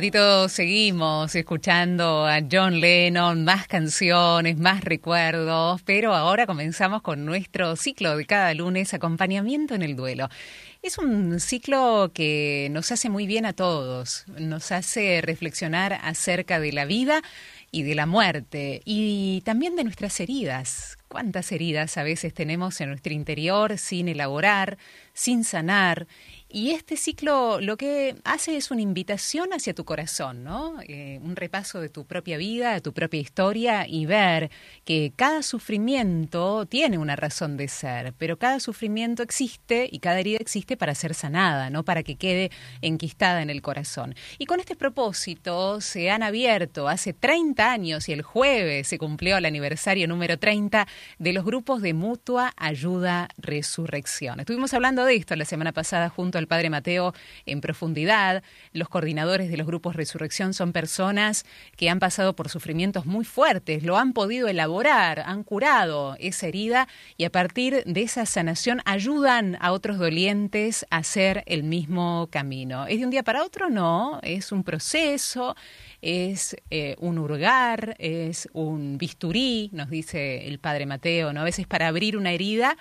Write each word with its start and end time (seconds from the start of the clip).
ratito 0.00 0.48
seguimos 0.48 1.34
escuchando 1.34 2.26
a 2.26 2.40
John 2.50 2.80
Lennon, 2.80 3.44
más 3.44 3.68
canciones, 3.68 4.56
más 4.56 4.82
recuerdos, 4.82 5.82
pero 5.82 6.14
ahora 6.14 6.46
comenzamos 6.46 7.02
con 7.02 7.26
nuestro 7.26 7.76
ciclo 7.76 8.16
de 8.16 8.24
cada 8.24 8.54
lunes, 8.54 8.94
acompañamiento 8.94 9.74
en 9.74 9.82
el 9.82 9.96
duelo. 9.96 10.30
Es 10.80 10.96
un 10.96 11.38
ciclo 11.38 12.12
que 12.14 12.68
nos 12.70 12.90
hace 12.92 13.10
muy 13.10 13.26
bien 13.26 13.44
a 13.44 13.52
todos, 13.52 14.24
nos 14.38 14.72
hace 14.72 15.20
reflexionar 15.20 16.00
acerca 16.02 16.58
de 16.60 16.72
la 16.72 16.86
vida 16.86 17.20
y 17.70 17.82
de 17.82 17.94
la 17.94 18.06
muerte 18.06 18.80
y 18.86 19.42
también 19.42 19.76
de 19.76 19.84
nuestras 19.84 20.18
heridas. 20.18 20.96
¿Cuántas 21.08 21.52
heridas 21.52 21.98
a 21.98 22.04
veces 22.04 22.32
tenemos 22.32 22.80
en 22.80 22.88
nuestro 22.88 23.12
interior 23.12 23.76
sin 23.76 24.08
elaborar, 24.08 24.78
sin 25.12 25.44
sanar? 25.44 26.06
Y 26.52 26.72
este 26.72 26.96
ciclo 26.96 27.60
lo 27.60 27.76
que 27.76 28.16
hace 28.24 28.56
es 28.56 28.72
una 28.72 28.80
invitación 28.82 29.52
hacia 29.52 29.72
tu 29.72 29.84
corazón, 29.84 30.42
¿no? 30.42 30.74
Eh, 30.82 31.20
un 31.22 31.36
repaso 31.36 31.80
de 31.80 31.88
tu 31.88 32.06
propia 32.06 32.38
vida, 32.38 32.72
de 32.74 32.80
tu 32.80 32.92
propia 32.92 33.20
historia 33.20 33.86
y 33.86 34.04
ver 34.04 34.50
que 34.84 35.12
cada 35.14 35.44
sufrimiento 35.44 36.66
tiene 36.66 36.98
una 36.98 37.14
razón 37.14 37.56
de 37.56 37.68
ser, 37.68 38.14
pero 38.18 38.36
cada 38.36 38.58
sufrimiento 38.58 39.22
existe 39.22 39.88
y 39.92 40.00
cada 40.00 40.18
herida 40.18 40.38
existe 40.40 40.76
para 40.76 40.96
ser 40.96 41.14
sanada, 41.14 41.70
no 41.70 41.84
para 41.84 42.02
que 42.02 42.16
quede 42.16 42.50
enquistada 42.82 43.42
en 43.42 43.50
el 43.50 43.62
corazón. 43.62 44.16
Y 44.38 44.46
con 44.46 44.58
este 44.58 44.74
propósito 44.74 45.80
se 45.80 46.10
han 46.10 46.24
abierto 46.24 46.88
hace 46.88 47.12
30 47.12 47.70
años 47.70 48.08
y 48.08 48.12
el 48.12 48.22
jueves 48.22 48.88
se 48.88 48.98
cumplió 48.98 49.36
el 49.36 49.44
aniversario 49.44 50.08
número 50.08 50.36
30 50.36 50.88
de 51.20 51.32
los 51.32 51.44
grupos 51.44 51.80
de 51.80 51.94
mutua 51.94 52.52
ayuda 52.56 53.28
resurrección. 53.38 54.40
Estuvimos 54.40 54.74
hablando 54.74 55.04
de 55.04 55.14
esto 55.14 55.36
la 55.36 55.44
semana 55.44 55.70
pasada 55.70 56.08
junto 56.08 56.39
al 56.40 56.48
Padre 56.48 56.70
Mateo 56.70 57.14
en 57.46 57.60
profundidad. 57.60 58.42
Los 58.72 58.88
coordinadores 58.88 59.48
de 59.48 59.56
los 59.56 59.66
grupos 59.68 59.94
Resurrección 59.94 60.52
son 60.52 60.72
personas 60.72 61.44
que 61.76 61.88
han 61.88 62.00
pasado 62.00 62.34
por 62.34 62.48
sufrimientos 62.48 63.06
muy 63.06 63.24
fuertes, 63.24 63.84
lo 63.84 63.96
han 63.96 64.12
podido 64.12 64.48
elaborar, 64.48 65.20
han 65.20 65.44
curado 65.44 66.16
esa 66.18 66.48
herida 66.48 66.88
y 67.16 67.24
a 67.24 67.30
partir 67.30 67.84
de 67.84 68.02
esa 68.02 68.26
sanación 68.26 68.80
ayudan 68.84 69.56
a 69.60 69.70
otros 69.70 69.98
dolientes 69.98 70.84
a 70.90 70.96
hacer 70.96 71.44
el 71.46 71.62
mismo 71.62 72.28
camino. 72.32 72.86
¿Es 72.88 72.98
de 72.98 73.04
un 73.04 73.10
día 73.10 73.22
para 73.22 73.44
otro? 73.44 73.70
No, 73.70 74.18
es 74.22 74.50
un 74.50 74.64
proceso 74.64 75.54
es 76.02 76.56
eh, 76.70 76.96
un 76.98 77.18
hurgar, 77.18 77.96
es 77.98 78.48
un 78.52 78.98
bisturí, 78.98 79.70
nos 79.72 79.90
dice 79.90 80.46
el 80.48 80.58
padre 80.58 80.86
Mateo, 80.86 81.32
¿no? 81.32 81.40
A 81.40 81.44
veces 81.44 81.66
para 81.66 81.88
abrir 81.88 82.16
una 82.16 82.32
herida, 82.32 82.76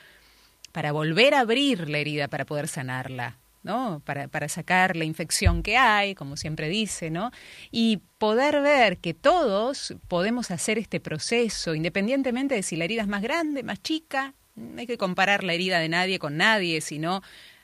para 0.71 0.91
volver 0.91 1.33
a 1.33 1.41
abrir 1.41 1.89
la 1.89 1.97
herida, 1.97 2.27
para 2.27 2.45
poder 2.45 2.67
sanarla. 2.67 3.38
¿No? 3.63 4.02
Para, 4.05 4.49
sacar 4.49 4.95
la 4.95 5.05
infección 5.05 5.63
que 5.63 5.77
hay, 5.77 6.16
como 6.16 6.38
siempre 6.38 6.69
dice, 6.69 7.09
¿no? 7.09 7.31
Y 7.72 8.01
poder 8.17 8.61
ver 8.61 8.97
que 8.97 9.13
todos 9.13 9.95
podemos 10.07 10.51
hacer 10.51 10.78
este 10.78 11.00
proceso, 11.00 11.75
independientemente 11.75 12.56
de 12.56 12.63
si 12.63 12.75
la 12.75 12.85
herida 12.85 13.01
es 13.01 13.07
más 13.07 13.22
grande, 13.22 13.63
más 13.63 13.81
chica, 13.81 14.34
no 14.56 14.79
hay 14.79 14.88
que 14.88 14.97
comparar 14.97 15.44
la 15.44 15.53
herida 15.53 15.79
de 15.79 15.89
nadie 15.89 16.19
con 16.19 16.38
nadie, 16.38 16.81
sino 16.81 17.22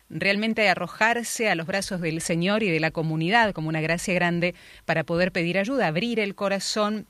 realmente 0.09 0.69
arrojarse 0.69 1.49
a 1.49 1.55
los 1.55 1.65
brazos 1.67 1.99
del 2.01 2.21
Señor 2.21 2.63
y 2.63 2.69
de 2.69 2.79
la 2.79 2.91
comunidad 2.91 3.53
como 3.53 3.69
una 3.69 3.81
gracia 3.81 4.13
grande 4.13 4.53
para 4.85 5.03
poder 5.03 5.31
pedir 5.31 5.57
ayuda, 5.57 5.87
abrir 5.87 6.19
el 6.19 6.35
corazón 6.35 7.07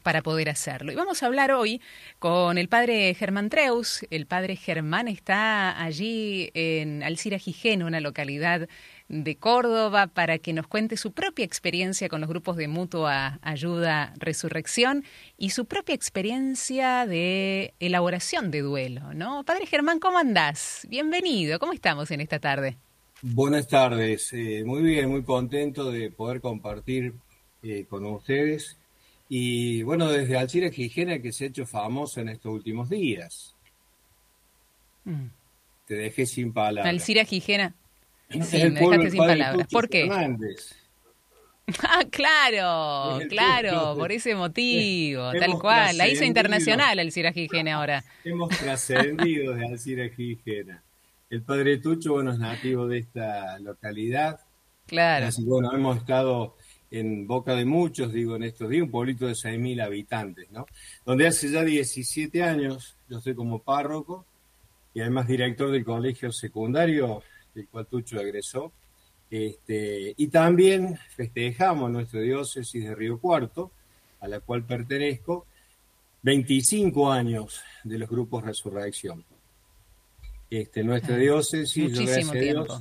para 0.00 0.22
poder 0.22 0.48
hacerlo. 0.48 0.92
Y 0.92 0.94
vamos 0.94 1.22
a 1.22 1.26
hablar 1.26 1.52
hoy 1.52 1.80
con 2.18 2.58
el 2.58 2.68
padre 2.68 3.14
Germán 3.14 3.48
Treus. 3.48 4.04
El 4.10 4.26
padre 4.26 4.56
Germán 4.56 5.08
está 5.08 5.82
allí 5.82 6.50
en 6.54 7.02
Alcira 7.02 7.38
Gijeno, 7.38 7.86
una 7.86 8.00
localidad 8.00 8.68
de 9.08 9.36
Córdoba, 9.36 10.06
para 10.06 10.38
que 10.38 10.52
nos 10.52 10.68
cuente 10.68 10.96
su 10.96 11.12
propia 11.12 11.44
experiencia 11.44 12.08
con 12.08 12.20
los 12.20 12.30
grupos 12.30 12.56
de 12.56 12.68
mutua 12.68 13.40
ayuda 13.42 14.14
resurrección 14.18 15.04
y 15.36 15.50
su 15.50 15.66
propia 15.66 15.94
experiencia 15.94 17.06
de 17.06 17.74
elaboración 17.80 18.50
de 18.50 18.60
duelo, 18.60 19.12
¿no? 19.14 19.42
Padre 19.44 19.66
Germán, 19.66 19.98
¿cómo 19.98 20.18
andás? 20.18 20.86
Bienvenido, 20.88 21.58
¿cómo 21.58 21.72
estamos 21.72 22.10
en 22.12 22.20
esta 22.20 22.38
tarde? 22.38 22.78
Buenas 23.22 23.68
tardes, 23.68 24.32
eh, 24.32 24.62
muy 24.64 24.80
bien, 24.82 25.10
muy 25.10 25.22
contento 25.24 25.90
de 25.90 26.10
poder 26.10 26.40
compartir 26.40 27.14
eh, 27.62 27.84
con 27.86 28.06
ustedes 28.06 28.79
y 29.32 29.84
bueno, 29.84 30.10
desde 30.10 30.36
Alcira 30.36 30.70
Gijena 30.70 31.20
que 31.20 31.32
se 31.32 31.44
ha 31.44 31.46
hecho 31.46 31.64
famoso 31.64 32.20
en 32.20 32.30
estos 32.30 32.52
últimos 32.52 32.90
días. 32.90 33.54
Mm. 35.04 35.26
Te 35.86 35.94
dejé 35.94 36.26
sin 36.26 36.52
palabras. 36.52 36.92
Alcira 36.92 37.24
Gijena. 37.24 37.72
Sí, 38.28 38.38
me 38.40 38.70
dejaste 38.70 39.10
sin 39.12 39.18
palabras. 39.18 39.68
¿Por 39.70 39.88
qué? 39.88 40.10
Ah, 41.84 42.02
claro, 42.10 43.20
claro, 43.28 43.94
por 43.96 44.10
ese 44.10 44.34
motivo, 44.34 45.30
tal 45.38 45.56
cual. 45.56 45.96
La 45.96 46.08
hizo 46.08 46.24
internacional 46.24 46.98
Alcira 46.98 47.32
Gijena 47.32 47.76
ahora. 47.76 48.02
Hemos 48.24 48.48
trascendido 48.58 49.54
de 49.54 49.66
Alcira 49.66 50.08
Gijena. 50.08 50.82
El 51.28 51.42
padre 51.42 51.78
Tucho, 51.78 52.14
bueno, 52.14 52.32
es 52.32 52.40
nativo 52.40 52.88
de 52.88 52.98
esta 52.98 53.56
localidad. 53.60 54.40
Claro. 54.88 55.26
Así 55.26 55.44
bueno, 55.44 55.72
hemos 55.72 55.98
estado 55.98 56.56
en 56.90 57.26
boca 57.26 57.54
de 57.54 57.64
muchos, 57.64 58.12
digo, 58.12 58.36
en 58.36 58.42
estos 58.42 58.68
días, 58.68 58.82
un 58.82 58.90
pueblito 58.90 59.26
de 59.26 59.34
6.000 59.34 59.82
habitantes, 59.82 60.50
¿no? 60.50 60.66
Donde 61.04 61.26
hace 61.26 61.50
ya 61.50 61.64
17 61.64 62.42
años 62.42 62.96
yo 63.08 63.18
estoy 63.18 63.34
como 63.34 63.62
párroco 63.62 64.26
y 64.92 65.00
además 65.00 65.28
director 65.28 65.70
del 65.70 65.84
colegio 65.84 66.32
secundario, 66.32 67.22
del 67.54 67.68
cual 67.68 67.86
Tucho 67.86 68.20
egresó. 68.20 68.72
Este, 69.30 70.14
y 70.16 70.26
también 70.28 70.98
festejamos 71.14 71.90
nuestra 71.90 72.20
diócesis 72.20 72.84
de 72.84 72.94
Río 72.94 73.20
Cuarto, 73.20 73.70
a 74.20 74.26
la 74.26 74.40
cual 74.40 74.64
pertenezco, 74.64 75.46
25 76.22 77.10
años 77.10 77.62
de 77.84 77.98
los 77.98 78.08
grupos 78.08 78.44
Resurrección. 78.44 79.24
Este, 80.50 80.82
nuestra 80.82 81.16
diócesis, 81.16 81.92
yo 81.92 82.04
gracias 82.04 82.30
a 82.30 82.32
Dios, 82.34 82.80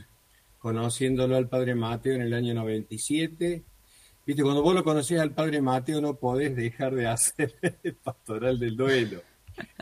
conociéndolo 0.58 1.38
al 1.38 1.48
Padre 1.48 1.75
Mateo 1.75 2.16
en 2.16 2.24
el 2.24 2.34
año 2.34 2.56
97, 2.56 3.64
Viste, 4.29 4.44
cuando 4.44 4.62
vos 4.62 4.75
lo 4.75 4.84
conocés 4.84 5.19
al 5.19 5.31
padre 5.31 5.59
Mateo 5.59 6.01
no 6.01 6.13
podés 6.13 6.56
dejar 6.56 6.94
de 6.94 7.07
hacer 7.07 7.56
el 7.84 7.95
pastoral 7.95 8.59
del 8.59 8.78
duelo. 8.78 9.23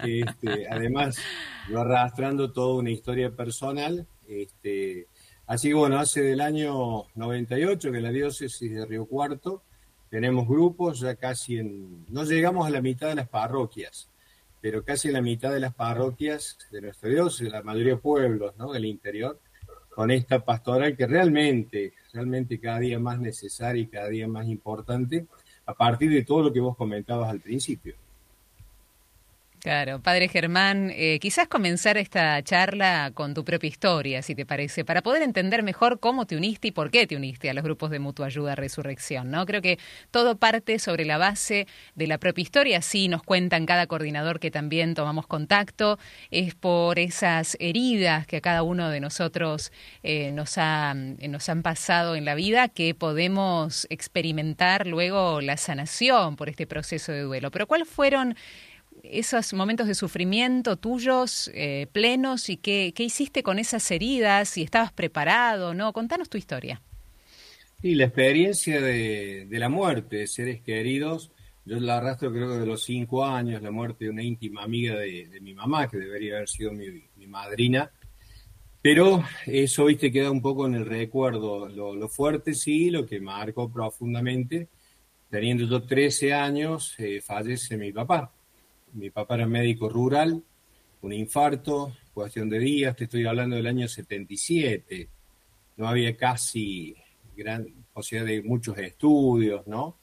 Este, 0.02 0.70
además, 0.70 1.18
yo 1.70 1.82
arrastrando 1.82 2.54
toda 2.54 2.76
una 2.76 2.90
historia 2.90 3.30
personal. 3.30 4.08
Este, 4.26 5.08
así 5.48 5.68
que 5.68 5.74
bueno, 5.74 6.00
hace 6.00 6.22
del 6.22 6.40
año 6.40 7.08
98 7.16 7.92
que 7.92 7.98
en 7.98 8.04
la 8.04 8.10
diócesis 8.10 8.74
de 8.74 8.86
Río 8.86 9.06
Cuarto 9.06 9.64
tenemos 10.10 10.48
grupos, 10.48 11.02
ya 11.02 11.16
casi 11.16 11.58
en, 11.58 12.06
no 12.08 12.24
llegamos 12.24 12.66
a 12.66 12.70
la 12.70 12.82
mitad 12.82 13.10
de 13.10 13.16
las 13.16 13.28
parroquias, 13.28 14.10
pero 14.62 14.82
casi 14.82 15.10
en 15.10 15.16
la 15.16 15.22
mitad 15.22 15.52
de 15.52 15.60
las 15.60 15.74
parroquias 15.74 16.58
de 16.72 16.84
nuestra 16.84 17.10
diócesis, 17.10 17.52
la 17.52 17.64
mayoría 17.64 17.96
de 17.96 18.00
pueblos 18.00 18.56
¿no? 18.56 18.72
del 18.72 18.86
interior, 18.86 19.42
con 19.98 20.12
esta 20.12 20.46
pastoral 20.46 20.96
que 20.96 21.08
realmente, 21.08 21.94
realmente 22.14 22.60
cada 22.60 22.78
día 22.78 23.00
más 23.00 23.20
necesaria 23.20 23.82
y 23.82 23.88
cada 23.88 24.10
día 24.10 24.28
más 24.28 24.48
importante, 24.48 25.26
a 25.66 25.74
partir 25.74 26.12
de 26.12 26.24
todo 26.24 26.44
lo 26.44 26.54
que 26.54 26.60
vos 26.60 26.78
comentabas 26.78 27.32
al 27.32 27.40
principio. 27.40 27.96
Claro, 29.68 30.02
padre 30.02 30.30
Germán, 30.30 30.94
eh, 30.96 31.20
quizás 31.20 31.50
comenzar 31.50 31.98
esta 31.98 32.42
charla 32.42 33.12
con 33.14 33.34
tu 33.34 33.44
propia 33.44 33.68
historia, 33.68 34.22
si 34.22 34.34
te 34.34 34.46
parece, 34.46 34.86
para 34.86 35.02
poder 35.02 35.24
entender 35.24 35.62
mejor 35.62 36.00
cómo 36.00 36.26
te 36.26 36.38
uniste 36.38 36.70
y 36.70 36.72
por 36.72 36.90
qué 36.90 37.06
te 37.06 37.18
uniste 37.18 37.50
a 37.50 37.54
los 37.54 37.66
grupos 37.66 37.90
de 37.90 38.00
mutua 38.00 38.28
ayuda 38.28 38.56
Resurrección, 38.56 39.30
¿no? 39.30 39.46
Creo 39.46 39.62
que 39.62 39.78
todo 40.10 40.38
parte 40.38 40.80
sobre 40.80 41.04
la 41.04 41.18
base 41.18 41.68
de 41.96 42.08
la 42.08 42.18
propia 42.18 42.44
historia, 42.44 42.78
así 42.78 43.10
nos 43.10 43.24
cuentan 43.24 43.66
cada 43.66 43.88
coordinador 43.88 44.40
que 44.40 44.52
también 44.52 44.94
tomamos 44.94 45.28
contacto, 45.28 46.00
es 46.32 46.56
por 46.56 46.98
esas 46.98 47.58
heridas 47.60 48.26
que 48.26 48.38
a 48.38 48.42
cada 48.42 48.64
uno 48.64 48.90
de 48.90 49.02
nosotros 49.02 49.74
eh, 50.02 50.32
nos, 50.32 50.58
ha, 50.58 50.94
nos 50.94 51.50
han 51.50 51.62
pasado 51.62 52.16
en 52.16 52.24
la 52.24 52.36
vida 52.36 52.70
que 52.70 52.96
podemos 52.96 53.86
experimentar 53.90 54.88
luego 54.88 55.42
la 55.42 55.58
sanación 55.58 56.38
por 56.38 56.48
este 56.48 56.66
proceso 56.68 57.12
de 57.12 57.24
duelo. 57.24 57.52
Pero 57.52 57.68
¿cuáles 57.68 57.90
fueron 57.90 58.38
esos 59.12 59.54
momentos 59.54 59.88
de 59.88 59.96
sufrimiento 59.96 60.78
tuyos 60.78 61.52
eh, 61.54 61.88
plenos 61.92 62.50
y 62.50 62.58
qué, 62.58 62.94
qué, 62.96 63.04
hiciste 63.04 63.44
con 63.44 63.60
esas 63.60 63.90
heridas, 63.92 64.50
si 64.50 64.64
estabas 64.64 64.92
preparado, 64.92 65.74
¿no? 65.74 65.94
Contanos 65.94 66.30
tu 66.30 66.38
historia. 66.38 66.82
Sí, 67.82 67.94
la 67.94 68.06
experiencia 68.06 68.82
de, 68.82 69.48
la 69.52 69.70
muerte 69.70 70.18
de 70.18 70.28
seres 70.28 70.62
queridos 70.62 71.32
Yo 71.64 71.80
la 71.80 71.98
arrastro 71.98 72.32
creo 72.32 72.50
que 72.50 72.60
de 72.60 72.66
los 72.66 72.84
cinco 72.84 73.24
años, 73.24 73.62
la 73.62 73.70
muerte 73.70 74.06
de 74.06 74.12
una 74.12 74.24
íntima 74.24 74.64
amiga 74.64 74.96
de, 74.96 75.40
mi 75.42 75.54
mamá, 75.54 75.88
que 75.88 75.98
debería 75.98 76.38
haber 76.38 76.50
sido 76.50 76.72
mi, 76.72 77.04
madrina. 77.28 77.92
Pero 78.82 79.24
eso, 79.46 79.86
viste, 79.86 80.12
queda 80.12 80.32
un 80.32 80.42
poco 80.42 80.66
en 80.66 80.76
el 80.76 80.86
recuerdo. 80.86 81.68
Lo, 81.70 82.10
fuerte 82.10 82.54
sí, 82.56 82.90
lo 82.90 83.06
que 83.06 83.20
marcó 83.20 83.72
profundamente. 83.72 84.70
Teniendo 85.30 85.66
yo 85.66 85.84
13 85.84 86.34
años, 86.34 86.96
eh, 87.00 87.22
fallece 87.22 87.78
mi 87.78 87.92
papá. 87.92 88.32
Mi 88.98 89.12
papá 89.12 89.36
era 89.36 89.46
médico 89.46 89.90
rural, 89.90 90.44
un 91.04 91.14
infarto, 91.14 91.96
cuestión 92.16 92.50
de 92.50 92.58
días, 92.58 92.96
te 92.96 93.04
estoy 93.04 93.28
hablando 93.28 93.56
del 93.56 93.68
año 93.68 93.88
77. 93.88 95.08
No 95.78 95.88
había 95.88 96.18
casi 96.18 96.96
gran 97.36 97.68
posibilidad 97.94 98.28
de 98.28 98.42
muchos 98.42 98.76
estudios, 98.80 99.68
¿no? 99.68 99.98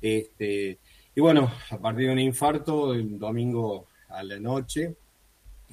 Este, 0.00 0.78
y 1.14 1.20
bueno, 1.20 1.52
a 1.68 1.76
partir 1.76 2.06
de 2.06 2.12
un 2.14 2.20
infarto, 2.20 2.94
el 2.94 3.18
domingo 3.18 3.88
a 4.08 4.22
la 4.22 4.40
noche, 4.40 4.96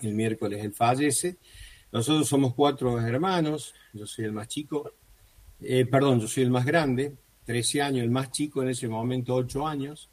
el 0.02 0.14
miércoles 0.14 0.62
él 0.62 0.74
fallece. 0.74 1.38
Nosotros 1.94 2.28
somos 2.28 2.54
cuatro 2.56 3.00
hermanos, 3.00 3.74
yo 3.94 4.06
soy 4.06 4.26
el 4.26 4.34
más 4.34 4.50
chico, 4.50 4.92
eh, 5.62 5.86
perdón, 5.86 6.20
yo 6.20 6.28
soy 6.28 6.44
el 6.44 6.52
más 6.52 6.66
grande, 6.66 7.16
13 7.46 7.82
años, 7.82 8.04
el 8.04 8.12
más 8.12 8.32
chico 8.32 8.62
en 8.64 8.68
ese 8.68 8.90
momento 8.90 9.34
8 9.34 9.66
años. 9.66 10.10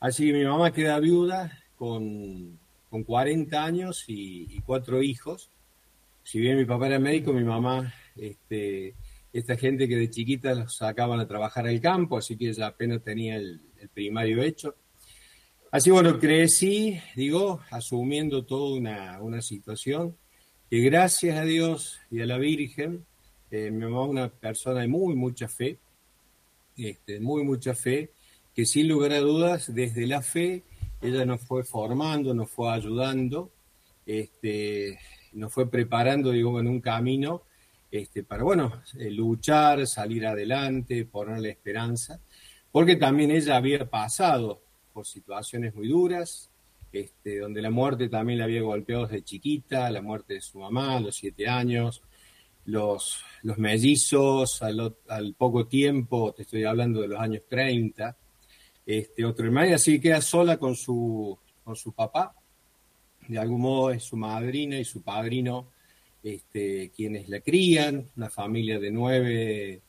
Así 0.00 0.26
que 0.26 0.32
mi 0.32 0.44
mamá 0.44 0.72
queda 0.72 0.98
viuda 0.98 1.61
con, 1.82 2.60
con 2.90 3.02
40 3.02 3.64
años 3.64 4.04
y, 4.06 4.60
cuatro 4.60 5.02
hijos. 5.02 5.50
Si 6.22 6.38
bien 6.38 6.56
mi 6.56 6.64
papá 6.64 6.86
era 6.86 7.00
médico, 7.00 7.32
mi 7.32 7.42
mamá, 7.42 7.92
este, 8.14 8.94
esta 9.32 9.56
gente 9.56 9.88
que 9.88 9.96
de 9.96 10.08
chiquita 10.08 10.54
los 10.54 10.76
sacaban 10.76 11.18
a 11.18 11.26
trabajar 11.26 11.66
al 11.66 11.80
campo, 11.80 12.16
así 12.16 12.36
que 12.36 12.50
ella 12.50 12.68
apenas 12.68 13.02
tenía 13.02 13.34
el, 13.34 13.60
el 13.80 13.88
primario 13.88 14.44
hecho. 14.44 14.76
Así 15.72 15.90
bueno, 15.90 16.20
crecí, 16.20 17.00
digo, 17.16 17.60
asumiendo 17.72 18.44
toda 18.44 18.76
una, 19.20 19.42
situación 19.42 20.16
que 20.70 20.78
gracias 20.82 21.36
a 21.36 21.42
Dios 21.42 21.98
y 22.12 22.20
a 22.20 22.26
la 22.26 22.38
Virgen, 22.38 23.04
eh, 23.50 23.72
mi 23.72 23.86
mamá 23.86 24.04
es 24.04 24.10
una 24.10 24.28
persona 24.28 24.82
de 24.82 24.86
muy 24.86 25.16
mucha 25.16 25.48
fe, 25.48 25.78
este, 26.76 27.18
muy 27.18 27.42
mucha 27.42 27.74
fe, 27.74 28.12
que 28.54 28.66
sin 28.66 28.86
lugar 28.86 29.10
a 29.14 29.18
dudas, 29.18 29.74
desde 29.74 30.06
la 30.06 30.22
fe, 30.22 30.62
ella 31.02 31.24
nos 31.26 31.42
fue 31.42 31.64
formando, 31.64 32.32
nos 32.32 32.50
fue 32.50 32.72
ayudando, 32.72 33.52
este, 34.06 34.98
nos 35.32 35.52
fue 35.52 35.70
preparando, 35.70 36.30
digo, 36.30 36.58
en 36.60 36.68
un 36.68 36.80
camino 36.80 37.42
este, 37.90 38.22
para, 38.22 38.42
bueno, 38.42 38.82
eh, 38.98 39.10
luchar, 39.10 39.86
salir 39.86 40.26
adelante, 40.26 41.04
ponerle 41.04 41.50
esperanza 41.50 42.20
porque 42.72 42.96
también 42.96 43.30
ella 43.30 43.56
había 43.56 43.88
pasado 43.88 44.62
por 44.94 45.06
situaciones 45.06 45.74
muy 45.74 45.88
duras, 45.88 46.50
este, 46.90 47.38
donde 47.38 47.62
la 47.62 47.70
muerte 47.70 48.08
también 48.08 48.38
la 48.38 48.46
había 48.46 48.62
golpeado 48.62 49.06
desde 49.06 49.22
chiquita, 49.22 49.90
la 49.90 50.02
muerte 50.02 50.34
de 50.34 50.40
su 50.40 50.58
mamá 50.58 50.96
a 50.96 51.00
los 51.00 51.14
siete 51.14 51.48
años, 51.48 52.02
los, 52.64 53.22
los 53.42 53.58
mellizos 53.58 54.62
al, 54.62 55.34
poco 55.36 55.66
tiempo, 55.66 56.32
te 56.32 56.42
estoy 56.42 56.64
hablando 56.64 57.02
de 57.02 57.08
los 57.08 57.20
años 57.20 57.42
30, 57.48 58.16
este, 58.86 59.24
otro 59.24 59.46
hermano, 59.46 59.74
así 59.74 59.94
que 59.94 60.08
queda 60.08 60.20
sola 60.20 60.56
con 60.56 60.76
su, 60.76 61.38
con 61.64 61.76
su 61.76 61.92
papá, 61.92 62.34
de 63.28 63.38
algún 63.38 63.60
modo 63.60 63.90
es 63.90 64.02
su 64.02 64.16
madrina 64.16 64.78
y 64.78 64.84
su 64.84 65.02
padrino 65.02 65.68
este, 66.22 66.90
quienes 66.94 67.28
la 67.28 67.40
crían, 67.40 68.08
una 68.16 68.30
familia 68.30 68.78
de 68.78 68.90
nueve 68.90 69.82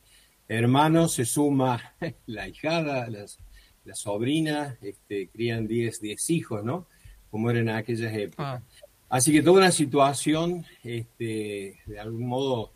hermanos, 0.48 1.14
se 1.14 1.24
suma 1.24 1.94
la 2.26 2.48
hijada, 2.48 3.08
las, 3.08 3.38
la 3.84 3.94
sobrina, 3.94 4.76
este, 4.82 5.28
crían 5.28 5.66
10 5.66 6.00
diez, 6.00 6.30
hijos, 6.30 6.64
¿no? 6.64 6.86
Como 7.30 7.50
eran 7.50 7.68
en 7.68 7.76
aquellas 7.76 8.14
épocas. 8.14 8.46
Ah. 8.46 8.62
Así 9.08 9.32
que 9.32 9.42
toda 9.42 9.58
una 9.58 9.70
situación, 9.70 10.64
este, 10.82 11.80
de 11.86 12.00
algún 12.00 12.26
modo, 12.26 12.72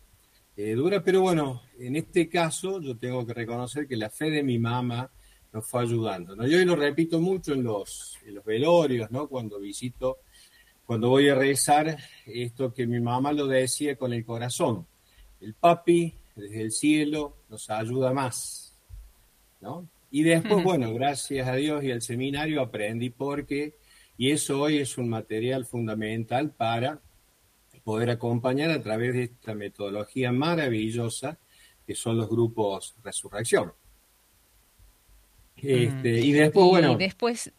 eh, 0.55 0.73
dura, 0.73 1.03
pero 1.03 1.21
bueno, 1.21 1.61
en 1.77 1.95
este 1.95 2.29
caso 2.29 2.79
yo 2.81 2.97
tengo 2.97 3.25
que 3.25 3.33
reconocer 3.33 3.87
que 3.87 3.97
la 3.97 4.09
fe 4.09 4.29
de 4.29 4.43
mi 4.43 4.59
mamá 4.59 5.09
nos 5.51 5.65
fue 5.65 5.81
ayudando. 5.81 6.35
¿no? 6.35 6.47
Yo 6.47 6.63
lo 6.65 6.75
repito 6.75 7.19
mucho 7.19 7.53
en 7.53 7.63
los, 7.63 8.17
en 8.25 8.35
los 8.35 8.45
velorios, 8.45 9.09
¿no? 9.11 9.27
Cuando 9.27 9.59
visito, 9.59 10.19
cuando 10.85 11.09
voy 11.09 11.29
a 11.29 11.35
rezar, 11.35 11.97
esto 12.25 12.73
que 12.73 12.87
mi 12.87 12.99
mamá 12.99 13.31
lo 13.31 13.47
decía 13.47 13.95
con 13.95 14.13
el 14.13 14.25
corazón. 14.25 14.85
El 15.41 15.53
papi 15.53 16.13
desde 16.35 16.61
el 16.61 16.71
cielo 16.71 17.37
nos 17.49 17.69
ayuda 17.69 18.13
más, 18.13 18.77
¿no? 19.61 19.87
Y 20.11 20.23
después, 20.23 20.63
bueno, 20.63 20.93
gracias 20.93 21.47
a 21.47 21.55
Dios 21.55 21.83
y 21.83 21.91
al 21.91 22.01
seminario 22.01 22.61
aprendí 22.61 23.09
porque, 23.09 23.75
y 24.17 24.31
eso 24.31 24.61
hoy 24.61 24.79
es 24.79 24.97
un 24.97 25.09
material 25.09 25.65
fundamental 25.65 26.51
para 26.51 26.99
poder 27.83 28.09
acompañar 28.09 28.71
a 28.71 28.81
través 28.81 29.13
de 29.13 29.23
esta 29.23 29.53
metodología 29.53 30.31
maravillosa 30.31 31.37
que 31.85 31.95
son 31.95 32.17
los 32.17 32.29
grupos 32.29 32.95
Resurrección. 33.03 33.73
Este, 35.61 36.19
y 36.19 36.31
después, 36.31 36.67
bueno. 36.67 36.97
después, 36.97 37.51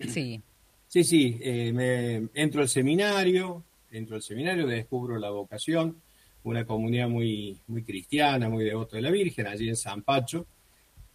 sí. 0.00 0.42
Sí, 0.88 1.04
sí, 1.04 1.38
eh, 1.40 1.72
me, 1.72 2.28
entro 2.34 2.62
al 2.62 2.68
seminario, 2.68 3.62
entro 3.90 4.16
al 4.16 4.22
seminario, 4.22 4.66
descubro 4.66 5.18
la 5.18 5.30
vocación 5.30 6.00
una 6.44 6.64
comunidad 6.64 7.08
muy, 7.08 7.60
muy 7.66 7.82
cristiana, 7.82 8.48
muy 8.48 8.64
devota 8.64 8.96
de 8.96 9.02
la 9.02 9.10
Virgen, 9.10 9.46
allí 9.46 9.68
en 9.68 9.76
San 9.76 10.02
Pacho. 10.02 10.46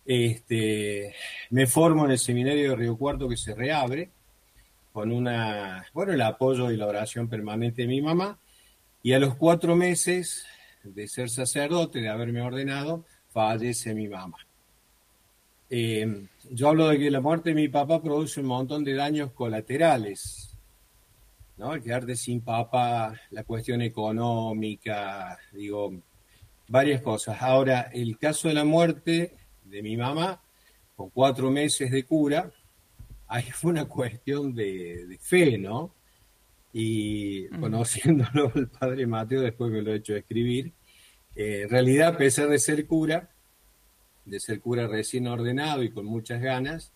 Este, 0.06 1.16
me 1.50 1.66
formo 1.66 2.06
en 2.06 2.12
el 2.12 2.19
seminario 2.19 2.72
de 2.72 2.75
Río 2.75 2.98
Cuarto 2.98 3.28
que 3.28 3.38
se 3.38 3.56
reabre 3.56 4.12
con 4.92 5.12
una, 5.12 5.86
bueno, 5.94 6.13
el 6.13 6.22
apoyo 6.22 6.72
y 6.72 6.78
la 6.78 6.88
oración 6.88 7.28
permanente 7.28 7.81
de 7.81 7.88
mi 7.88 8.01
mamá. 8.01 8.40
Y 9.01 9.13
a 9.13 9.19
los 9.19 9.36
cuatro 9.36 9.75
meses 9.75 10.46
de 10.84 11.08
ser 11.08 11.30
sacerdote, 11.30 12.01
de 12.01 12.10
haberme 12.10 12.42
ordenado, 12.42 13.06
fallece 13.30 13.94
mi 13.94 14.08
mamá. 14.08 14.38
Eh, 15.69 16.27
yo 16.51 16.69
hablo 16.69 16.89
de 16.89 17.00
que 17.00 17.12
la 17.12 17.21
muerte 17.21 17.50
de 17.50 17.56
mi 17.56 17.67
papá 17.67 18.01
produce 18.01 18.39
un 18.39 18.47
montón 18.47 18.83
de 18.83 18.94
daños 18.94 19.31
colaterales 19.31 20.56
¿no? 21.57 21.73
El 21.73 21.81
quedarte 21.81 22.15
sin 22.15 22.41
papá, 22.41 23.19
la 23.31 23.43
cuestión 23.43 23.81
económica, 23.81 25.38
digo, 25.53 25.93
varias 26.67 27.01
cosas. 27.01 27.41
Ahora, 27.41 27.89
el 27.93 28.17
caso 28.17 28.48
de 28.48 28.53
la 28.53 28.65
muerte 28.65 29.36
de 29.63 29.81
mi 29.81 29.95
mamá, 29.98 30.41
con 30.95 31.10
cuatro 31.10 31.50
meses 31.51 31.91
de 31.91 32.03
cura, 32.03 32.51
ahí 33.27 33.50
fue 33.51 33.72
una 33.72 33.86
cuestión 33.86 34.53
de, 34.53 35.17
fe, 35.22 35.57
¿no? 35.57 35.93
Y 36.74 37.48
conociéndolo 37.48 38.51
el 38.55 38.67
padre 38.67 39.07
Mateo, 39.07 39.41
después 39.41 39.72
me 39.72 39.81
lo 39.81 39.93
he 39.93 39.98
hecho 39.98 40.15
escribir, 40.15 40.74
eh, 41.36 41.62
en 41.63 41.69
realidad, 41.69 42.10
a 42.10 42.17
pesar 42.17 42.50
de 42.50 42.60
ser 42.60 42.86
cura, 42.86 43.29
de 44.25 44.39
ser 44.39 44.60
cura 44.60 44.88
recién 44.88 45.27
ordenado 45.27 45.84
y 45.84 45.91
con 45.91 46.05
muchas 46.05 46.41
ganas, 46.41 46.91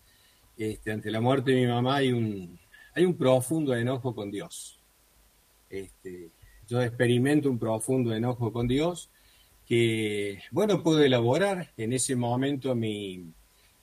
este, 0.56 0.92
ante 0.92 1.10
la 1.10 1.20
muerte 1.20 1.52
de 1.52 1.62
mi 1.62 1.66
mamá 1.66 1.96
hay 1.96 2.12
un, 2.12 2.58
hay 2.94 3.04
un 3.04 3.16
profundo 3.16 3.74
enojo 3.74 4.14
con 4.14 4.30
Dios. 4.30 4.78
Este, 5.68 6.30
yo 6.68 6.82
experimento 6.82 7.50
un 7.50 7.58
profundo 7.58 8.14
enojo 8.14 8.52
con 8.52 8.68
Dios 8.68 9.10
que, 9.66 10.40
bueno, 10.50 10.82
puedo 10.82 11.02
elaborar. 11.02 11.72
En 11.76 11.92
ese 11.92 12.16
momento 12.16 12.74
mi, 12.74 13.24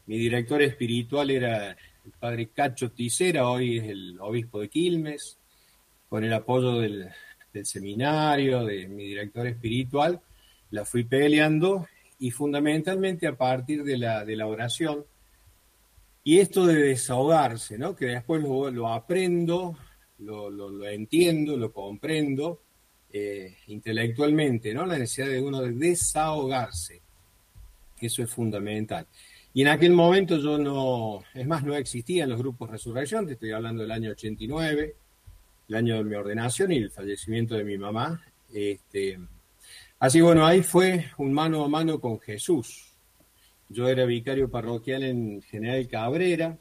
director 0.06 0.62
espiritual 0.62 1.32
era 1.32 1.72
el 1.72 2.12
padre 2.20 2.50
Cacho 2.50 2.92
Ticera, 2.92 3.50
hoy 3.50 3.78
es 3.78 3.86
el 3.86 4.18
obispo 4.20 4.60
de 4.60 4.70
Quilmes, 4.70 5.38
con 6.10 6.24
el 6.24 6.34
apoyo 6.34 6.80
del, 6.80 7.10
seminario, 7.64 8.64
de 8.66 8.88
mi 8.88 9.06
director 9.06 9.48
espiritual, 9.48 10.22
la 10.70 10.86
fui 10.86 11.06
peleando 11.06 11.88
y 12.20 12.32
fundamentalmente 12.32 13.28
a 13.28 13.38
partir 13.38 13.84
de 13.84 13.98
la, 13.98 14.26
de 14.26 14.36
la 14.36 14.48
oración, 14.48 15.06
y 16.24 16.40
esto 16.40 16.66
de 16.66 16.76
desahogarse, 16.76 17.78
¿no? 17.78 17.96
que 17.96 18.08
después 18.08 18.44
lo, 18.44 18.90
aprendo, 18.90 19.78
lo, 20.20 20.86
entiendo, 20.90 21.56
lo 21.56 21.72
comprendo 21.72 22.64
eh, 23.14 23.56
intelectualmente, 23.68 24.74
¿no? 24.74 24.86
la 24.86 24.98
necesidad 24.98 25.30
de 25.30 25.42
uno 25.42 25.62
de 25.62 25.72
desahogarse. 25.72 27.02
Eso 28.02 28.24
es 28.24 28.30
fundamental. 28.30 29.08
Y 29.54 29.62
en 29.62 29.70
aquel 29.70 29.94
momento 29.94 30.38
yo 30.38 30.58
no, 30.58 31.24
es 31.34 31.48
más, 31.48 31.64
no 31.64 31.76
existían 31.76 32.30
los 32.30 32.40
grupos 32.40 32.70
Resurrección, 32.70 33.26
te 33.26 33.34
estoy 33.34 33.52
hablando 33.52 33.84
del 33.84 33.92
año 33.92 34.12
89, 34.12 34.96
el 35.70 35.76
año 35.76 35.96
de 35.96 36.04
mi 36.04 36.16
ordenación 36.16 36.74
y 36.74 36.78
el 36.78 36.92
fallecimiento 36.92 37.56
de 37.56 37.64
mi 37.64 37.78
mamá. 37.78 38.22
Este, 38.54 39.18
así 40.00 40.22
bueno, 40.22 40.46
ahí 40.46 40.62
fue 40.62 41.06
un 41.18 41.34
mano 41.34 41.64
a 41.64 41.68
mano 41.68 42.00
con 42.00 42.20
Jesús, 42.20 42.94
yo 43.70 43.88
era 43.88 44.06
vicario 44.06 44.50
parroquial 44.50 45.04
en 45.04 45.42
General 45.42 45.88
Cabrera, 45.88 46.58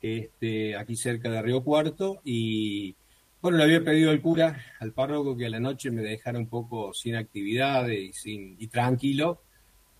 este, 0.00 0.76
aquí 0.76 0.96
cerca 0.96 1.30
de 1.30 1.42
Río 1.42 1.62
Cuarto, 1.62 2.20
y 2.24 2.94
bueno, 3.40 3.58
le 3.58 3.64
había 3.64 3.84
pedido 3.84 4.10
al 4.10 4.20
cura, 4.20 4.64
al 4.80 4.92
párroco, 4.92 5.36
que 5.36 5.46
a 5.46 5.50
la 5.50 5.60
noche 5.60 5.90
me 5.90 6.02
dejara 6.02 6.38
un 6.38 6.46
poco 6.46 6.94
sin 6.94 7.16
actividad 7.16 7.88
y, 7.88 8.12
sin, 8.12 8.56
y 8.58 8.68
tranquilo, 8.68 9.42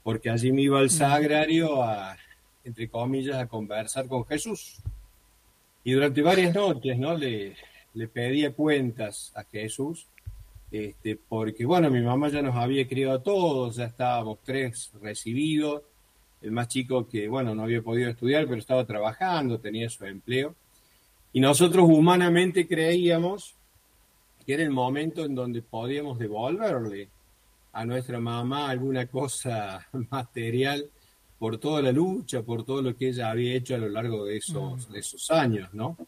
porque 0.02 0.30
allí 0.30 0.52
me 0.52 0.62
iba 0.62 0.78
al 0.78 0.90
sagrario 0.90 1.82
a, 1.82 2.16
entre 2.64 2.88
comillas, 2.88 3.36
a 3.36 3.46
conversar 3.46 4.06
con 4.06 4.24
Jesús. 4.26 4.80
Y 5.84 5.92
durante 5.92 6.22
varias 6.22 6.54
noches, 6.54 6.96
¿no? 6.98 7.16
Le, 7.16 7.56
le 7.94 8.08
pedía 8.08 8.52
cuentas 8.52 9.32
a 9.34 9.44
Jesús, 9.44 10.06
este, 10.72 11.16
porque, 11.28 11.66
bueno, 11.66 11.90
mi 11.90 12.00
mamá 12.00 12.30
ya 12.30 12.40
nos 12.40 12.56
había 12.56 12.88
criado 12.88 13.12
a 13.18 13.22
todos, 13.22 13.76
ya 13.76 13.84
estábamos 13.84 14.38
tres 14.42 14.90
recibidos, 15.02 15.82
el 16.40 16.50
más 16.50 16.66
chico 16.68 17.06
que, 17.06 17.28
bueno, 17.28 17.54
no 17.54 17.64
había 17.64 17.82
podido 17.82 18.08
estudiar, 18.08 18.46
pero 18.46 18.58
estaba 18.58 18.86
trabajando, 18.86 19.60
tenía 19.60 19.90
su 19.90 20.06
empleo. 20.06 20.54
Y 21.34 21.40
nosotros 21.40 21.84
humanamente 21.86 22.66
creíamos 22.66 23.54
que 24.46 24.54
era 24.54 24.62
el 24.62 24.70
momento 24.70 25.26
en 25.26 25.34
donde 25.34 25.60
podíamos 25.60 26.18
devolverle 26.18 27.10
a 27.74 27.84
nuestra 27.84 28.18
mamá 28.18 28.70
alguna 28.70 29.06
cosa 29.06 29.86
material 30.10 30.88
por 31.38 31.58
toda 31.58 31.82
la 31.82 31.92
lucha, 31.92 32.42
por 32.42 32.64
todo 32.64 32.80
lo 32.80 32.96
que 32.96 33.08
ella 33.08 33.30
había 33.30 33.54
hecho 33.54 33.74
a 33.74 33.78
lo 33.78 33.90
largo 33.90 34.24
de 34.24 34.38
esos, 34.38 34.90
de 34.90 35.00
esos 35.00 35.30
años, 35.30 35.68
¿no? 35.74 35.98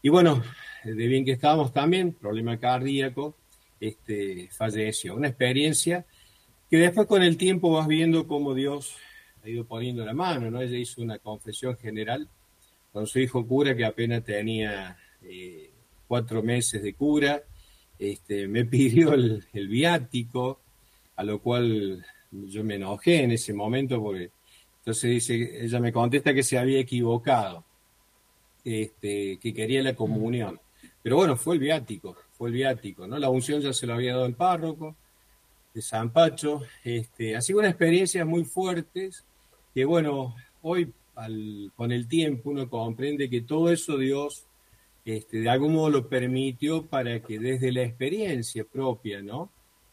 Y 0.00 0.08
bueno, 0.08 0.42
de 0.84 1.06
bien 1.06 1.24
que 1.24 1.32
estábamos 1.32 1.72
también, 1.72 2.14
problema 2.14 2.58
cardíaco, 2.58 3.34
este, 3.80 4.48
falleció. 4.52 5.16
Una 5.16 5.28
experiencia 5.28 6.04
que 6.70 6.76
después 6.76 7.06
con 7.06 7.22
el 7.22 7.36
tiempo 7.36 7.72
vas 7.72 7.88
viendo 7.88 8.26
cómo 8.26 8.54
Dios 8.54 8.96
ha 9.42 9.48
ido 9.48 9.64
poniendo 9.64 10.04
la 10.04 10.12
mano, 10.12 10.50
¿no? 10.50 10.60
Ella 10.60 10.76
hizo 10.76 11.02
una 11.02 11.18
confesión 11.18 11.76
general 11.76 12.28
con 12.92 13.06
su 13.06 13.18
hijo 13.18 13.46
cura 13.46 13.74
que 13.74 13.84
apenas 13.84 14.24
tenía 14.24 14.96
eh, 15.22 15.70
cuatro 16.06 16.42
meses 16.42 16.82
de 16.82 16.94
cura, 16.94 17.42
este, 17.98 18.48
me 18.48 18.64
pidió 18.66 19.14
el, 19.14 19.68
viático, 19.68 20.60
a 21.16 21.24
lo 21.24 21.40
cual 21.40 22.04
yo 22.30 22.64
me 22.64 22.76
enojé 22.76 23.22
en 23.22 23.32
ese 23.32 23.52
momento 23.52 24.00
porque 24.02 24.30
entonces 24.78 25.10
dice, 25.10 25.64
ella 25.64 25.78
me 25.80 25.92
contesta 25.92 26.32
que 26.32 26.42
se 26.42 26.58
había 26.58 26.80
equivocado, 26.80 27.64
este, 28.64 29.38
que 29.38 29.52
quería 29.52 29.82
la 29.82 29.94
comunión. 29.94 30.58
Pero 31.02 31.16
bueno, 31.16 31.36
fue 31.36 31.54
el 31.54 31.60
viático, 31.60 32.16
el 32.46 32.52
viático, 32.52 33.06
¿no? 33.06 33.18
La 33.18 33.28
unción 33.28 33.60
ya 33.60 33.72
se 33.72 33.86
lo 33.86 33.94
había 33.94 34.12
dado 34.14 34.26
el 34.26 34.34
párroco 34.34 34.96
de 35.74 35.82
San 35.82 36.10
Pacho. 36.10 36.62
Este, 36.84 37.36
ha 37.36 37.40
sido 37.40 37.60
una 37.60 37.68
experiencia 37.68 38.24
muy 38.24 38.44
fuertes 38.44 39.24
que 39.74 39.84
bueno, 39.84 40.34
hoy 40.62 40.92
con 41.76 41.92
el 41.92 42.08
tiempo 42.08 42.50
uno 42.50 42.68
comprende 42.68 43.28
que 43.28 43.42
todo 43.42 43.70
eso 43.70 43.98
Dios 43.98 44.46
este, 45.04 45.40
de 45.40 45.50
algún 45.50 45.74
modo 45.74 45.90
lo 45.90 46.08
permitió 46.08 46.86
para 46.86 47.20
que 47.20 47.38
desde 47.38 47.72
la 47.72 47.82
experiencia 47.82 48.64
propia, 48.64 49.22
¿no? 49.22 49.50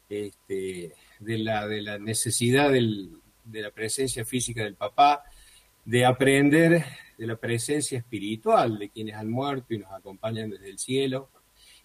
Este, 0.10 0.94
de, 1.20 1.38
la, 1.38 1.68
de 1.68 1.82
la 1.82 1.98
necesidad 1.98 2.72
de 2.72 3.62
la 3.62 3.72
presencia 3.72 4.26
física 4.26 4.64
del 4.64 4.76
papá, 4.76 5.24
de 5.86 6.06
aprender 6.06 6.86
de 7.18 7.28
la 7.28 7.36
presencia 7.38 7.98
espiritual 7.98 8.78
de 8.78 8.90
quienes 8.90 9.16
han 9.16 9.30
muerto 9.30 9.74
y 9.74 9.80
nos 9.80 9.92
acompañan 9.92 10.50
desde 10.50 10.70
el 10.70 10.78
cielo, 10.78 11.30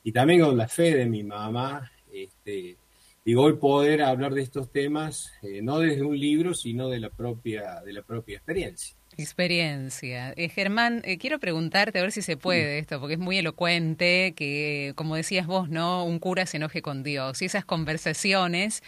y 0.02 0.12
también 0.12 0.40
con 0.40 0.56
la 0.56 0.68
fe 0.68 0.94
de 0.94 1.06
mi 1.06 1.23
mamá, 1.23 1.90
este, 2.12 2.76
digo, 3.25 3.42
hoy 3.42 3.54
poder 3.54 4.02
hablar 4.02 4.35
de 4.35 4.42
estos 4.42 4.71
temas, 4.71 5.32
eh, 5.42 5.62
no 5.62 5.78
desde 5.78 6.02
un 6.02 6.18
libro, 6.18 6.54
sino 6.54 6.88
de 6.88 7.00
la 7.00 7.11
propia, 7.11 7.80
de 7.82 7.92
la 7.92 8.02
propia 8.02 8.37
experiencia. 8.37 8.97
Experiencia. 9.16 10.32
Eh, 10.37 10.49
Germán, 10.49 11.02
eh, 11.04 11.18
quiero 11.18 11.38
preguntarte 11.38 11.99
a 11.99 12.02
ver 12.02 12.12
si 12.12 12.23
se 12.23 12.38
puede 12.38 12.78
esto, 12.78 12.99
porque 12.99 13.14
es 13.14 13.21
muy 13.21 13.37
elocuente 13.37 14.32
que, 14.35 14.94
como 14.97 15.16
decías 15.16 15.47
vos, 15.47 15.68
¿no? 15.68 16.04
Un 16.04 16.18
cura 16.18 16.47
se 16.47 16.56
enoje 16.56 16.80
con 16.80 17.02
Dios. 17.02 17.42
Y 17.42 17.44
esas 17.44 17.66
conversaciones 17.66 18.82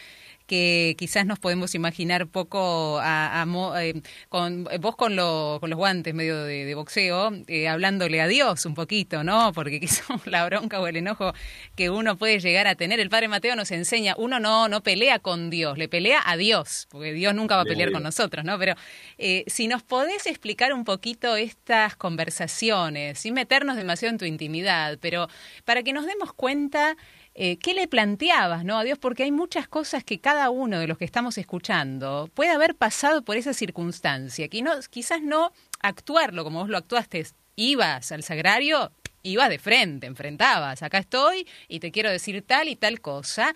que 0.46 0.94
quizás 0.98 1.24
nos 1.24 1.38
podemos 1.38 1.74
imaginar 1.74 2.26
poco 2.26 2.98
a, 3.00 3.46
eh, 3.80 4.02
con 4.28 4.64
vos 4.80 4.96
con, 4.96 5.16
lo, 5.16 5.58
con 5.60 5.70
los 5.70 5.76
guantes 5.76 6.14
medio 6.14 6.44
de, 6.44 6.74
boxeo, 6.74 7.32
eh, 7.46 7.68
hablándole 7.68 8.20
a 8.20 8.28
Dios 8.28 8.66
un 8.66 8.74
poquito, 8.74 9.24
¿no? 9.24 9.52
Porque 9.52 9.80
quizás 9.84 10.26
la 10.26 10.44
bronca 10.46 10.80
o 10.80 10.86
el 10.86 10.96
enojo 10.96 11.32
que 11.76 11.90
uno 11.90 12.16
puede 12.16 12.40
llegar 12.40 12.66
a 12.66 12.74
tener. 12.74 13.00
El 13.00 13.10
Padre 13.10 13.28
Mateo 13.28 13.56
nos 13.56 13.70
enseña, 13.70 14.14
uno 14.18 14.40
no, 14.40 14.68
no 14.68 14.82
pelea 14.82 15.18
con 15.18 15.50
Dios, 15.50 15.78
le 15.78 15.88
pelea 15.88 16.20
a 16.24 16.36
Dios, 16.36 16.86
porque 16.90 17.12
Dios 17.12 17.34
nunca 17.34 17.56
va 17.56 17.62
a 17.62 17.66
pelear 17.66 17.92
con 17.92 18.02
nosotros, 18.02 18.44
¿no? 18.44 18.58
Pero 18.58 18.74
eh, 19.18 19.44
si 19.46 19.68
nos 19.68 19.82
podés 19.82 20.26
explicar 20.26 20.72
un 20.72 20.84
poquito 20.84 21.36
estas 21.36 21.96
conversaciones, 21.96 23.18
sin 23.18 23.34
meternos 23.34 23.76
demasiado 23.76 24.12
en 24.12 24.18
tu 24.18 24.24
intimidad, 24.24 24.98
pero 25.00 25.28
para 25.64 25.82
que 25.82 25.92
nos 25.92 26.06
demos 26.06 26.32
cuenta 26.32 26.96
eh, 27.34 27.58
¿qué 27.58 27.74
le 27.74 27.88
planteabas 27.88 28.64
¿no? 28.64 28.78
a 28.78 28.84
Dios? 28.84 28.98
Porque 28.98 29.24
hay 29.24 29.32
muchas 29.32 29.66
cosas 29.66 30.04
que 30.04 30.20
cada 30.20 30.50
uno 30.50 30.78
de 30.78 30.86
los 30.86 30.98
que 30.98 31.04
estamos 31.04 31.36
escuchando 31.36 32.30
puede 32.32 32.50
haber 32.50 32.76
pasado 32.76 33.22
por 33.22 33.36
esa 33.36 33.52
circunstancia, 33.52 34.48
que 34.48 34.62
no, 34.62 34.70
quizás 34.90 35.20
no 35.20 35.52
actuarlo 35.80 36.44
como 36.44 36.60
vos 36.60 36.68
lo 36.68 36.78
actuaste, 36.78 37.26
ibas 37.56 38.12
al 38.12 38.22
sagrario, 38.22 38.92
ibas 39.24 39.48
de 39.48 39.58
frente, 39.58 40.06
enfrentabas, 40.06 40.82
acá 40.82 40.98
estoy 40.98 41.46
y 41.66 41.80
te 41.80 41.90
quiero 41.90 42.10
decir 42.10 42.42
tal 42.46 42.68
y 42.68 42.76
tal 42.76 43.00
cosa, 43.00 43.52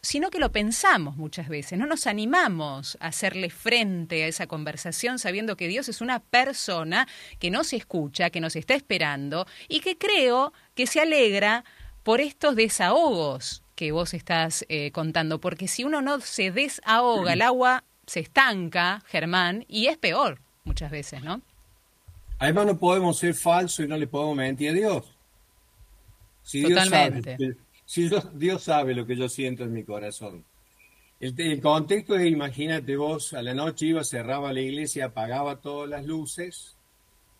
sino 0.00 0.30
que 0.30 0.38
lo 0.38 0.52
pensamos 0.52 1.16
muchas 1.16 1.48
veces, 1.48 1.78
no 1.78 1.86
nos 1.86 2.06
animamos 2.06 2.96
a 3.00 3.08
hacerle 3.08 3.50
frente 3.50 4.24
a 4.24 4.28
esa 4.28 4.46
conversación 4.46 5.18
sabiendo 5.18 5.56
que 5.56 5.68
Dios 5.68 5.88
es 5.88 6.00
una 6.00 6.20
persona 6.20 7.06
que 7.38 7.50
nos 7.50 7.72
escucha, 7.72 8.30
que 8.30 8.40
nos 8.40 8.56
está 8.56 8.74
esperando 8.74 9.46
y 9.68 9.80
que 9.80 9.98
creo 9.98 10.52
que 10.74 10.86
se 10.86 11.00
alegra 11.00 11.64
por 12.04 12.20
estos 12.20 12.54
desahogos 12.54 13.62
que 13.74 13.90
vos 13.90 14.14
estás 14.14 14.64
eh, 14.68 14.92
contando, 14.92 15.40
porque 15.40 15.66
si 15.66 15.82
uno 15.82 16.00
no 16.00 16.20
se 16.20 16.52
desahoga, 16.52 17.32
el 17.32 17.42
agua 17.42 17.82
se 18.06 18.20
estanca, 18.20 19.02
Germán, 19.06 19.64
y 19.66 19.86
es 19.86 19.96
peor 19.96 20.38
muchas 20.64 20.90
veces, 20.90 21.22
¿no? 21.22 21.42
Además 22.38 22.66
no 22.66 22.78
podemos 22.78 23.18
ser 23.18 23.34
falsos 23.34 23.84
y 23.84 23.88
no 23.88 23.96
le 23.96 24.06
podemos 24.06 24.36
mentir 24.36 24.70
a 24.70 24.72
Dios. 24.72 25.04
Si 26.42 26.62
Totalmente. 26.62 27.36
Dios 27.36 27.56
sabe, 27.56 28.24
si 28.30 28.38
Dios, 28.38 28.62
sabe 28.62 28.94
lo 28.94 29.06
que 29.06 29.16
yo 29.16 29.28
siento 29.28 29.64
en 29.64 29.72
mi 29.72 29.84
corazón. 29.84 30.44
El, 31.20 31.34
el, 31.38 31.60
contexto 31.60 32.16
es, 32.16 32.26
imagínate 32.26 32.96
vos, 32.96 33.32
a 33.32 33.42
la 33.42 33.54
noche 33.54 33.86
iba, 33.86 34.04
cerraba 34.04 34.52
la 34.52 34.60
iglesia, 34.60 35.06
apagaba 35.06 35.60
todas 35.60 35.88
las 35.88 36.04
luces, 36.04 36.76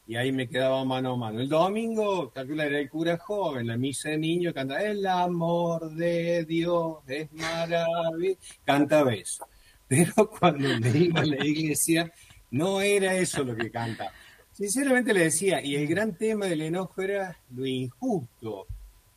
y 0.07 0.17
ahí 0.17 0.33
me 0.33 0.49
quedaba 0.49 0.85
mano 0.85 1.13
a 1.13 1.17
mano. 1.17 1.41
El 1.41 1.49
domingo, 1.49 2.31
calcula, 2.31 2.67
era 2.67 2.79
el 2.79 2.91
cura 2.91 3.17
joven, 3.17 3.67
la 3.67 3.77
misa 3.77 4.11
de 4.11 4.19
niño, 4.19 4.53
canta 4.53 4.83
El 4.83 5.07
amor 5.07 5.95
de 5.95 6.45
Dios 6.45 6.99
es 7.07 7.33
maravilloso, 7.33 8.39
canta 8.65 9.03
beso. 9.03 9.47
Pero 9.89 10.31
cuando 10.39 10.69
me 10.79 10.91
iba 10.91 11.21
a 11.21 11.27
la 11.27 11.45
iglesia, 11.45 12.13
no 12.51 12.81
era 12.81 13.15
eso 13.15 13.45
lo 13.45 13.57
que 13.57 13.71
canta. 13.71 14.13
Sinceramente 14.53 15.15
le 15.15 15.25
decía, 15.25 15.61
y 15.65 15.75
el 15.75 15.87
gran 15.87 16.17
tema 16.17 16.47
del 16.47 16.63
enojo 16.63 17.03
era 17.03 17.41
lo 17.51 17.67
injusto 17.67 18.67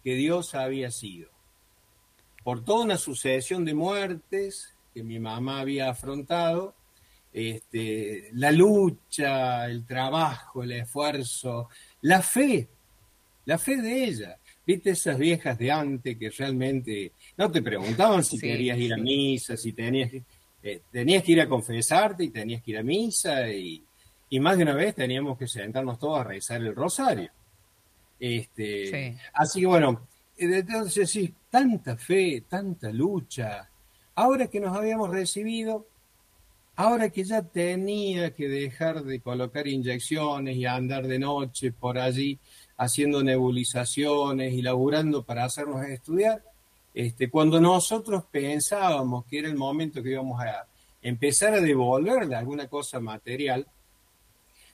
que 0.04 0.16
Dios 0.16 0.56
había 0.56 0.90
sido. 0.90 1.30
Por 2.44 2.64
toda 2.64 2.86
una 2.86 2.98
sucesión 2.98 3.66
de 3.66 3.74
muertes 3.74 4.74
que 4.94 5.04
mi 5.04 5.20
mamá 5.20 5.60
había 5.60 5.90
afrontado, 5.90 6.74
este, 7.38 8.30
la 8.34 8.52
lucha, 8.52 9.68
el 9.68 9.86
trabajo, 9.86 10.64
el 10.64 10.72
esfuerzo, 10.72 11.70
la 12.02 12.24
fe, 12.24 12.68
la 13.46 13.60
fe 13.60 13.80
de 13.80 14.04
ella. 14.06 14.40
¿Viste 14.66 14.90
esas 14.90 15.20
viejas 15.20 15.56
de 15.56 15.72
antes 15.72 16.18
que 16.18 16.32
realmente 16.32 17.12
no 17.38 17.52
te 17.52 17.62
preguntaban 17.62 18.24
si 18.24 18.40
querías 18.40 18.80
ir 18.80 18.92
a 18.92 18.98
misa, 18.98 19.56
si 19.56 19.74
tenías, 19.74 20.12
eh, 20.64 20.82
tenías 20.92 21.22
que 21.22 21.34
ir 21.34 21.42
a 21.42 21.48
confesarte 21.48 22.24
y 22.24 22.30
tenías 22.30 22.64
que 22.64 22.72
ir 22.72 22.80
a 22.80 22.84
misa 22.84 23.48
y, 23.50 23.84
más 24.40 24.58
de 24.58 24.64
una 24.64 24.74
vez 24.74 24.96
teníamos 24.96 25.38
que 25.38 25.48
sentarnos 25.48 26.00
todos 26.00 26.20
a 26.20 26.24
rezar 26.24 26.60
el 26.62 26.74
rosario. 26.74 27.30
Este, 28.20 29.16
Así 29.32 29.60
que 29.60 29.68
bueno, 29.68 30.08
entonces 30.36 31.08
sí, 31.08 31.32
tanta 31.52 31.98
fe, 31.98 32.46
tanta 32.50 32.92
lucha. 32.92 33.70
Ahora 34.16 34.48
que 34.48 34.60
nos 34.60 34.76
habíamos 34.76 35.12
recibido, 35.12 35.86
Ahora 36.80 37.10
que 37.10 37.24
ya 37.24 37.42
tenía 37.42 38.36
que 38.36 38.48
dejar 38.48 39.04
de 39.04 39.20
colocar 39.20 39.68
inyecciones 39.68 40.56
y 40.58 40.68
andar 40.68 41.08
de 41.08 41.18
noche 41.18 41.72
por 41.72 41.98
allí 41.98 42.38
haciendo 42.78 43.24
nebulizaciones 43.24 44.54
y 44.54 44.62
laburando 44.62 45.24
para 45.24 45.46
hacernos 45.46 45.84
estudiar, 45.88 46.44
este, 46.94 47.32
cuando 47.32 47.60
nosotros 47.60 48.26
pensábamos 48.30 49.26
que 49.26 49.40
era 49.40 49.48
el 49.48 49.56
momento 49.56 50.04
que 50.04 50.12
íbamos 50.12 50.40
a 50.40 50.68
empezar 51.02 51.56
a 51.56 51.62
devolverle 51.62 52.36
alguna 52.36 52.68
cosa 52.68 53.00
material, 53.00 53.66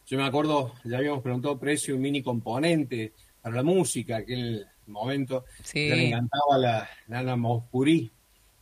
yo 0.06 0.18
me 0.18 0.26
acuerdo, 0.26 0.74
ya 0.84 0.98
habíamos 0.98 1.24
preguntado 1.24 1.58
precio 1.58 1.96
un 1.96 2.02
mini 2.02 2.22
componente 2.22 3.14
para 3.42 3.56
la 3.56 3.64
música, 3.64 4.18
aquel 4.18 4.68
momento, 4.88 5.46
sí. 5.64 5.88
me 5.90 6.10
encantaba 6.10 6.58
la 6.58 6.90
Nana 7.08 7.38
Moscurí 7.38 8.12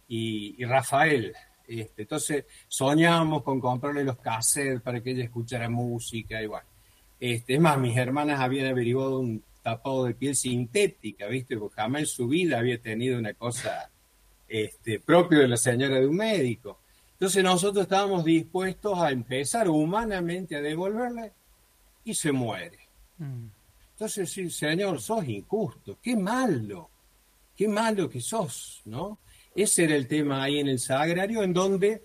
y 0.08 0.64
Rafael, 0.64 1.34
este, 1.80 2.02
entonces 2.04 2.46
soñábamos 2.68 3.44
con 3.44 3.60
comprarle 3.60 4.04
los 4.04 4.18
cassettes 4.18 4.82
para 4.82 5.02
que 5.02 5.12
ella 5.12 5.24
escuchara 5.24 5.70
música 5.70 6.42
y 6.42 6.48
bueno. 6.48 6.68
Este, 7.20 7.54
es 7.54 7.62
más, 7.62 7.78
mis 7.78 7.96
hermanas 7.96 8.40
habían 8.40 8.68
averiguado 8.68 9.20
un 9.20 9.44
tapado 9.62 10.06
de 10.06 10.16
piel 10.16 10.36
sintética, 10.36 11.28
¿viste? 11.28 11.58
Porque 11.58 11.76
jamás 11.76 12.02
en 12.02 12.08
su 12.08 12.28
vida 12.28 12.58
había 12.58 12.82
tenido 12.82 13.20
una 13.20 13.34
cosa 13.36 13.90
este, 14.48 15.00
propio 15.00 15.40
de 15.40 15.48
la 15.48 15.58
señora 15.58 16.00
de 16.00 16.08
un 16.08 16.16
médico. 16.16 16.80
Entonces 17.14 17.44
nosotros 17.44 17.84
estábamos 17.84 18.26
dispuestos 18.26 18.98
a 18.98 19.12
empezar 19.12 19.70
humanamente 19.70 20.56
a 20.56 20.62
devolverle 20.62 21.32
y 22.04 22.16
se 22.16 22.32
muere. 22.32 22.80
Mm. 23.20 23.46
Entonces, 23.94 24.32
sí, 24.32 24.50
Señor, 24.50 25.00
sos 25.00 25.28
injusto, 25.28 26.00
qué 26.02 26.16
malo, 26.16 26.90
qué 27.56 27.68
malo 27.68 28.10
que 28.10 28.20
sos, 28.20 28.82
¿no? 28.86 29.20
Ese 29.56 29.84
era 29.84 29.96
el 29.96 30.08
tema 30.08 30.44
ahí 30.44 30.60
en 30.60 30.68
el 30.68 30.80
sagrario, 30.80 31.44
en 31.44 31.54
donde 31.54 32.02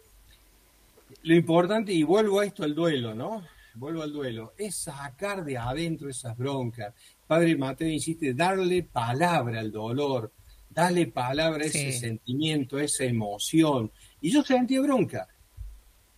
lo 1.23 1.35
importante, 1.35 1.93
y 1.93 2.03
vuelvo 2.03 2.41
a 2.41 2.47
esto 2.47 2.65
al 2.65 2.75
duelo, 2.75 3.15
¿no? 3.15 3.45
Vuelvo 3.75 4.03
al 4.03 4.13
duelo, 4.13 4.55
es 4.57 4.75
sacar 4.77 5.45
de 5.45 5.59
adentro 5.59 6.09
esas 6.09 6.37
broncas. 6.37 6.95
Padre 7.27 7.57
Mateo 7.57 7.89
insiste, 7.89 8.33
darle 8.33 8.83
palabra 8.83 9.61
al 9.61 9.71
dolor, 9.71 10.33
darle 10.71 11.07
palabra 11.07 11.65
a 11.65 11.67
ese 11.67 11.93
sentimiento, 11.93 12.79
a 12.79 12.85
esa 12.85 13.05
emoción. 13.05 13.91
Y 14.21 14.31
yo 14.31 14.43
sentía 14.43 14.81
bronca. 14.81 15.29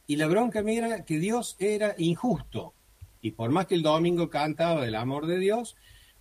Y 0.06 0.16
la 0.16 0.26
bronca 0.26 0.62
mira 0.62 1.04
que 1.04 1.18
Dios 1.18 1.56
era 1.58 1.94
injusto. 1.98 2.74
Y 3.20 3.32
por 3.32 3.50
más 3.50 3.66
que 3.66 3.74
el 3.74 3.82
domingo 3.82 4.30
cantaba 4.30 4.84
del 4.84 4.94
amor 4.94 5.26
de 5.26 5.38
Dios, 5.38 5.76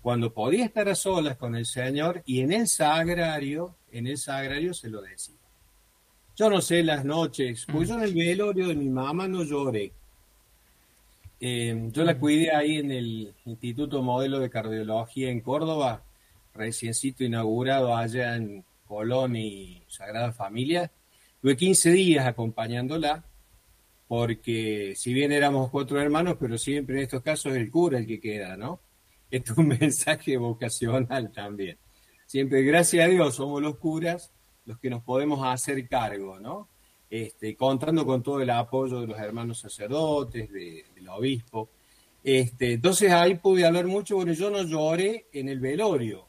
cuando 0.08 0.34
podía 0.34 0.64
estar 0.64 0.88
a 0.88 0.96
solas 0.96 1.36
con 1.36 1.54
el 1.54 1.66
Señor 1.66 2.24
y 2.26 2.40
en 2.40 2.54
el 2.54 2.70
sagrario, 2.70 3.76
en 3.92 4.08
el 4.08 4.18
sagrario 4.18 4.74
se 4.74 4.88
lo 4.88 5.02
decía. 5.02 5.36
Yo 6.34 6.50
no 6.50 6.62
sé 6.62 6.82
las 6.82 7.04
noches, 7.04 7.68
pues 7.70 7.90
yo 7.90 7.96
en 7.96 8.04
el 8.04 8.14
velorio 8.14 8.70
de 8.70 8.76
mi 8.76 8.88
mamá 8.88 9.28
no 9.28 9.44
lloré. 9.44 9.92
Eh, 11.42 11.90
yo 11.92 12.06
la 12.06 12.14
mm. 12.14 12.20
cuidé 12.22 12.56
ahí 12.56 12.78
en 12.78 12.92
el 12.92 13.34
Instituto 13.44 14.02
Modelo 14.02 14.40
de 14.40 14.50
Cardiología 14.50 15.30
en 15.30 15.42
Córdoba, 15.42 16.02
reciencito 16.54 17.26
inaugurado 17.26 17.94
allá 17.94 18.38
en 18.38 18.64
Colón 18.88 19.36
y 19.36 19.84
Sagrada 19.90 20.32
Familia. 20.32 20.90
Tuve 21.42 21.58
15 21.58 21.92
días 21.92 22.26
acompañándola 22.26 23.26
porque 24.08 24.94
si 24.96 25.14
bien 25.14 25.34
éramos 25.34 25.70
cuatro 25.70 26.00
hermanos, 26.00 26.38
pero 26.40 26.58
siempre 26.58 26.96
en 26.96 27.02
estos 27.02 27.22
casos 27.22 27.52
es 27.52 27.58
el 27.58 27.70
cura 27.70 27.98
el 27.98 28.08
que 28.08 28.22
queda, 28.22 28.56
¿no? 28.56 28.87
Es 29.30 29.50
un 29.58 29.68
mensaje 29.68 30.38
vocacional 30.38 31.32
también. 31.32 31.78
Siempre, 32.26 32.62
gracias 32.64 33.06
a 33.06 33.10
Dios, 33.10 33.36
somos 33.36 33.62
los 33.62 33.78
curas 33.78 34.32
los 34.68 34.78
que 34.80 34.90
nos 34.90 35.02
podemos 35.02 35.40
hacer 35.46 35.88
cargo, 35.88 36.40
¿no? 36.40 36.68
Este, 37.10 37.56
contando 37.56 38.06
con 38.06 38.22
todo 38.22 38.42
el 38.42 38.50
apoyo 38.50 39.00
de 39.00 39.08
los 39.08 39.18
hermanos 39.18 39.60
sacerdotes, 39.60 40.52
del 40.52 41.10
obispo. 41.10 41.70
Este, 42.22 42.74
entonces 42.74 43.10
ahí 43.12 43.36
pude 43.36 43.66
hablar 43.66 43.88
mucho, 43.88 44.18
bueno, 44.18 44.34
yo 44.34 44.50
no 44.50 44.64
lloré 44.64 45.28
en 45.32 45.48
el 45.48 45.62
velorio, 45.62 46.28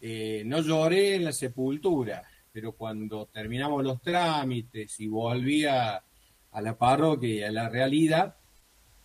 eh, 0.00 0.42
no 0.44 0.60
lloré 0.60 1.14
en 1.14 1.24
la 1.24 1.32
sepultura, 1.32 2.24
pero 2.52 2.72
cuando 2.72 3.26
terminamos 3.26 3.84
los 3.84 4.02
trámites 4.02 4.98
y 4.98 5.06
volvía 5.06 6.02
a 6.50 6.60
la 6.60 6.76
parroquia 6.76 7.28
y 7.32 7.42
a 7.44 7.52
la 7.52 7.68
realidad, 7.68 8.37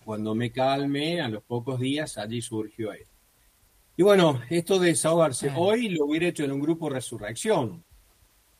cuando 0.03 0.35
me 0.35 0.51
calmé, 0.51 1.21
a 1.21 1.29
los 1.29 1.43
pocos 1.43 1.79
días, 1.79 2.17
allí 2.17 2.41
surgió 2.41 2.93
él. 2.93 3.05
Y 3.95 4.03
bueno, 4.03 4.41
esto 4.49 4.79
de 4.79 4.89
desahogarse, 4.89 5.51
hoy 5.55 5.89
lo 5.89 6.05
hubiera 6.05 6.27
hecho 6.27 6.43
en 6.43 6.51
un 6.51 6.59
grupo 6.59 6.89
Resurrección, 6.89 7.83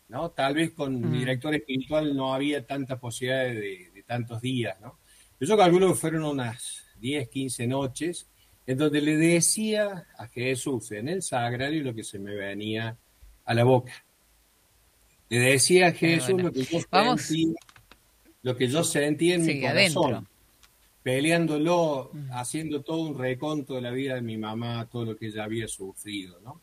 ¿no? 0.10 0.32
Tal 0.32 0.54
vez 0.54 0.72
con 0.72 1.00
mi 1.00 1.18
mm. 1.18 1.20
director 1.20 1.56
espiritual 1.56 2.16
no 2.16 2.34
había 2.34 2.66
tanta 2.66 3.00
posibilidad 3.00 3.46
de, 3.46 4.04
tantos 4.06 4.42
días, 4.42 4.80
¿no? 4.82 5.00
Yo 5.40 5.58
calculo 5.58 5.90
que 5.90 5.96
fueron 5.96 6.24
unas 6.24 6.86
10, 7.00 7.28
15 7.30 7.68
noches 7.68 8.28
en 8.66 8.78
donde 8.78 9.02
le 9.02 9.18
decía 9.18 10.08
a 10.18 10.28
Jesús 10.28 10.92
en 10.92 11.10
el 11.10 11.22
sagrario 11.22 11.84
lo 11.84 11.94
que 11.94 12.04
se 12.04 12.20
me 12.20 12.34
venía 12.34 12.98
a 13.44 13.54
la 13.54 13.64
boca. 13.64 14.06
Le 15.30 15.40
decía 15.40 15.88
a 15.88 15.92
Jesús 15.92 16.42
lo 16.42 16.52
que 16.52 16.64
yo 16.64 16.80
sentía 16.80 17.54
lo 18.44 18.58
que 18.58 18.68
yo 18.68 18.84
sentí 18.84 19.32
en 19.32 19.46
mi 19.46 19.62
corazón, 19.62 20.28
peleándolo, 21.04 22.10
mm. 22.14 22.32
haciendo 22.32 22.82
todo 22.82 23.02
un 23.02 23.20
reconto 23.20 23.76
de 23.76 23.82
la 23.82 23.92
vida 23.92 24.16
de 24.16 24.22
mi 24.22 24.38
mamá, 24.38 24.88
todo 24.90 25.06
lo 25.06 25.18
que 25.18 25.28
ella 25.28 25.44
había 25.44 25.68
sufrido, 25.68 26.40
¿no? 26.40 26.62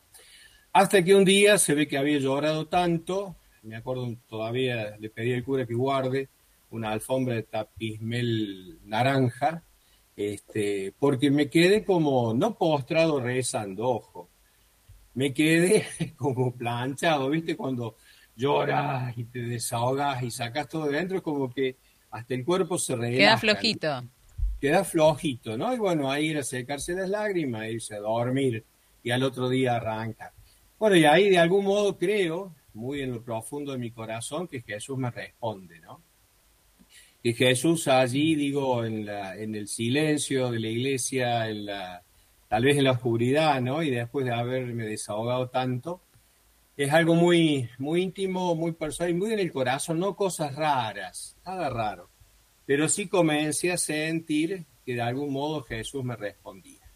Hasta 0.72 1.05
que 1.05 1.14
un 1.14 1.24
día 1.24 1.59
se 1.59 1.74
ve 1.74 1.87
que 1.87 1.98
había 1.98 2.18
llorado 2.18 2.66
tanto, 2.66 3.37
me 3.62 3.76
acuerdo 3.76 4.16
todavía, 4.29 4.96
le 4.98 5.11
pedí 5.11 5.35
al 5.35 5.44
cura 5.44 5.66
que 5.66 5.74
guarde 5.74 6.29
una 6.70 6.92
alfombra 6.92 7.35
de 7.35 7.42
tapismel 7.42 8.79
naranja, 8.85 9.62
este, 10.16 10.94
porque 10.98 11.31
me 11.31 11.50
quedé 11.50 11.85
como, 11.85 12.33
no 12.33 12.57
postrado 12.57 13.20
rezando, 13.20 13.88
ojo, 13.88 14.31
me 15.14 15.35
quedé 15.35 15.87
como 16.16 16.55
planchado, 16.55 17.29
¿viste? 17.31 17.57
Cuando 17.57 17.96
lloras 18.37 19.16
y 19.18 19.24
te 19.24 19.40
desahogas 19.40 20.22
y 20.22 20.31
sacas 20.31 20.68
todo 20.68 20.87
de 20.87 20.98
dentro, 20.98 21.18
es 21.18 21.22
como 21.22 21.53
que 21.53 21.76
hasta 22.11 22.35
el 22.35 22.44
cuerpo 22.44 22.79
se 22.79 22.94
relaja. 22.96 23.16
Queda 23.16 23.38
flojito. 23.38 24.05
Queda 24.61 24.85
flojito, 24.85 25.57
¿no? 25.57 25.73
Y 25.73 25.79
bueno, 25.79 26.11
ahí 26.11 26.27
ir 26.27 26.38
a 26.38 26.42
secarse 26.42 26.94
las 26.94 27.09
lágrimas, 27.09 27.68
irse 27.68 27.94
a 27.94 28.01
dormir 28.01 28.64
y 29.03 29.11
al 29.11 29.23
otro 29.23 29.49
día 29.49 29.77
arranca. 29.77 30.33
Bueno, 30.79 30.96
y 30.96 31.05
ahí 31.05 31.31
de 31.31 31.38
algún 31.38 31.64
modo 31.64 31.96
creo, 31.96 32.55
muy 32.75 33.01
en 33.01 33.12
lo 33.12 33.23
profundo 33.23 33.73
de 33.73 33.79
mi 33.79 33.90
corazón, 33.90 34.46
que 34.46 34.61
Jesús 34.61 34.99
me 34.99 35.11
responde, 35.11 35.81
¿no? 35.81 36.03
Que 37.23 37.33
Jesús 37.33 37.88
allí, 37.88 38.35
digo, 38.35 38.85
en, 38.85 39.07
la, 39.07 39.37
en 39.37 39.55
el 39.55 39.66
silencio 39.66 40.51
de 40.51 40.61
la 40.61 40.68
iglesia, 40.68 41.49
en 41.49 41.66
la, 41.66 42.03
tal 42.49 42.64
vez 42.64 42.77
en 42.77 42.85
la 42.85 42.92
oscuridad, 42.92 43.61
¿no? 43.62 43.83
Y 43.83 43.90
después 43.90 44.27
de 44.27 44.33
haberme 44.33 44.85
desahogado 44.85 45.49
tanto, 45.49 46.03
es 46.77 46.92
algo 46.92 47.14
muy, 47.14 47.68
muy 47.79 48.03
íntimo, 48.03 48.55
muy 48.55 48.73
personal 48.73 49.11
y 49.11 49.14
muy 49.14 49.33
en 49.33 49.38
el 49.38 49.53
corazón, 49.53 50.01
no 50.01 50.16
cosas 50.16 50.55
raras, 50.55 51.37
nada 51.46 51.70
raro. 51.70 52.10
Pero 52.70 52.88
sí 52.88 53.09
comencé 53.09 53.72
a 53.72 53.76
sentir 53.76 54.64
que 54.87 54.94
de 54.94 55.00
algún 55.00 55.33
modo 55.33 55.61
Jesús 55.61 56.04
me 56.04 56.14
respondía. 56.14 56.88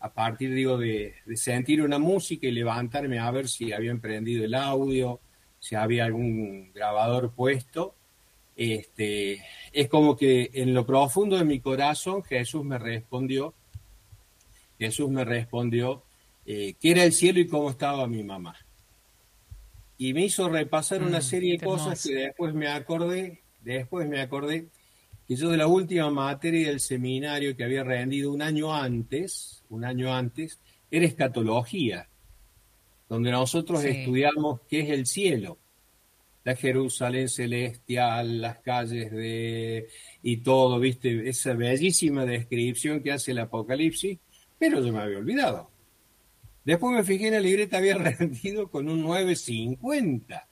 A 0.00 0.10
partir, 0.10 0.54
digo, 0.54 0.78
de, 0.78 1.12
sentir 1.34 1.82
una 1.82 1.98
música 1.98 2.46
y 2.46 2.52
levantarme 2.52 3.18
a 3.18 3.30
ver 3.30 3.46
si 3.46 3.74
había 3.74 3.90
emprendido 3.90 4.46
el 4.46 4.54
audio, 4.54 5.20
si 5.60 5.74
había 5.74 6.06
algún 6.06 6.72
grabador 6.72 7.34
puesto, 7.34 7.94
este, 8.56 9.44
es 9.74 9.88
como 9.88 10.16
que 10.16 10.50
en 10.54 10.72
lo 10.72 10.86
profundo 10.86 11.36
de 11.36 11.44
mi 11.44 11.60
corazón 11.60 12.22
Jesús 12.22 12.64
me 12.64 12.78
respondió, 12.78 13.52
Jesús 14.78 15.10
me 15.10 15.26
respondió 15.26 16.02
eh, 16.46 16.76
qué 16.80 16.92
era 16.92 17.04
el 17.04 17.12
cielo 17.12 17.40
y 17.40 17.46
cómo 17.46 17.68
estaba 17.68 18.06
mi 18.06 18.22
mamá 18.22 18.56
y 19.98 20.14
me 20.14 20.24
hizo 20.24 20.48
repasar 20.48 21.02
una 21.02 21.18
mm, 21.18 21.22
serie 21.22 21.58
de 21.58 21.66
cosas 21.66 22.02
que 22.02 22.14
después 22.14 22.54
me 22.54 22.68
acordé, 22.68 23.42
después 23.62 24.08
me 24.08 24.22
acordé 24.22 24.70
que 25.26 25.36
yo 25.36 25.50
de 25.50 25.56
la 25.56 25.66
última 25.66 26.10
materia 26.10 26.68
del 26.68 26.80
seminario 26.80 27.56
que 27.56 27.64
había 27.64 27.82
rendido 27.82 28.32
un 28.32 28.42
año 28.42 28.74
antes, 28.74 29.62
un 29.70 29.84
año 29.84 30.14
antes, 30.14 30.60
era 30.90 31.06
escatología, 31.06 32.08
donde 33.08 33.30
nosotros 33.30 33.84
estudiamos 33.84 34.60
qué 34.68 34.80
es 34.80 34.90
el 34.90 35.06
cielo, 35.06 35.58
la 36.44 36.54
Jerusalén 36.56 37.28
celestial, 37.28 38.42
las 38.42 38.58
calles 38.58 39.10
de 39.10 39.88
y 40.22 40.38
todo, 40.38 40.78
viste, 40.78 41.28
esa 41.28 41.54
bellísima 41.54 42.26
descripción 42.26 43.02
que 43.02 43.12
hace 43.12 43.32
el 43.32 43.38
Apocalipsis, 43.38 44.18
pero 44.58 44.84
yo 44.84 44.92
me 44.92 45.00
había 45.00 45.18
olvidado. 45.18 45.70
Después 46.64 46.94
me 46.94 47.04
fijé 47.04 47.28
en 47.28 47.34
la 47.34 47.40
libreta, 47.40 47.78
había 47.78 47.96
rendido 47.98 48.70
con 48.70 48.88
un 48.88 49.02
950. 49.02 50.46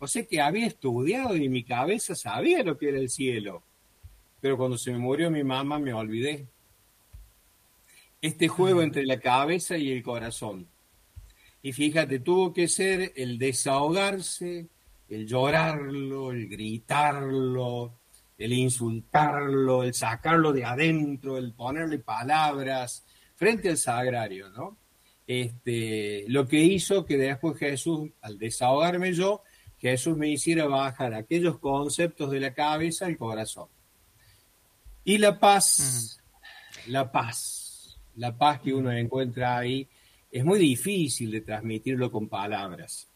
O 0.00 0.06
sea 0.06 0.24
que 0.24 0.40
había 0.40 0.66
estudiado 0.66 1.36
y 1.36 1.48
mi 1.48 1.64
cabeza 1.64 2.14
sabía 2.14 2.62
lo 2.62 2.78
que 2.78 2.88
era 2.90 2.98
el 2.98 3.10
cielo. 3.10 3.64
Pero 4.40 4.56
cuando 4.56 4.78
se 4.78 4.92
me 4.92 4.98
murió 4.98 5.30
mi 5.30 5.44
mamá 5.44 5.78
me 5.78 5.92
olvidé. 5.92 6.46
Este 8.20 8.48
juego 8.48 8.82
entre 8.82 9.04
la 9.04 9.20
cabeza 9.20 9.76
y 9.76 9.90
el 9.92 10.02
corazón. 10.02 10.66
Y 11.62 11.72
fíjate, 11.72 12.20
tuvo 12.20 12.52
que 12.52 12.68
ser 12.68 13.12
el 13.16 13.38
desahogarse, 13.38 14.68
el 15.08 15.26
llorarlo, 15.26 16.32
el 16.32 16.48
gritarlo, 16.48 17.94
el 18.36 18.52
insultarlo, 18.52 19.82
el 19.82 19.94
sacarlo 19.94 20.52
de 20.52 20.64
adentro, 20.64 21.36
el 21.36 21.52
ponerle 21.52 21.98
palabras 21.98 23.04
frente 23.36 23.68
al 23.68 23.76
sagrario, 23.76 24.50
¿no? 24.50 24.76
este, 25.28 26.24
lo 26.28 26.48
que 26.48 26.64
hizo 26.64 27.04
que 27.04 27.18
después 27.18 27.58
Jesús, 27.58 28.10
al 28.22 28.38
desahogarme 28.38 29.12
yo, 29.12 29.42
Jesús 29.78 30.16
me 30.16 30.30
hiciera 30.30 30.66
bajar 30.66 31.12
aquellos 31.14 31.58
conceptos 31.58 32.30
de 32.30 32.40
la 32.40 32.54
cabeza 32.54 33.06
al 33.06 33.16
corazón. 33.18 33.68
Y 35.08 35.16
la 35.16 35.38
paz, 35.38 36.20
la 36.88 37.10
paz, 37.10 37.98
la 38.16 38.36
paz 38.36 38.60
que 38.60 38.74
uno 38.74 38.92
encuentra 38.92 39.56
ahí, 39.56 39.88
es 40.30 40.44
muy 40.44 40.58
difícil 40.58 41.30
de 41.30 41.40
transmitirlo 41.40 42.12
con 42.12 42.28
palabras. 42.28 43.08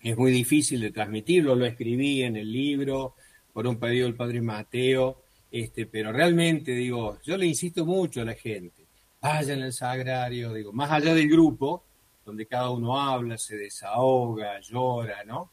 Es 0.00 0.16
muy 0.16 0.32
difícil 0.32 0.80
de 0.80 0.90
transmitirlo, 0.90 1.54
lo 1.54 1.66
escribí 1.66 2.22
en 2.22 2.38
el 2.38 2.50
libro 2.50 3.14
por 3.52 3.66
un 3.66 3.76
pedido 3.76 4.06
del 4.06 4.16
padre 4.16 4.40
Mateo, 4.40 5.20
este, 5.50 5.84
pero 5.84 6.12
realmente 6.12 6.72
digo, 6.72 7.18
yo 7.22 7.36
le 7.36 7.44
insisto 7.44 7.84
mucho 7.84 8.22
a 8.22 8.24
la 8.24 8.34
gente 8.34 8.86
vayan 9.20 9.60
al 9.60 9.74
sagrario, 9.74 10.54
digo, 10.54 10.72
más 10.72 10.90
allá 10.90 11.12
del 11.12 11.28
grupo, 11.28 11.84
donde 12.24 12.46
cada 12.46 12.70
uno 12.70 12.98
habla, 12.98 13.36
se 13.36 13.58
desahoga, 13.58 14.60
llora, 14.60 15.24
¿no? 15.24 15.50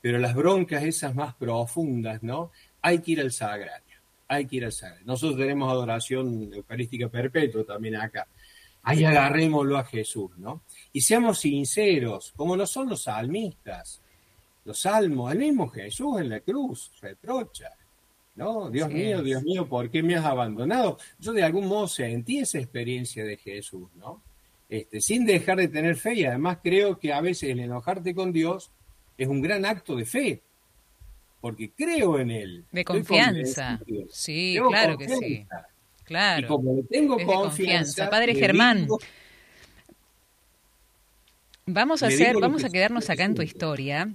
pero 0.00 0.18
las 0.18 0.34
broncas 0.34 0.84
esas 0.84 1.14
más 1.14 1.34
profundas, 1.34 2.22
¿no? 2.22 2.52
Hay 2.82 3.00
que 3.00 3.12
ir 3.12 3.20
al 3.20 3.32
sagrario, 3.32 3.87
hay 4.28 4.46
que 4.46 4.56
ir 4.56 4.64
al 4.66 4.72
sagrario. 4.72 5.06
Nosotros 5.06 5.38
tenemos 5.38 5.70
adoración 5.70 6.52
eucarística 6.52 7.08
perpetua 7.08 7.64
también 7.64 7.96
acá. 7.96 8.28
Ahí 8.82 9.04
agarrémoslo 9.04 9.76
a 9.76 9.84
Jesús, 9.84 10.30
¿no? 10.38 10.62
Y 10.92 11.00
seamos 11.00 11.40
sinceros, 11.40 12.32
como 12.36 12.56
no 12.56 12.66
son 12.66 12.88
los 12.88 13.02
salmistas. 13.02 14.00
Los 14.64 14.80
salmos, 14.80 15.32
el 15.32 15.38
mismo 15.38 15.68
Jesús 15.68 16.20
en 16.20 16.28
la 16.28 16.40
cruz 16.40 16.92
reprocha, 17.00 17.72
¿no? 18.36 18.70
Dios 18.70 18.90
mío, 18.90 19.22
Dios 19.22 19.42
mío, 19.42 19.66
¿por 19.66 19.90
qué 19.90 20.02
me 20.02 20.14
has 20.14 20.24
abandonado? 20.24 20.98
Yo 21.18 21.32
de 21.32 21.42
algún 21.42 21.66
modo 21.66 21.88
sentí 21.88 22.38
esa 22.38 22.58
experiencia 22.58 23.24
de 23.24 23.36
Jesús, 23.36 23.88
¿no? 23.96 24.22
Este, 24.68 25.00
sin 25.00 25.24
dejar 25.24 25.56
de 25.56 25.68
tener 25.68 25.96
fe 25.96 26.14
y 26.14 26.24
además 26.24 26.58
creo 26.62 26.98
que 26.98 27.12
a 27.14 27.22
veces 27.22 27.50
el 27.50 27.60
enojarte 27.60 28.14
con 28.14 28.32
Dios 28.32 28.70
es 29.16 29.26
un 29.26 29.40
gran 29.40 29.64
acto 29.64 29.96
de 29.96 30.04
fe, 30.04 30.42
porque 31.40 31.70
creo 31.70 32.18
en 32.18 32.30
Él. 32.30 32.64
De 32.72 32.84
confianza. 32.84 33.80
Sí, 34.10 34.58
claro 34.68 34.98
que 34.98 35.08
sí. 35.08 35.46
Claro. 36.04 36.46
Y 36.46 36.48
como 36.48 36.82
tengo 36.84 37.18
confianza, 37.24 38.08
Padre 38.08 38.34
Germán. 38.34 38.88
Vamos 41.66 42.02
a 42.02 42.06
hacer, 42.06 42.36
vamos 42.40 42.64
a 42.64 42.70
quedarnos 42.70 43.10
acá 43.10 43.24
en 43.24 43.34
tu 43.34 43.42
historia 43.42 44.08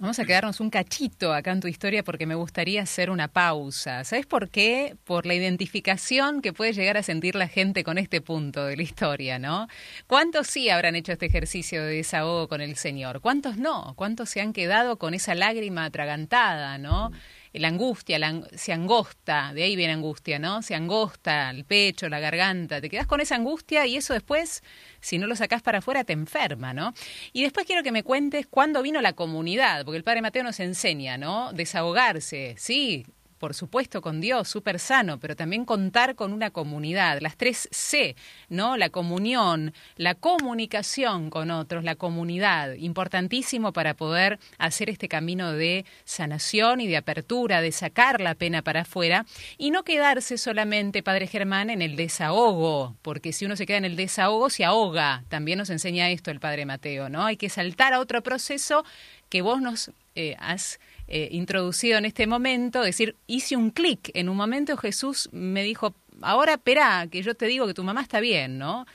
Vamos 0.00 0.18
a 0.18 0.24
quedarnos 0.24 0.58
un 0.58 0.70
cachito 0.70 1.32
acá 1.32 1.52
en 1.52 1.60
tu 1.60 1.68
historia 1.68 2.02
porque 2.02 2.26
me 2.26 2.34
gustaría 2.34 2.82
hacer 2.82 3.10
una 3.10 3.28
pausa. 3.28 4.02
¿Sabes 4.02 4.26
por 4.26 4.50
qué? 4.50 4.96
Por 5.04 5.24
la 5.24 5.34
identificación 5.34 6.42
que 6.42 6.52
puede 6.52 6.72
llegar 6.72 6.96
a 6.96 7.04
sentir 7.04 7.36
la 7.36 7.46
gente 7.46 7.84
con 7.84 7.96
este 7.96 8.20
punto 8.20 8.66
de 8.66 8.76
la 8.76 8.82
historia, 8.82 9.38
¿no? 9.38 9.68
¿Cuántos 10.08 10.48
sí 10.48 10.68
habrán 10.68 10.96
hecho 10.96 11.12
este 11.12 11.26
ejercicio 11.26 11.84
de 11.84 11.94
desahogo 11.94 12.48
con 12.48 12.60
el 12.60 12.74
Señor? 12.74 13.20
¿Cuántos 13.20 13.56
no? 13.56 13.94
¿Cuántos 13.96 14.30
se 14.30 14.40
han 14.40 14.52
quedado 14.52 14.98
con 14.98 15.14
esa 15.14 15.36
lágrima 15.36 15.84
atragantada, 15.84 16.76
¿no? 16.76 17.12
La 17.54 17.68
angustia, 17.68 18.18
se 18.54 18.72
angosta, 18.72 19.52
de 19.54 19.62
ahí 19.62 19.76
viene 19.76 19.92
angustia, 19.92 20.38
¿no? 20.38 20.60
Se 20.62 20.74
angosta 20.74 21.50
el 21.50 21.64
pecho, 21.64 22.08
la 22.08 22.18
garganta, 22.18 22.80
te 22.80 22.90
quedas 22.90 23.06
con 23.06 23.20
esa 23.20 23.36
angustia 23.36 23.86
y 23.86 23.96
eso 23.96 24.12
después, 24.12 24.62
si 25.00 25.18
no 25.18 25.26
lo 25.26 25.36
sacás 25.36 25.62
para 25.62 25.78
afuera, 25.78 26.02
te 26.04 26.12
enferma, 26.12 26.74
¿no? 26.74 26.94
Y 27.32 27.42
después 27.42 27.64
quiero 27.66 27.82
que 27.82 27.92
me 27.92 28.02
cuentes 28.02 28.46
cuándo 28.46 28.82
vino 28.82 29.00
la 29.00 29.12
comunidad, 29.12 29.84
porque 29.84 29.98
el 29.98 30.04
Padre 30.04 30.22
Mateo 30.22 30.42
nos 30.42 30.58
enseña, 30.58 31.16
¿no? 31.16 31.52
Desahogarse, 31.52 32.56
sí, 32.58 33.06
por 33.44 33.52
supuesto, 33.52 34.00
con 34.00 34.22
Dios, 34.22 34.48
súper 34.48 34.78
sano, 34.78 35.20
pero 35.20 35.36
también 35.36 35.66
contar 35.66 36.14
con 36.14 36.32
una 36.32 36.48
comunidad, 36.48 37.20
las 37.20 37.36
tres 37.36 37.68
C, 37.72 38.16
¿no? 38.48 38.78
La 38.78 38.88
comunión, 38.88 39.74
la 39.96 40.14
comunicación 40.14 41.28
con 41.28 41.50
otros, 41.50 41.84
la 41.84 41.94
comunidad, 41.94 42.72
importantísimo 42.72 43.74
para 43.74 43.92
poder 43.92 44.38
hacer 44.56 44.88
este 44.88 45.08
camino 45.08 45.52
de 45.52 45.84
sanación 46.06 46.80
y 46.80 46.86
de 46.86 46.96
apertura, 46.96 47.60
de 47.60 47.70
sacar 47.70 48.22
la 48.22 48.34
pena 48.34 48.62
para 48.62 48.80
afuera 48.80 49.26
y 49.58 49.72
no 49.72 49.82
quedarse 49.82 50.38
solamente, 50.38 51.02
Padre 51.02 51.26
Germán, 51.26 51.68
en 51.68 51.82
el 51.82 51.96
desahogo, 51.96 52.96
porque 53.02 53.34
si 53.34 53.44
uno 53.44 53.56
se 53.56 53.66
queda 53.66 53.76
en 53.76 53.84
el 53.84 53.96
desahogo, 53.96 54.48
se 54.48 54.64
ahoga. 54.64 55.22
También 55.28 55.58
nos 55.58 55.68
enseña 55.68 56.08
esto 56.08 56.30
el 56.30 56.40
Padre 56.40 56.64
Mateo, 56.64 57.10
¿no? 57.10 57.26
Hay 57.26 57.36
que 57.36 57.50
saltar 57.50 57.92
a 57.92 58.00
otro 58.00 58.22
proceso 58.22 58.86
que 59.28 59.42
vos 59.42 59.60
nos 59.60 59.90
eh, 60.14 60.34
has 60.38 60.80
eh, 61.06 61.28
introducido 61.32 61.98
en 61.98 62.06
este 62.06 62.26
momento, 62.26 62.82
decir, 62.82 63.16
hice 63.26 63.56
un 63.56 63.70
clic. 63.70 64.10
En 64.14 64.28
un 64.28 64.36
momento 64.36 64.76
Jesús 64.76 65.28
me 65.32 65.62
dijo, 65.62 65.94
ahora 66.22 66.54
espera, 66.54 67.06
que 67.10 67.22
yo 67.22 67.34
te 67.34 67.46
digo 67.46 67.66
que 67.66 67.74
tu 67.74 67.84
mamá 67.84 68.00
está 68.00 68.20
bien, 68.20 68.58
¿no? 68.58 68.86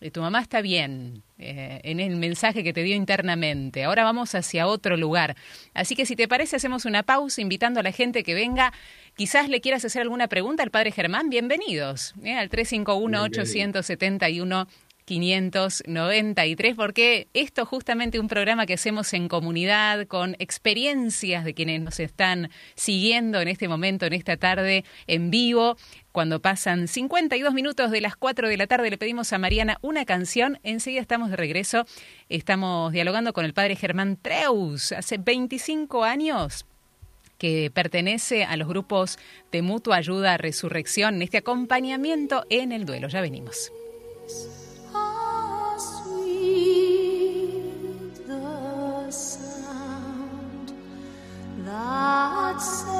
Que 0.00 0.10
tu 0.10 0.20
mamá 0.20 0.40
está 0.40 0.60
bien 0.60 1.22
eh, 1.38 1.80
en 1.84 2.00
el 2.00 2.16
mensaje 2.16 2.62
que 2.62 2.74
te 2.74 2.82
dio 2.82 2.94
internamente. 2.94 3.84
Ahora 3.84 4.04
vamos 4.04 4.34
hacia 4.34 4.66
otro 4.66 4.98
lugar. 4.98 5.36
Así 5.72 5.96
que 5.96 6.04
si 6.04 6.16
te 6.16 6.28
parece, 6.28 6.56
hacemos 6.56 6.84
una 6.84 7.02
pausa 7.02 7.40
invitando 7.40 7.80
a 7.80 7.82
la 7.82 7.92
gente 7.92 8.22
que 8.22 8.34
venga. 8.34 8.74
Quizás 9.16 9.48
le 9.48 9.62
quieras 9.62 9.84
hacer 9.84 10.02
alguna 10.02 10.28
pregunta 10.28 10.62
al 10.62 10.70
padre 10.70 10.92
Germán. 10.92 11.30
Bienvenidos 11.30 12.14
¿eh? 12.22 12.34
al 12.34 12.50
351-871. 12.50 14.66
593, 15.04 16.74
porque 16.74 17.28
esto 17.34 17.66
justamente 17.66 18.18
un 18.18 18.28
programa 18.28 18.66
que 18.66 18.74
hacemos 18.74 19.12
en 19.12 19.28
comunidad, 19.28 20.06
con 20.06 20.34
experiencias 20.38 21.44
de 21.44 21.54
quienes 21.54 21.82
nos 21.82 22.00
están 22.00 22.50
siguiendo 22.74 23.40
en 23.40 23.48
este 23.48 23.68
momento, 23.68 24.06
en 24.06 24.14
esta 24.14 24.36
tarde, 24.36 24.84
en 25.06 25.30
vivo. 25.30 25.76
Cuando 26.12 26.40
pasan 26.40 26.88
52 26.88 27.52
minutos 27.52 27.90
de 27.90 28.00
las 28.00 28.16
4 28.16 28.48
de 28.48 28.56
la 28.56 28.66
tarde, 28.66 28.90
le 28.90 28.98
pedimos 28.98 29.32
a 29.32 29.38
Mariana 29.38 29.78
una 29.82 30.04
canción. 30.04 30.58
Enseguida 30.62 31.02
estamos 31.02 31.30
de 31.30 31.36
regreso. 31.36 31.86
Estamos 32.28 32.92
dialogando 32.92 33.32
con 33.32 33.44
el 33.44 33.52
padre 33.52 33.76
Germán 33.76 34.16
Treus. 34.16 34.92
Hace 34.92 35.18
25 35.18 36.04
años 36.04 36.66
que 37.36 37.70
pertenece 37.74 38.44
a 38.44 38.56
los 38.56 38.68
grupos 38.68 39.18
de 39.52 39.60
mutua 39.60 39.96
ayuda, 39.96 40.38
resurrección, 40.38 41.20
este 41.20 41.38
acompañamiento 41.38 42.46
en 42.48 42.72
el 42.72 42.86
duelo. 42.86 43.08
Ya 43.08 43.20
venimos. 43.20 43.72
heed 46.54 48.14
the 48.26 49.10
sound 49.10 50.72
that 51.66 52.58
says. 52.58 52.93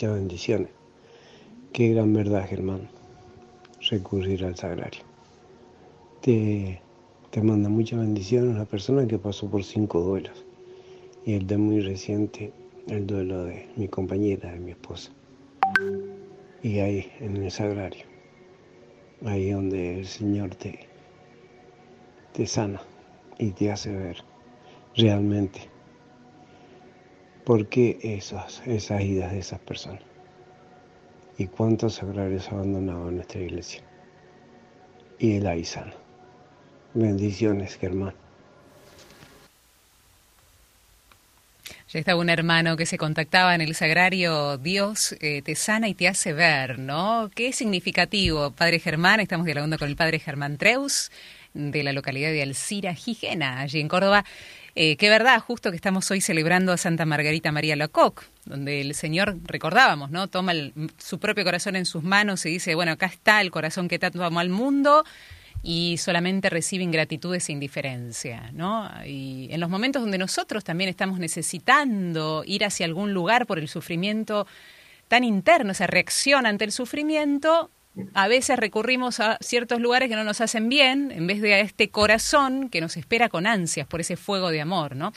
Muchas 0.00 0.14
bendiciones. 0.14 0.70
Qué 1.74 1.90
gran 1.90 2.14
verdad, 2.14 2.48
Germán, 2.48 2.88
recurrir 3.90 4.46
al 4.46 4.56
sagrario. 4.56 5.02
Te, 6.22 6.80
te 7.28 7.42
manda 7.42 7.68
muchas 7.68 8.00
bendiciones 8.00 8.54
una 8.54 8.64
persona 8.64 9.06
que 9.06 9.18
pasó 9.18 9.50
por 9.50 9.62
cinco 9.62 10.00
duelos. 10.00 10.46
Y 11.26 11.34
el 11.34 11.46
de 11.46 11.58
muy 11.58 11.82
reciente, 11.82 12.50
el 12.88 13.06
duelo 13.06 13.44
de 13.44 13.68
mi 13.76 13.88
compañera, 13.88 14.50
de 14.50 14.58
mi 14.58 14.70
esposa. 14.70 15.10
Y 16.62 16.78
ahí, 16.78 17.06
en 17.20 17.36
el 17.36 17.50
sagrario, 17.50 18.06
ahí 19.26 19.50
donde 19.50 19.98
el 19.98 20.06
Señor 20.06 20.54
te, 20.54 20.88
te 22.32 22.46
sana 22.46 22.80
y 23.38 23.50
te 23.50 23.70
hace 23.70 23.94
ver 23.94 24.16
realmente 24.96 25.69
por 27.44 27.68
qué 27.68 27.98
esas, 28.02 28.62
esas 28.66 29.02
idas 29.02 29.32
de 29.32 29.38
esas 29.38 29.60
personas 29.60 30.02
y 31.38 31.46
cuántos 31.46 31.94
sagrarios 31.94 32.48
abandonados 32.48 33.08
en 33.08 33.16
nuestra 33.16 33.40
iglesia. 33.40 33.82
Y 35.18 35.36
el 35.36 35.66
sana. 35.66 35.94
Bendiciones, 36.94 37.76
Germán. 37.76 38.14
Ya 41.92 41.98
estaba 41.98 42.20
un 42.20 42.30
hermano 42.30 42.76
que 42.76 42.86
se 42.86 42.98
contactaba 42.98 43.54
en 43.54 43.62
el 43.62 43.74
sagrario, 43.74 44.58
Dios 44.58 45.16
eh, 45.20 45.42
te 45.42 45.56
sana 45.56 45.88
y 45.88 45.94
te 45.94 46.06
hace 46.06 46.32
ver, 46.32 46.78
¿no? 46.78 47.30
Qué 47.34 47.52
significativo, 47.52 48.52
Padre 48.52 48.78
Germán, 48.78 49.18
estamos 49.18 49.44
dialogando 49.44 49.76
con 49.76 49.88
el 49.88 49.96
Padre 49.96 50.20
Germán 50.20 50.56
Treus, 50.56 51.10
de 51.52 51.82
la 51.82 51.92
localidad 51.92 52.30
de 52.30 52.42
Alcira, 52.42 52.94
Gijena, 52.94 53.60
allí 53.60 53.80
en 53.80 53.88
Córdoba. 53.88 54.24
Eh, 54.74 54.96
qué 54.96 55.08
verdad, 55.08 55.40
justo 55.40 55.70
que 55.70 55.76
estamos 55.76 56.10
hoy 56.10 56.20
celebrando 56.20 56.72
a 56.72 56.76
Santa 56.76 57.04
Margarita 57.04 57.52
María 57.52 57.76
Lacoc, 57.76 58.24
donde 58.44 58.80
el 58.80 58.94
Señor, 58.94 59.36
recordábamos, 59.44 60.10
¿no? 60.10 60.28
Toma 60.28 60.52
su 60.98 61.18
propio 61.18 61.44
corazón 61.44 61.76
en 61.76 61.86
sus 61.86 62.02
manos 62.02 62.46
y 62.46 62.50
dice, 62.50 62.74
bueno, 62.74 62.92
acá 62.92 63.06
está 63.06 63.40
el 63.40 63.50
corazón 63.50 63.88
que 63.88 63.98
te 63.98 64.10
tomado 64.10 64.38
al 64.38 64.48
mundo, 64.48 65.04
y 65.62 65.98
solamente 65.98 66.48
recibe 66.48 66.84
ingratitudes 66.84 67.48
e 67.48 67.52
indiferencia, 67.52 68.50
¿no? 68.52 68.90
Y 69.04 69.48
en 69.50 69.60
los 69.60 69.68
momentos 69.68 70.02
donde 70.02 70.18
nosotros 70.18 70.64
también 70.64 70.88
estamos 70.88 71.18
necesitando 71.18 72.44
ir 72.46 72.64
hacia 72.64 72.86
algún 72.86 73.12
lugar 73.12 73.46
por 73.46 73.58
el 73.58 73.68
sufrimiento 73.68 74.46
tan 75.08 75.24
interno, 75.24 75.72
esa 75.72 75.86
reacción 75.86 76.46
ante 76.46 76.64
el 76.64 76.72
sufrimiento, 76.72 77.70
a 78.14 78.28
veces 78.28 78.56
recurrimos 78.56 79.18
a 79.18 79.36
ciertos 79.40 79.80
lugares 79.80 80.08
que 80.08 80.14
no 80.14 80.22
nos 80.22 80.40
hacen 80.40 80.68
bien, 80.68 81.10
en 81.10 81.26
vez 81.26 81.40
de 81.40 81.54
a 81.54 81.60
este 81.60 81.90
corazón 81.90 82.68
que 82.68 82.80
nos 82.80 82.96
espera 82.96 83.28
con 83.28 83.46
ansias 83.46 83.86
por 83.86 84.00
ese 84.00 84.16
fuego 84.16 84.50
de 84.50 84.60
amor, 84.60 84.94
¿no? 84.94 85.12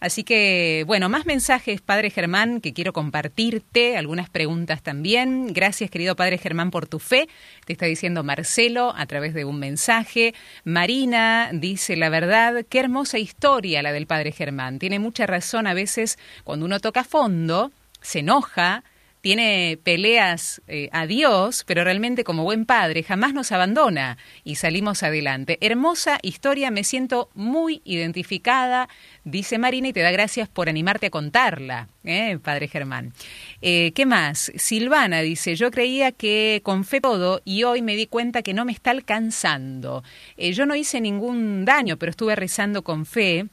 Así 0.00 0.24
que, 0.24 0.84
bueno, 0.86 1.08
más 1.08 1.24
mensajes, 1.24 1.80
Padre 1.80 2.10
Germán, 2.10 2.60
que 2.60 2.72
quiero 2.72 2.92
compartirte, 2.92 3.96
algunas 3.96 4.28
preguntas 4.28 4.82
también. 4.82 5.52
Gracias, 5.52 5.88
querido 5.88 6.16
Padre 6.16 6.38
Germán, 6.38 6.70
por 6.70 6.86
tu 6.86 6.98
fe. 6.98 7.28
Te 7.64 7.72
está 7.72 7.86
diciendo 7.86 8.24
Marcelo 8.24 8.92
a 8.96 9.06
través 9.06 9.32
de 9.32 9.44
un 9.44 9.58
mensaje. 9.58 10.34
Marina 10.64 11.50
dice, 11.52 11.96
la 11.96 12.08
verdad, 12.08 12.66
qué 12.68 12.80
hermosa 12.80 13.18
historia 13.18 13.82
la 13.82 13.92
del 13.92 14.06
Padre 14.06 14.32
Germán. 14.32 14.78
Tiene 14.80 14.98
mucha 14.98 15.26
razón 15.26 15.66
a 15.66 15.74
veces 15.74 16.18
cuando 16.44 16.66
uno 16.66 16.80
toca 16.80 17.04
fondo, 17.04 17.70
se 18.00 18.18
enoja, 18.18 18.82
tiene 19.26 19.76
peleas 19.82 20.62
eh, 20.68 20.88
a 20.92 21.04
Dios, 21.08 21.64
pero 21.66 21.82
realmente 21.82 22.22
como 22.22 22.44
buen 22.44 22.64
padre 22.64 23.02
jamás 23.02 23.34
nos 23.34 23.50
abandona 23.50 24.18
y 24.44 24.54
salimos 24.54 25.02
adelante. 25.02 25.58
Hermosa 25.60 26.20
historia, 26.22 26.70
me 26.70 26.84
siento 26.84 27.28
muy 27.34 27.82
identificada, 27.84 28.88
dice 29.24 29.58
Marina, 29.58 29.88
y 29.88 29.92
te 29.92 29.98
da 29.98 30.12
gracias 30.12 30.48
por 30.48 30.68
animarte 30.68 31.06
a 31.06 31.10
contarla, 31.10 31.88
¿eh, 32.04 32.38
padre 32.40 32.68
Germán. 32.68 33.14
Eh, 33.62 33.90
¿Qué 33.96 34.06
más? 34.06 34.52
Silvana 34.54 35.22
dice, 35.22 35.56
yo 35.56 35.72
creía 35.72 36.12
que 36.12 36.60
con 36.62 36.84
fe 36.84 37.00
todo 37.00 37.42
y 37.44 37.64
hoy 37.64 37.82
me 37.82 37.96
di 37.96 38.06
cuenta 38.06 38.42
que 38.42 38.54
no 38.54 38.64
me 38.64 38.70
está 38.70 38.92
alcanzando. 38.92 40.04
yo 40.38 40.66
no 40.66 40.76
hice 40.76 41.00
ningún 41.00 41.64
daño, 41.64 41.96
pero 41.96 42.10
estuve 42.10 42.36
rezando 42.36 42.82
con 42.82 43.04
fe 43.04 43.46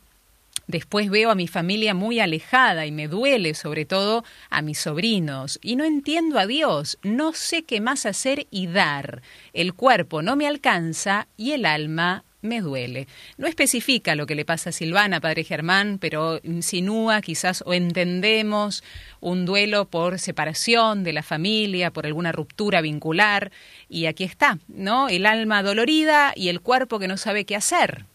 Después 0.67 1.10
veo 1.10 1.30
a 1.30 1.36
mi 1.36 1.47
familia 1.47 1.93
muy 1.93 2.19
alejada 2.19 2.86
y 2.86 2.91
me 2.91 3.08
duele 3.08 3.54
sobre 3.54 3.86
todo 3.86 4.23
a 4.49 4.62
mis 4.62 4.80
sobrinos. 4.80 5.60
Y 5.62 5.76
no 5.76 5.84
entiendo 5.84 6.39
a 6.39 6.47
Dios, 6.47 6.97
no 7.04 7.34
sé 7.34 7.63
qué 7.63 7.82
más 7.82 8.06
hacer 8.06 8.47
y 8.49 8.67
dar. 8.67 9.21
El 9.52 9.73
cuerpo 9.73 10.21
no 10.21 10.36
me 10.36 10.47
alcanza 10.47 11.28
y 11.36 11.52
el 11.52 11.65
alma 11.65 12.23
me 12.43 12.62
duele. 12.62 13.08
No 13.38 13.47
especifica 13.47 14.15
lo 14.15 14.26
que 14.26 14.36
le 14.36 14.45
pasa 14.45 14.69
a 14.69 14.73
Silvana, 14.73 15.21
padre 15.21 15.43
Germán, 15.43 15.97
pero 15.99 16.39
insinúa 16.43 17.21
quizás 17.21 17.63
o 17.65 17.73
entendemos 17.73 18.84
un 19.21 19.45
duelo 19.45 19.86
por 19.86 20.19
separación 20.19 21.04
de 21.04 21.13
la 21.13 21.23
familia, 21.23 21.91
por 21.91 22.06
alguna 22.06 22.32
ruptura 22.32 22.82
vincular. 22.82 23.52
Y 23.89 24.06
aquí 24.06 24.23
está, 24.23 24.60
¿no? 24.67 25.08
El 25.10 25.26
alma 25.26 25.63
dolorida 25.63 26.34
y 26.36 26.49
el 26.49 26.62
cuerpo 26.62 26.99
que 26.99 27.08
no 27.08 27.17
sabe 27.17 27.45
qué 27.45 27.56
hacer. 27.56 28.06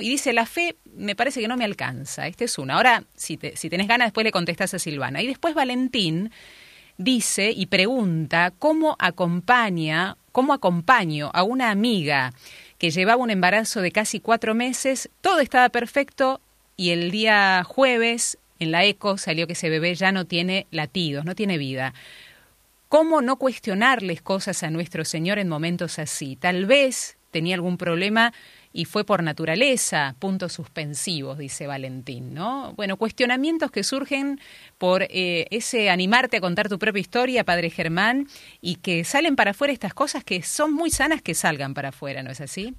Y 0.00 0.08
dice, 0.08 0.32
la 0.32 0.46
fe 0.46 0.76
me 0.94 1.16
parece 1.16 1.40
que 1.40 1.48
no 1.48 1.56
me 1.56 1.64
alcanza. 1.64 2.26
Esta 2.28 2.44
es 2.44 2.58
una. 2.58 2.74
Ahora, 2.74 3.04
si, 3.16 3.36
te, 3.36 3.56
si 3.56 3.68
tenés 3.68 3.88
ganas, 3.88 4.06
después 4.06 4.24
le 4.24 4.30
contestás 4.30 4.72
a 4.74 4.78
Silvana. 4.78 5.20
Y 5.20 5.26
después 5.26 5.54
Valentín 5.54 6.30
dice 6.96 7.50
y 7.50 7.66
pregunta 7.66 8.52
cómo 8.56 8.94
acompaña, 9.00 10.16
cómo 10.30 10.52
acompaño 10.52 11.30
a 11.34 11.42
una 11.42 11.70
amiga 11.70 12.32
que 12.78 12.90
llevaba 12.90 13.22
un 13.22 13.30
embarazo 13.30 13.80
de 13.80 13.90
casi 13.90 14.20
cuatro 14.20 14.54
meses, 14.54 15.10
todo 15.20 15.40
estaba 15.40 15.68
perfecto 15.70 16.40
y 16.76 16.90
el 16.90 17.10
día 17.10 17.64
jueves 17.64 18.38
en 18.60 18.70
la 18.70 18.84
eco 18.84 19.18
salió 19.18 19.46
que 19.46 19.54
ese 19.54 19.70
bebé 19.70 19.94
ya 19.96 20.12
no 20.12 20.24
tiene 20.24 20.66
latidos, 20.70 21.24
no 21.24 21.34
tiene 21.34 21.58
vida. 21.58 21.94
¿Cómo 22.88 23.22
no 23.22 23.36
cuestionarles 23.36 24.22
cosas 24.22 24.62
a 24.62 24.70
nuestro 24.70 25.04
Señor 25.04 25.40
en 25.40 25.48
momentos 25.48 25.98
así? 25.98 26.36
Tal 26.36 26.66
vez 26.66 27.16
tenía 27.32 27.56
algún 27.56 27.76
problema 27.76 28.32
y 28.76 28.86
fue 28.86 29.04
por 29.04 29.22
naturaleza, 29.22 30.16
puntos 30.18 30.52
suspensivos, 30.52 31.38
dice 31.38 31.68
Valentín, 31.68 32.34
¿no? 32.34 32.72
Bueno, 32.74 32.96
cuestionamientos 32.96 33.70
que 33.70 33.84
surgen 33.84 34.40
por 34.78 35.04
eh, 35.04 35.46
ese 35.52 35.90
animarte 35.90 36.38
a 36.38 36.40
contar 36.40 36.68
tu 36.68 36.76
propia 36.76 37.00
historia, 37.00 37.44
Padre 37.44 37.70
Germán, 37.70 38.26
y 38.60 38.76
que 38.76 39.04
salen 39.04 39.36
para 39.36 39.52
afuera 39.52 39.72
estas 39.72 39.94
cosas 39.94 40.24
que 40.24 40.42
son 40.42 40.74
muy 40.74 40.90
sanas 40.90 41.22
que 41.22 41.34
salgan 41.34 41.72
para 41.72 41.90
afuera, 41.90 42.24
¿no 42.24 42.32
es 42.32 42.40
así? 42.40 42.74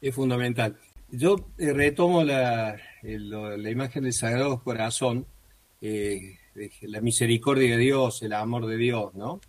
Es 0.00 0.16
fundamental. 0.16 0.76
Yo 1.12 1.46
eh, 1.58 1.72
retomo 1.72 2.24
la, 2.24 2.76
la, 3.02 3.70
imagen 3.70 4.02
del 4.02 4.12
Sagrado 4.12 4.60
Corazón, 4.64 5.26
eh, 5.80 6.38
la 6.82 7.00
misericordia 7.00 7.76
de 7.76 7.78
Dios, 7.78 8.20
el 8.22 8.32
amor 8.32 8.66
de 8.66 8.76
Dios, 8.76 9.14
¿no? 9.14 9.40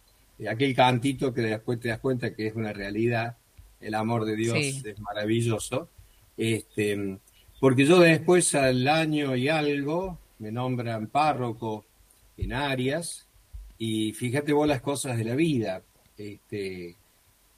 Aquel 0.47 0.75
cantito 0.75 1.33
que 1.33 1.41
después 1.41 1.79
te 1.79 1.87
das 1.87 1.99
cuenta 1.99 2.35
que 2.35 2.45
es 2.45 2.55
una 2.55 2.71
realidad 2.71 3.37
el 3.81 3.95
amor 3.95 4.25
de 4.25 4.35
Dios 4.35 4.57
es 4.57 4.99
maravilloso. 4.99 5.89
Este, 6.37 7.19
porque 7.59 7.85
yo 7.85 7.99
después 7.99 8.55
al 8.55 8.87
año 8.87 9.35
y 9.35 9.49
algo 9.49 10.17
me 10.39 10.51
nombran 10.51 11.07
párroco 11.07 11.85
en 12.37 12.53
Arias 12.53 13.27
y 13.77 14.13
fíjate 14.13 14.53
vos 14.53 14.67
las 14.67 14.81
cosas 14.81 15.17
de 15.17 15.25
la 15.25 15.35
vida. 15.35 15.81
Este, 16.17 16.95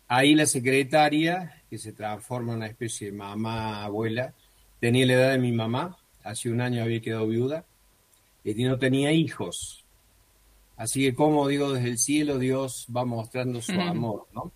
ahí 0.08 0.36
la 0.36 0.46
secretaria, 0.46 1.64
que 1.70 1.78
se 1.78 1.94
transforma 1.94 2.54
en 2.54 2.58
una 2.58 2.68
especie 2.68 3.12
de 3.12 3.18
mamá, 3.18 3.84
abuela, 3.84 4.34
tenía 4.80 5.06
la 5.06 5.14
edad 5.14 5.32
de 5.32 5.40
mi 5.40 5.52
mamá, 5.52 5.98
hace 6.24 6.50
un 6.50 6.62
año 6.62 6.84
había 6.84 7.02
quedado 7.02 7.28
viuda 7.28 7.66
y 8.44 8.54
no 8.64 8.78
tenía 8.80 9.12
hijos. 9.12 9.86
Así 10.76 11.02
que 11.02 11.14
como 11.14 11.48
digo, 11.48 11.74
desde 11.74 11.90
el 11.90 11.98
cielo 12.00 12.40
Dios 12.40 12.88
va 12.96 13.06
mostrando 13.06 13.62
su 13.62 13.80
amor, 13.80 14.28
¿no? 14.34 14.52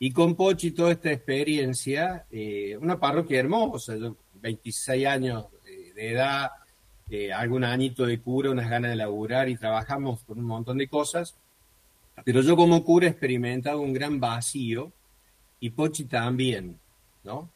Y 0.00 0.12
con 0.12 0.36
Pochi 0.36 0.70
toda 0.70 0.92
esta 0.92 1.10
experiencia, 1.10 2.24
eh, 2.30 2.76
una 2.80 3.00
parroquia 3.00 3.40
hermosa, 3.40 3.96
yo 3.96 4.16
26 4.34 5.06
años 5.06 5.46
de, 5.64 6.10
edad, 6.12 6.50
eh, 7.10 7.32
algún 7.32 7.64
añito 7.64 8.06
de 8.06 8.20
cura, 8.20 8.50
unas 8.50 8.70
ganas 8.70 8.92
de 8.92 8.96
laburar 8.96 9.48
y 9.48 9.56
trabajamos 9.56 10.22
con 10.22 10.38
un 10.38 10.44
montón 10.44 10.78
de 10.78 10.88
cosas, 10.88 11.36
pero 12.24 12.42
yo 12.42 12.56
como 12.56 12.84
cura 12.84 13.06
he 13.06 13.10
experimentado 13.10 13.80
un 13.80 13.92
gran 13.92 14.20
vacío 14.20 14.92
y 15.58 15.70
Pochi 15.70 16.04
también, 16.04 16.78
¿no? 17.24 17.50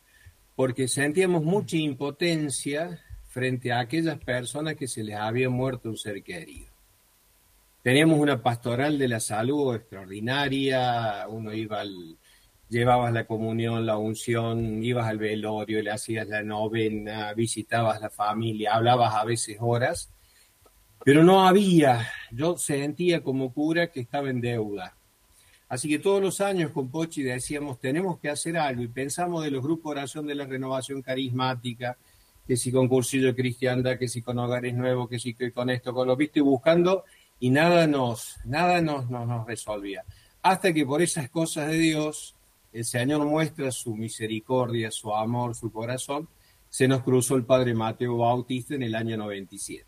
Porque 0.56 0.88
sentíamos 0.88 1.44
mucha 1.44 1.76
impotencia 1.76 3.00
frente 3.28 3.72
a 3.72 3.80
aquellas 3.80 4.18
personas 4.18 4.74
que 4.74 4.88
se 4.88 5.04
les 5.04 5.16
había 5.16 5.48
muerto 5.48 5.88
un 5.88 5.96
ser 5.96 6.22
querido. 6.22 6.66
Teníamos 7.82 8.18
una 8.18 8.42
pastoral 8.42 8.98
de 8.98 9.08
la 9.08 9.20
salud 9.20 9.74
extraordinaria, 9.74 11.26
uno 11.28 11.52
iba 11.52 11.80
al, 11.80 12.16
llevabas 12.72 13.12
la 13.12 13.26
comunión, 13.26 13.84
la 13.84 13.98
unción, 13.98 14.82
ibas 14.82 15.06
al 15.06 15.18
velorio, 15.18 15.82
le 15.82 15.90
hacías 15.90 16.26
la 16.26 16.42
novena, 16.42 17.34
visitabas 17.34 18.00
la 18.00 18.08
familia, 18.08 18.74
hablabas 18.74 19.14
a 19.14 19.24
veces 19.24 19.58
horas, 19.60 20.10
pero 21.04 21.22
no 21.22 21.46
había, 21.46 22.08
yo 22.30 22.56
sentía 22.56 23.22
como 23.22 23.52
cura 23.52 23.88
que 23.88 24.00
estaba 24.00 24.30
en 24.30 24.40
deuda. 24.40 24.96
Así 25.68 25.86
que 25.88 25.98
todos 25.98 26.22
los 26.22 26.40
años 26.40 26.70
con 26.70 26.90
Pochi 26.90 27.22
decíamos, 27.22 27.78
tenemos 27.78 28.18
que 28.18 28.30
hacer 28.30 28.56
algo 28.56 28.82
y 28.82 28.88
pensamos 28.88 29.44
de 29.44 29.50
los 29.50 29.62
grupos 29.62 29.94
de 29.94 30.00
oración 30.00 30.26
de 30.26 30.34
la 30.34 30.46
renovación 30.46 31.02
carismática, 31.02 31.98
que 32.46 32.56
si 32.56 32.72
con 32.72 32.88
cursillo 32.88 33.28
de 33.28 33.34
cristiandad, 33.34 33.98
que 33.98 34.08
si 34.08 34.22
con 34.22 34.38
hogares 34.38 34.74
nuevos, 34.74 35.10
que 35.10 35.18
si 35.18 35.34
con 35.34 35.68
esto, 35.68 35.92
con 35.92 36.08
lo 36.08 36.16
visto 36.16 36.38
y 36.38 36.42
buscando 36.42 37.04
y 37.38 37.50
nada 37.50 37.86
nos, 37.86 38.38
nada 38.44 38.80
nos, 38.80 39.10
nos, 39.10 39.46
resolvía. 39.46 40.04
Hasta 40.42 40.72
que 40.72 40.86
por 40.86 41.02
esas 41.02 41.28
cosas 41.28 41.68
de 41.68 41.78
Dios, 41.78 42.34
el 42.72 42.84
Señor 42.84 43.24
muestra 43.26 43.70
su 43.70 43.94
misericordia, 43.94 44.90
su 44.90 45.14
amor, 45.14 45.54
su 45.54 45.70
corazón, 45.70 46.28
se 46.68 46.88
nos 46.88 47.02
cruzó 47.02 47.36
el 47.36 47.44
Padre 47.44 47.74
Mateo 47.74 48.16
Bautista 48.16 48.74
en 48.74 48.82
el 48.82 48.94
año 48.94 49.16
97. 49.16 49.84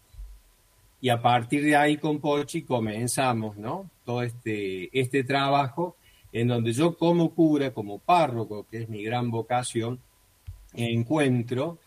Y 1.01 1.09
a 1.09 1.21
partir 1.21 1.65
de 1.65 1.77
ahí 1.77 1.97
con 1.97 2.19
Pochi 2.19 2.63
comenzamos, 2.63 3.57
¿no? 3.57 3.91
Todo 4.05 4.23
este, 4.23 4.91
este 4.99 5.25
trabajo 5.25 5.97
en 6.33 6.49
donde 6.49 6.73
yo 6.73 6.99
como 6.99 7.35
cura, 7.35 7.73
como 7.73 7.99
párroco, 8.01 8.67
que 8.69 8.83
es 8.83 8.89
mi 8.89 9.05
gran 9.05 9.31
vocación, 9.31 10.01
encuentro 10.75 11.79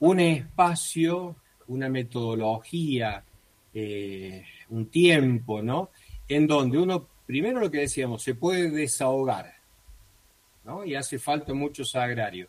un 0.00 0.20
espacio, 0.20 1.36
una 1.68 1.88
metodología, 1.88 3.24
eh, 3.72 4.44
un 4.68 4.86
tiempo, 4.86 5.62
¿no? 5.62 5.90
En 6.28 6.46
donde 6.46 6.78
uno, 6.78 7.08
primero 7.26 7.60
lo 7.60 7.70
que 7.70 7.78
decíamos, 7.78 8.22
se 8.22 8.34
puede 8.34 8.70
desahogar, 8.70 9.53
¿no? 10.64 10.84
Y 10.84 10.94
hace 10.94 11.18
falta 11.18 11.54
mucho 11.54 11.84
sagrario. 11.84 12.48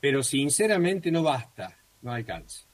Pero 0.00 0.22
sinceramente 0.22 1.10
no 1.10 1.22
basta, 1.22 1.76
no 2.00 2.12
alcanza. 2.12 2.64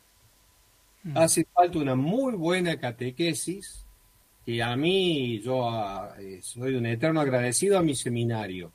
Mm. 1.03 1.19
Hace 1.19 1.47
falta 1.53 1.79
una 1.79 1.95
muy 1.95 2.35
buena 2.35 2.79
catequesis, 2.79 3.85
que 4.45 4.63
a 4.63 4.75
mí, 4.77 5.41
yo 5.41 5.69
ah, 5.69 6.15
eh, 6.19 6.41
soy 6.43 6.75
un 6.75 6.87
eterno 6.87 7.21
agradecido 7.21 7.79
a 7.79 7.83
mi 7.83 7.95
seminario, 7.95 8.73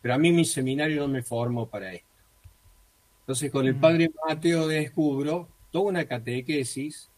pero 0.00 0.14
a 0.14 0.18
mí 0.18 0.30
mi 0.30 0.44
seminario 0.44 1.00
no 1.00 1.08
me 1.08 1.22
formó 1.22 1.68
para 1.68 1.92
esto. 1.92 2.06
Entonces 3.20 3.50
con 3.50 3.66
el 3.66 3.74
mm. 3.74 3.80
padre 3.80 4.10
Mateo 4.28 4.68
descubro 4.68 5.48
toda 5.72 5.86
una 5.86 6.04
catequesis, 6.04 7.10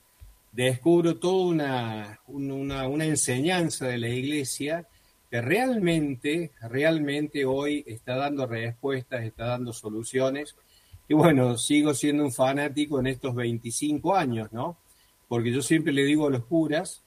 descubro 0.52 1.18
toda 1.18 1.46
una, 1.46 2.20
una, 2.28 2.88
una 2.88 3.04
enseñanza 3.04 3.86
de 3.88 3.98
la 3.98 4.08
iglesia 4.08 4.86
que 5.30 5.40
realmente, 5.40 6.52
realmente 6.60 7.44
hoy 7.44 7.84
está 7.86 8.16
dando 8.16 8.46
respuestas, 8.46 9.24
está 9.24 9.46
dando 9.46 9.72
soluciones 9.72 10.56
y 11.08 11.14
bueno, 11.14 11.56
sigo 11.56 11.94
siendo 11.94 12.24
un 12.24 12.32
fanático 12.32 13.00
en 13.00 13.06
estos 13.06 13.34
25 13.34 14.14
años, 14.14 14.52
¿no? 14.52 14.76
Porque 15.26 15.52
yo 15.52 15.62
siempre 15.62 15.92
le 15.92 16.04
digo 16.04 16.26
a 16.26 16.30
los 16.30 16.44
curas 16.44 17.02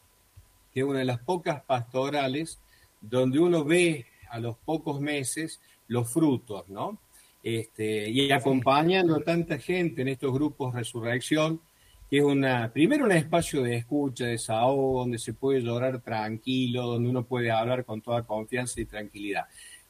que 0.74 0.82
es 0.82 0.86
una 0.86 1.00
de 1.00 1.06
las 1.06 1.20
pocas 1.20 1.64
pastorales 1.64 2.60
donde 3.02 3.40
uno 3.40 3.64
ve 3.64 4.06
a 4.30 4.40
los 4.40 4.58
pocos 4.58 5.02
meses 5.02 5.60
los 5.88 6.12
frutos, 6.12 6.70
¿no? 6.70 7.00
Este, 7.44 8.10
y 8.10 8.32
acompañando 8.32 9.16
a 9.16 9.24
tanta 9.24 9.58
gente 9.58 10.04
en 10.04 10.10
estos 10.10 10.32
grupos 10.32 10.74
Resurrección, 10.76 11.60
que 12.12 12.18
es 12.18 12.24
una, 12.26 12.70
primero 12.74 13.06
un 13.06 13.14
espacio 13.14 13.64
de 13.64 13.78
escucha, 13.78 14.26
de 14.26 14.32
desahogo, 14.32 15.00
donde 15.00 15.18
se 15.18 15.32
puede 15.32 15.62
llorar 15.62 16.02
tranquilo, 16.02 16.86
donde 16.86 17.10
uno 17.10 17.24
puede 17.24 17.52
hablar 17.52 17.86
con 17.86 18.02
toda 18.02 18.24
confianza 18.24 18.82
y 18.82 18.86
tranquilidad. 18.86 19.46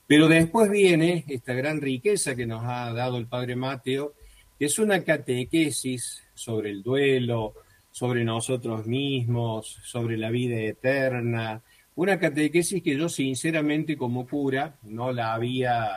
Pero 0.06 0.28
después 0.28 0.70
viene 0.70 1.26
esta 1.28 1.54
gran 1.54 1.82
riqueza 1.82 2.36
que 2.36 2.46
nos 2.46 2.64
ha 2.64 2.94
dado 2.94 3.18
el 3.18 3.26
Padre 3.26 3.56
Mateo, 3.56 4.14
que 4.60 4.66
es 4.66 4.78
una 4.78 5.04
catequesis 5.04 6.22
sobre 6.36 6.70
el 6.70 6.84
duelo, 6.84 7.56
sobre 7.90 8.24
nosotros 8.24 8.86
mismos, 8.86 9.80
sobre 9.84 10.16
la 10.16 10.30
vida 10.30 10.58
eterna, 10.58 11.64
una 11.96 12.20
catequesis 12.20 12.84
que 12.84 12.96
yo 12.96 13.10
sinceramente 13.10 13.98
como 13.98 14.28
cura 14.28 14.76
no 14.84 15.12
la 15.12 15.34
había, 15.34 15.90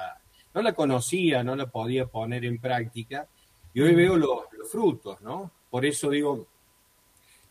no 0.54 0.62
la 0.62 0.72
conocía, 0.72 1.44
no 1.44 1.54
la 1.54 1.66
podía 1.66 2.06
poner 2.06 2.46
en 2.46 2.58
práctica, 2.58 3.28
y 3.74 3.82
hoy 3.82 3.94
veo 3.94 4.16
los, 4.16 4.44
frutos, 4.70 5.20
¿no? 5.20 5.50
Por 5.74 5.84
eso 5.84 6.08
digo, 6.10 6.46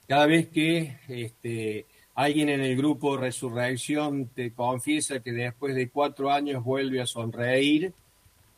cada 0.07 0.27
vez 0.27 0.47
que 0.47 0.95
este, 1.09 1.85
alguien 2.15 2.47
en 2.47 2.61
el 2.61 2.77
grupo 2.77 3.17
Resurrección 3.17 4.29
te 4.33 4.53
confiesa 4.53 5.19
que 5.19 5.33
después 5.33 5.75
de 5.75 5.89
cuatro 5.89 6.31
años 6.31 6.63
vuelve 6.63 7.01
a 7.01 7.05
sonreír, 7.05 7.91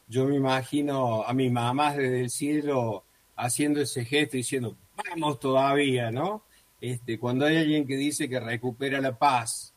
yo 0.08 0.26
me 0.26 0.36
imagino 0.36 1.24
a 1.24 1.34
mi 1.34 1.50
mamá 1.50 1.96
desde 1.96 2.22
el 2.22 2.30
cielo 2.30 3.06
haciendo 3.36 3.82
ese 3.82 4.06
gesto 4.06 4.38
diciendo, 4.38 4.78
vamos 4.96 5.40
todavía, 5.40 6.12
¿no? 6.12 6.44
Este, 6.80 7.18
cuando 7.18 7.48
hay 7.48 7.58
alguien 7.58 7.88
que 7.88 7.98
dice 7.98 8.30
que 8.30 8.40
recupera 8.40 9.02
la 9.02 9.18
paz, 9.18 9.74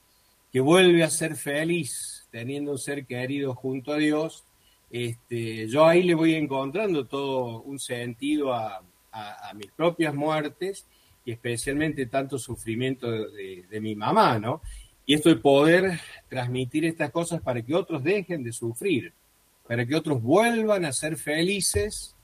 que 0.53 0.61
vuelve 0.61 1.03
a 1.03 1.09
ser 1.09 1.35
feliz 1.35 2.29
teniendo 2.31 2.73
un 2.73 2.79
ser 2.79 3.07
querido 3.07 3.55
junto 3.55 3.93
a 3.93 3.97
Dios, 3.97 4.45
este, 4.91 5.67
yo 5.67 5.87
ahí 5.87 6.03
le 6.03 6.15
voy 6.15 6.35
encontrando 6.35 7.07
todo 7.07 7.63
un 7.63 7.79
sentido 7.79 8.53
a 8.53 8.83
mis 9.55 9.71
propias 9.73 10.15
muertes 10.15 10.87
y 11.25 11.33
especialmente 11.33 12.07
tanto 12.07 12.39
sufrimiento 12.39 13.11
de, 13.11 13.81
mi 13.81 13.95
mamá, 13.95 14.39
¿no? 14.39 14.63
Y 15.05 15.15
esto 15.15 15.29
de 15.29 15.37
poder 15.37 16.01
transmitir 16.29 16.85
estas 16.85 17.11
cosas 17.11 17.41
para 17.41 17.63
que 17.63 17.75
otros 17.75 18.03
dejen 18.03 18.43
de 18.43 18.53
sufrir, 18.53 19.13
para 19.67 19.87
que 19.87 19.95
otros 19.95 20.23
vuelvan 20.23 20.85
a 20.85 20.93
ser 20.93 21.17
felices 21.17 22.15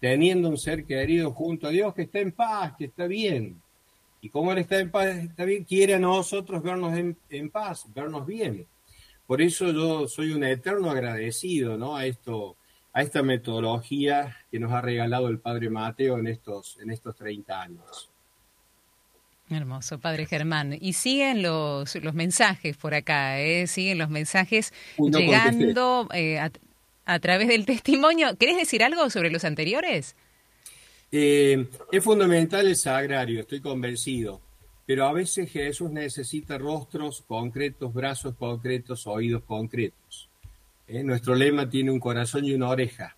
teniendo 0.00 0.48
un 0.48 0.58
ser 0.58 0.84
querido 0.84 1.32
junto 1.32 1.66
a 1.66 1.70
Dios 1.70 1.94
que 1.94 2.02
está 2.02 2.20
en 2.20 2.32
paz, 2.32 2.74
que 2.76 2.86
está 2.86 3.06
bien. 3.06 3.60
Y 4.20 4.28
como 4.28 4.52
Él 4.52 4.58
está 4.58 4.78
en 4.78 4.90
paz, 4.90 5.16
está 5.16 5.44
bien, 5.44 5.64
quiere 5.64 5.94
a 5.94 5.98
nosotros 5.98 6.62
vernos 6.62 6.96
en, 6.96 7.16
en 7.30 7.50
paz, 7.50 7.86
vernos 7.94 8.26
bien. 8.26 8.66
Por 9.26 9.40
eso 9.40 9.72
yo 9.72 10.06
soy 10.06 10.32
un 10.32 10.44
eterno 10.44 10.90
agradecido 10.90 11.78
¿no? 11.78 11.96
a, 11.96 12.06
esto, 12.06 12.56
a 12.94 13.02
esta 13.02 13.22
metodología 13.22 14.36
que 14.50 14.60
nos 14.60 14.72
ha 14.72 14.80
regalado 14.80 15.28
el 15.28 15.40
Padre 15.40 15.68
Mateo 15.68 16.16
en 16.16 16.28
estos, 16.28 16.78
en 16.80 16.90
estos 16.90 17.16
30 17.16 17.60
años. 17.60 18.10
Hermoso, 19.50 19.98
Padre 19.98 20.26
Germán. 20.26 20.78
Y 20.80 20.94
siguen 20.94 21.42
los, 21.42 21.96
los 21.96 22.14
mensajes 22.14 22.76
por 22.76 22.94
acá, 22.94 23.40
¿eh? 23.40 23.66
siguen 23.66 23.98
los 23.98 24.08
mensajes 24.08 24.72
llegando 24.96 26.08
eh, 26.14 26.38
a, 26.38 27.18
través 27.18 27.48
del 27.48 27.66
testimonio. 27.66 28.38
¿Querés 28.38 28.56
decir 28.56 28.84
algo 28.84 29.10
sobre 29.10 29.30
los 29.30 29.44
anteriores? 29.44 30.14
Eh, 31.10 31.66
es 31.90 32.02
fundamental 32.02 32.66
el 32.68 32.76
sagrario, 32.76 33.40
estoy 33.40 33.60
convencido. 33.60 34.40
Pero 34.86 35.06
a 35.06 35.12
veces 35.12 35.50
Jesús 35.50 35.90
necesita 35.90 36.58
rostros 36.58 37.22
concretos, 37.26 37.92
brazos 37.92 38.36
concretos, 38.36 39.06
oídos 39.06 39.42
concretos. 39.42 40.28
¿Eh? 40.86 41.02
Nuestro 41.02 41.34
lema 41.34 41.68
tiene 41.68 41.90
un 41.90 42.00
corazón 42.00 42.44
y 42.44 42.52
una 42.52 42.68
oreja. 42.68 43.16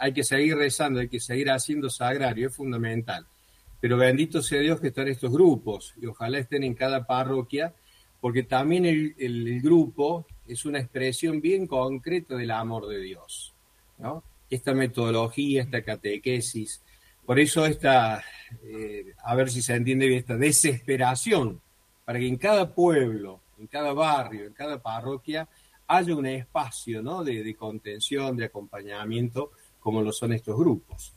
Hay 0.00 0.12
que 0.12 0.24
seguir 0.24 0.56
rezando, 0.56 0.98
hay 0.98 1.08
que 1.08 1.20
seguir 1.20 1.48
haciendo 1.48 1.88
sagrario, 1.90 2.48
es 2.48 2.56
fundamental. 2.56 3.24
Pero 3.80 3.96
bendito 3.96 4.42
sea 4.42 4.60
Dios 4.60 4.80
que 4.80 4.88
están 4.88 5.06
estos 5.06 5.32
grupos 5.32 5.94
y 6.00 6.06
ojalá 6.06 6.38
estén 6.38 6.64
en 6.64 6.74
cada 6.74 7.06
parroquia, 7.06 7.72
porque 8.20 8.42
también 8.42 8.84
el, 8.84 9.60
grupo 9.62 10.26
es 10.46 10.64
una 10.64 10.80
expresión 10.80 11.40
bien 11.40 11.66
concreta 11.66 12.34
del 12.34 12.50
amor 12.50 12.88
de 12.88 12.98
Dios. 12.98 13.54
Esta 14.50 14.74
metodología, 14.74 15.62
esta 15.62 15.82
catequesis, 15.82 16.82
por 17.24 17.38
eso 17.38 17.64
esta, 17.64 18.22
eh, 18.64 19.14
a 19.22 19.34
ver 19.36 19.50
si 19.50 19.62
se 19.62 19.74
entiende 19.74 20.06
bien, 20.06 20.18
esta 20.18 20.36
desesperación, 20.36 21.60
para 22.04 22.18
que 22.18 22.26
en 22.26 22.36
cada 22.36 22.74
pueblo, 22.74 23.40
en 23.58 23.68
cada 23.68 23.92
barrio, 23.92 24.46
en 24.46 24.52
cada 24.52 24.82
parroquia, 24.82 25.48
haya 25.90 26.14
un 26.14 26.26
espacio 26.26 27.02
¿no? 27.02 27.24
de, 27.24 27.54
contención, 27.56 28.36
de 28.36 28.44
acompañamiento, 28.44 29.50
como 29.80 30.02
lo 30.02 30.12
son 30.12 30.32
estos 30.32 30.56
grupos. 30.56 31.14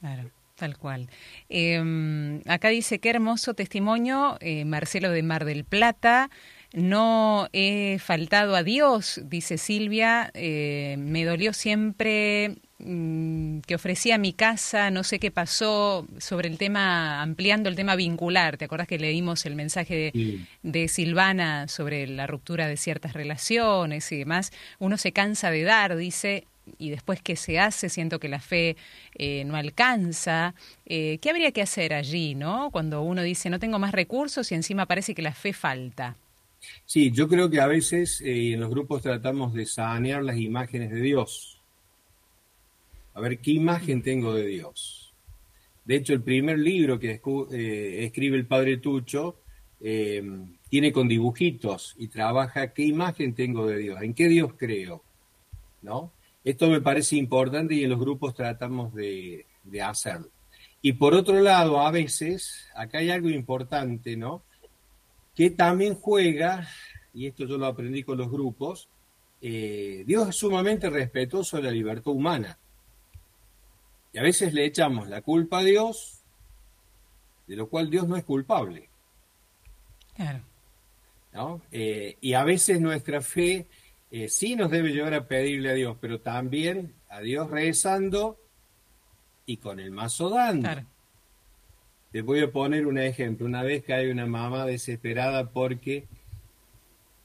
Claro. 0.00 0.30
Tal 0.54 0.78
cual. 0.78 1.08
Em, 1.48 2.42
acá 2.46 2.68
dice, 2.68 3.00
qué 3.00 3.10
hermoso 3.10 3.54
testimonio, 3.54 4.36
eh, 4.40 4.64
Marcelo 4.64 5.10
de 5.10 5.22
Mar 5.24 5.44
del 5.44 5.64
Plata. 5.64 6.30
No 6.72 7.48
he 7.52 7.98
faltado 7.98 8.54
a 8.54 8.62
Dios, 8.62 9.20
dice 9.24 9.58
Silvia. 9.58 10.30
Eh, 10.34 10.96
me 10.98 11.24
dolió 11.24 11.52
siempre 11.52 12.58
mm, 12.84 13.60
que 13.60 13.74
ofrecía 13.74 14.18
mi 14.18 14.32
casa, 14.32 14.90
no 14.90 15.04
sé 15.04 15.18
qué 15.18 15.30
pasó 15.30 16.06
sobre 16.18 16.48
el 16.48 16.58
tema, 16.58 17.22
ampliando 17.22 17.68
el 17.68 17.76
tema 17.76 17.96
vincular. 17.96 18.56
¿Te 18.56 18.66
acuerdas 18.66 18.88
que 18.88 18.98
leímos 18.98 19.46
el 19.46 19.54
mensaje 19.54 20.12
de, 20.62 20.88
Silvana 20.88 21.68
sobre 21.68 22.06
la 22.06 22.26
ruptura 22.26 22.66
de 22.66 22.76
ciertas 22.76 23.12
relaciones 23.12 24.10
y 24.12 24.18
demás? 24.18 24.52
Uno 24.78 24.96
se 24.98 25.12
cansa 25.12 25.50
de 25.50 25.62
dar, 25.62 25.96
dice, 25.96 26.46
y 26.78 26.90
después 26.90 27.22
que 27.22 27.36
se 27.36 27.58
hace, 27.58 27.88
siento 27.88 28.18
que 28.18 28.28
la 28.28 28.40
fe 28.40 28.76
eh, 29.14 29.44
no 29.44 29.56
alcanza. 29.56 30.54
Eh, 30.86 31.18
¿Qué 31.20 31.30
habría 31.30 31.52
que 31.52 31.62
hacer 31.62 31.94
allí, 31.94 32.34
no? 32.34 32.70
Cuando 32.70 33.02
uno 33.02 33.22
dice 33.22 33.50
no 33.50 33.58
tengo 33.58 33.78
más 33.78 33.92
recursos 33.92 34.50
y 34.52 34.54
encima 34.54 34.86
parece 34.86 35.14
que 35.14 35.22
la 35.22 35.32
fe 35.32 35.52
falta. 35.52 36.16
Sí, 36.84 37.10
yo 37.10 37.28
creo 37.28 37.50
que 37.50 37.60
a 37.60 37.66
veces 37.66 38.20
eh, 38.20 38.52
en 38.52 38.60
los 38.60 38.70
grupos 38.70 39.02
tratamos 39.02 39.52
de 39.52 39.66
sanear 39.66 40.22
las 40.22 40.36
imágenes 40.36 40.90
de 40.90 41.00
Dios. 41.00 41.51
A 43.14 43.20
ver, 43.20 43.38
¿qué 43.38 43.52
imagen 43.52 44.02
tengo 44.02 44.34
de 44.34 44.46
Dios? 44.46 45.14
De 45.84 45.96
hecho, 45.96 46.12
el 46.12 46.22
primer 46.22 46.58
libro 46.58 46.98
que 46.98 47.20
escribe 48.04 48.36
el 48.36 48.46
padre 48.46 48.76
Tucho 48.78 49.36
tiene 49.78 50.92
con 50.92 51.08
dibujitos 51.08 51.94
y 51.98 52.08
trabaja 52.08 52.72
qué 52.72 52.84
imagen 52.84 53.34
tengo 53.34 53.66
de 53.66 53.78
Dios, 53.78 54.00
en 54.00 54.14
qué 54.14 54.28
Dios 54.28 54.52
creo, 54.56 55.02
¿no? 55.82 56.12
Esto 56.44 56.68
me 56.68 56.80
parece 56.80 57.16
importante 57.16 57.74
y 57.74 57.84
en 57.84 57.90
los 57.90 58.00
grupos 58.00 58.34
tratamos 58.34 58.94
de, 58.94 59.46
hacerlo. 59.82 60.28
Y 60.80 60.92
por 60.94 61.14
otro 61.14 61.40
lado, 61.40 61.80
a 61.80 61.90
veces, 61.90 62.66
acá 62.74 62.98
hay 62.98 63.10
algo 63.10 63.28
importante, 63.28 64.16
¿no? 64.16 64.42
que 65.34 65.50
también 65.50 65.94
juega, 65.94 66.68
y 67.14 67.26
esto 67.26 67.44
yo 67.46 67.56
lo 67.56 67.66
aprendí 67.66 68.02
con 68.02 68.18
los 68.18 68.30
grupos, 68.30 68.88
eh, 69.40 70.04
Dios 70.06 70.28
es 70.28 70.36
sumamente 70.36 70.90
respetuoso 70.90 71.56
de 71.56 71.64
la 71.64 71.70
libertad 71.70 72.12
humana. 72.12 72.58
Y 74.12 74.18
a 74.18 74.22
veces 74.22 74.52
le 74.52 74.64
echamos 74.64 75.08
la 75.08 75.22
culpa 75.22 75.60
a 75.60 75.64
Dios, 75.64 76.22
de 77.46 77.56
lo 77.56 77.68
cual 77.68 77.90
Dios 77.90 78.06
no 78.06 78.16
es 78.16 78.24
culpable. 78.24 78.88
Claro. 80.14 80.40
¿No? 81.32 81.62
Eh, 81.70 82.16
y 82.20 82.34
a 82.34 82.44
veces 82.44 82.80
nuestra 82.80 83.22
fe 83.22 83.66
eh, 84.10 84.28
sí 84.28 84.54
nos 84.54 84.70
debe 84.70 84.92
llevar 84.92 85.14
a 85.14 85.26
pedirle 85.26 85.70
a 85.70 85.74
Dios, 85.74 85.96
pero 86.00 86.20
también 86.20 86.94
a 87.08 87.20
Dios 87.20 87.50
rezando 87.50 88.38
y 89.46 89.56
con 89.56 89.80
el 89.80 89.90
mazo 89.90 90.28
dando. 90.28 90.68
Te 92.10 92.20
voy 92.20 92.40
a 92.40 92.52
poner 92.52 92.86
un 92.86 92.98
ejemplo. 92.98 93.46
Una 93.46 93.62
vez 93.62 93.82
que 93.82 93.94
hay 93.94 94.10
una 94.10 94.26
mamá 94.26 94.66
desesperada 94.66 95.50
porque 95.50 96.06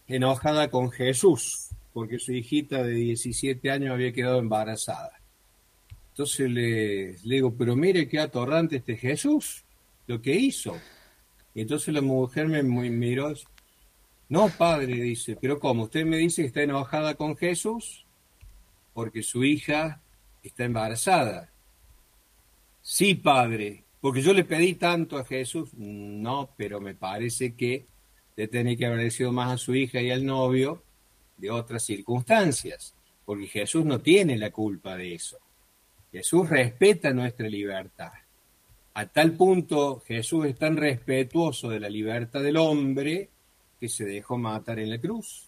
enojada 0.07 0.69
con 0.69 0.89
Jesús, 0.89 1.67
porque 1.91 2.19
su 2.19 2.31
hijita 2.31 2.83
de 2.83 2.93
17 2.93 3.69
años 3.69 3.91
había 3.91 4.13
quedado 4.13 4.39
embarazada. 4.39 5.16
Entonces 6.17 6.49
le, 6.49 7.13
digo, 7.23 7.53
pero 7.55 7.75
mire 7.75 8.09
qué 8.09 8.17
atorrante 8.17 8.77
este 8.77 8.97
Jesús, 8.97 9.63
lo 10.07 10.19
que 10.19 10.33
hizo. 10.33 10.75
Y 11.53 11.61
entonces 11.61 11.93
la 11.93 12.01
mujer 12.01 12.47
me 12.47 12.63
miró, 12.63 13.35
no, 14.27 14.49
padre, 14.49 14.95
dice, 14.95 15.37
pero 15.39 15.59
¿cómo? 15.59 15.83
¿Usted 15.83 16.07
me 16.07 16.17
dice 16.17 16.41
que 16.41 16.47
está 16.47 16.63
enojada 16.63 17.13
con 17.13 17.37
Jesús? 17.37 18.03
Porque 18.95 19.21
su 19.21 19.43
hija 19.43 20.01
está 20.41 20.65
embarazada. 20.65 21.51
Sí, 22.81 23.13
padre, 23.13 23.83
porque 24.01 24.23
yo 24.23 24.33
le 24.33 24.43
pedí 24.43 24.73
tanto 24.73 25.19
a 25.19 25.23
Jesús. 25.23 25.69
No, 25.75 26.49
pero 26.57 26.81
me 26.81 26.95
parece 26.95 27.53
que 27.53 27.85
le 28.35 28.47
tiene 28.47 28.75
que 28.75 28.87
haber 28.87 29.11
sido 29.11 29.31
más 29.31 29.51
a 29.51 29.57
su 29.59 29.75
hija 29.75 30.01
y 30.01 30.09
al 30.09 30.25
novio 30.25 30.81
de 31.37 31.51
otras 31.51 31.83
circunstancias, 31.83 32.95
porque 33.23 33.45
Jesús 33.45 33.85
no 33.85 33.99
tiene 33.99 34.35
la 34.35 34.49
culpa 34.49 34.95
de 34.97 35.13
eso. 35.13 35.37
Jesús 36.17 36.49
respeta 36.49 37.13
nuestra 37.13 37.47
libertad. 37.47 38.11
A 38.95 39.05
tal 39.05 39.33
punto 39.33 39.99
Jesús 39.99 40.47
es 40.47 40.57
tan 40.57 40.75
respetuoso 40.75 41.69
de 41.69 41.79
la 41.79 41.89
libertad 41.89 42.41
del 42.41 42.57
hombre 42.57 43.29
que 43.79 43.87
se 43.87 44.03
dejó 44.03 44.35
matar 44.35 44.79
en 44.79 44.89
la 44.89 44.97
cruz. 44.97 45.47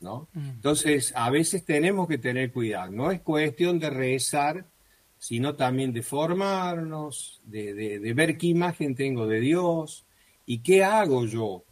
¿no? 0.00 0.28
Mm. 0.34 0.48
Entonces, 0.50 1.14
a 1.16 1.30
veces 1.30 1.64
tenemos 1.64 2.06
que 2.08 2.18
tener 2.18 2.52
cuidado. 2.52 2.92
No 2.92 3.10
es 3.10 3.22
cuestión 3.22 3.78
de 3.78 3.88
rezar, 3.88 4.66
sino 5.18 5.54
también 5.54 5.94
de 5.94 6.02
formarnos, 6.02 7.40
de, 7.44 7.72
de, 7.72 8.12
ver 8.12 8.36
qué 8.36 8.48
imagen 8.48 8.94
tengo 8.94 9.26
de 9.26 9.40
Dios 9.40 10.04
y 10.44 10.58
qué 10.58 10.84
hago 10.84 11.24
yo. 11.24 11.64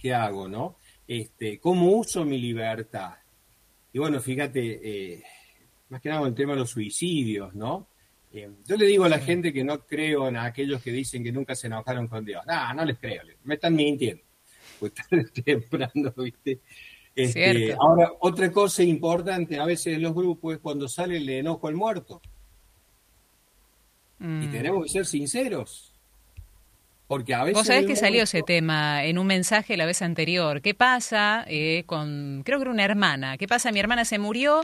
¿Qué 0.00 0.14
hago, 0.14 0.48
no? 0.48 0.76
Este, 1.06 1.60
¿Cómo 1.60 1.90
uso 1.90 2.24
mi 2.24 2.38
libertad? 2.38 3.16
Y 3.92 3.98
bueno, 3.98 4.18
fíjate, 4.18 4.80
eh, 4.82 5.22
más 5.88 6.00
que 6.00 6.08
nada 6.08 6.26
el 6.26 6.34
tema 6.34 6.52
de 6.54 6.60
los 6.60 6.70
suicidios, 6.70 7.54
¿no? 7.54 7.88
Eh, 8.32 8.50
yo 8.66 8.76
le 8.76 8.86
digo 8.86 9.04
a 9.04 9.08
la 9.08 9.18
gente 9.18 9.52
que 9.52 9.64
no 9.64 9.86
creo 9.86 10.28
en 10.28 10.36
aquellos 10.36 10.82
que 10.82 10.90
dicen 10.90 11.22
que 11.22 11.32
nunca 11.32 11.54
se 11.54 11.68
enojaron 11.68 12.08
con 12.08 12.24
Dios. 12.24 12.42
No, 12.46 12.74
no 12.74 12.84
les 12.84 12.98
creo, 12.98 13.22
me 13.44 13.54
están 13.54 13.74
mintiendo. 13.74 14.22
Pues 14.78 14.92
temprano, 15.44 16.12
¿viste? 16.18 16.60
Este, 17.14 17.72
ahora, 17.72 18.12
otra 18.20 18.52
cosa 18.52 18.82
importante 18.82 19.58
a 19.58 19.64
veces 19.64 19.94
en 19.94 20.02
los 20.02 20.14
grupos 20.14 20.56
es 20.56 20.60
cuando 20.60 20.86
sale 20.86 21.16
el 21.16 21.26
enojo 21.30 21.66
al 21.66 21.74
muerto. 21.74 22.20
Y 24.20 24.24
mm. 24.24 24.50
tenemos 24.50 24.84
que 24.84 24.90
ser 24.90 25.06
sinceros. 25.06 25.94
Porque 27.06 27.34
a 27.34 27.44
veces. 27.44 27.54
Vos 27.54 27.66
sabés 27.66 27.86
que 27.86 27.96
salió 27.96 28.24
ese 28.24 28.42
tema 28.42 29.04
en 29.04 29.16
un 29.16 29.26
mensaje 29.26 29.78
la 29.78 29.86
vez 29.86 30.02
anterior. 30.02 30.60
¿Qué 30.60 30.74
pasa 30.74 31.44
eh, 31.48 31.84
con. 31.86 32.42
Creo 32.44 32.58
que 32.58 32.62
era 32.62 32.70
una 32.70 32.84
hermana. 32.84 33.38
¿Qué 33.38 33.46
pasa? 33.46 33.72
Mi 33.72 33.80
hermana 33.80 34.04
se 34.04 34.18
murió 34.18 34.62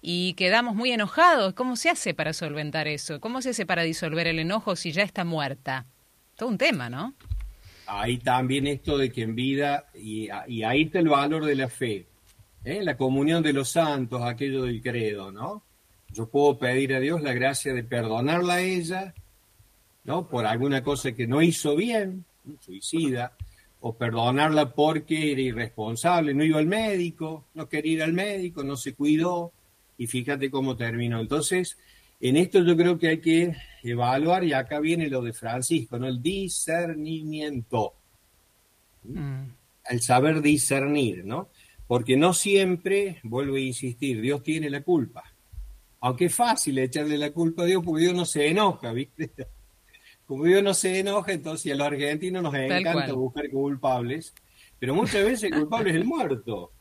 y 0.00 0.34
quedamos 0.34 0.74
muy 0.74 0.92
enojados. 0.92 1.54
¿Cómo 1.54 1.76
se 1.76 1.90
hace 1.90 2.14
para 2.14 2.32
solventar 2.32 2.88
eso? 2.88 3.20
¿Cómo 3.20 3.42
se 3.42 3.50
hace 3.50 3.66
para 3.66 3.82
disolver 3.82 4.26
el 4.26 4.38
enojo 4.38 4.76
si 4.76 4.92
ya 4.92 5.02
está 5.02 5.24
muerta? 5.24 5.86
Todo 6.36 6.48
un 6.48 6.58
tema, 6.58 6.88
¿no? 6.88 7.14
Hay 7.86 8.18
también 8.18 8.66
esto 8.66 8.98
de 8.98 9.10
que 9.10 9.22
en 9.22 9.34
vida, 9.34 9.86
y, 9.94 10.28
ahí 10.30 10.82
está 10.82 10.98
el 10.98 11.08
valor 11.08 11.44
de 11.44 11.54
la 11.54 11.68
fe, 11.68 12.06
¿eh? 12.64 12.82
la 12.82 12.96
comunión 12.96 13.42
de 13.42 13.54
los 13.54 13.70
santos, 13.70 14.22
aquello 14.22 14.64
del 14.64 14.82
credo, 14.82 15.32
¿no? 15.32 15.62
Yo 16.10 16.28
puedo 16.28 16.58
pedir 16.58 16.94
a 16.94 17.00
Dios 17.00 17.22
la 17.22 17.32
gracia 17.32 17.72
de 17.72 17.82
perdonarla 17.82 18.54
a 18.54 18.60
ella, 18.60 19.14
¿no? 20.04 20.28
Por 20.28 20.46
alguna 20.46 20.82
cosa 20.82 21.12
que 21.12 21.26
no 21.26 21.40
hizo 21.40 21.76
bien, 21.76 22.24
suicida, 22.60 23.32
o 23.80 23.96
perdonarla 23.96 24.74
porque 24.74 25.32
era 25.32 25.40
irresponsable, 25.40 26.34
no 26.34 26.44
iba 26.44 26.58
al 26.58 26.66
médico, 26.66 27.46
no 27.54 27.68
quería 27.68 27.92
ir 27.92 28.02
al 28.02 28.12
médico, 28.12 28.62
no 28.64 28.76
se 28.76 28.94
cuidó, 28.94 29.52
y 29.98 30.06
fíjate 30.06 30.50
cómo 30.50 30.76
terminó. 30.76 31.20
Entonces, 31.20 31.76
en 32.20 32.36
esto 32.36 32.62
yo 32.62 32.76
creo 32.76 32.98
que 32.98 33.08
hay 33.08 33.20
que 33.20 33.54
evaluar, 33.82 34.44
y 34.44 34.52
acá 34.52 34.80
viene 34.80 35.08
lo 35.08 35.20
de 35.20 35.32
Francisco, 35.32 35.98
¿no? 35.98 36.06
El 36.06 36.22
discernimiento. 36.22 37.94
Mm. 39.02 39.42
El 39.90 40.00
saber 40.00 40.40
discernir, 40.40 41.24
¿no? 41.24 41.48
Porque 41.86 42.16
no 42.16 42.32
siempre, 42.32 43.18
vuelvo 43.24 43.56
a 43.56 43.60
insistir, 43.60 44.20
Dios 44.20 44.42
tiene 44.42 44.70
la 44.70 44.82
culpa. 44.82 45.24
Aunque 46.00 46.26
es 46.26 46.34
fácil 46.34 46.78
echarle 46.78 47.18
la 47.18 47.32
culpa 47.32 47.62
a 47.62 47.66
Dios 47.66 47.82
porque 47.84 48.02
Dios 48.02 48.14
no 48.14 48.24
se 48.24 48.48
enoja, 48.48 48.92
¿viste? 48.92 49.30
Como 50.26 50.44
Dios 50.44 50.62
no 50.62 50.74
se 50.74 51.00
enoja, 51.00 51.32
entonces 51.32 51.72
a 51.72 51.74
los 51.74 51.86
argentinos 51.86 52.42
nos 52.42 52.54
encanta 52.54 53.12
buscar 53.14 53.48
culpables, 53.50 54.34
pero 54.78 54.94
muchas 54.94 55.24
veces 55.24 55.44
el 55.44 55.58
culpable 55.58 55.90
es 55.90 55.96
el 55.96 56.04
muerto. 56.04 56.72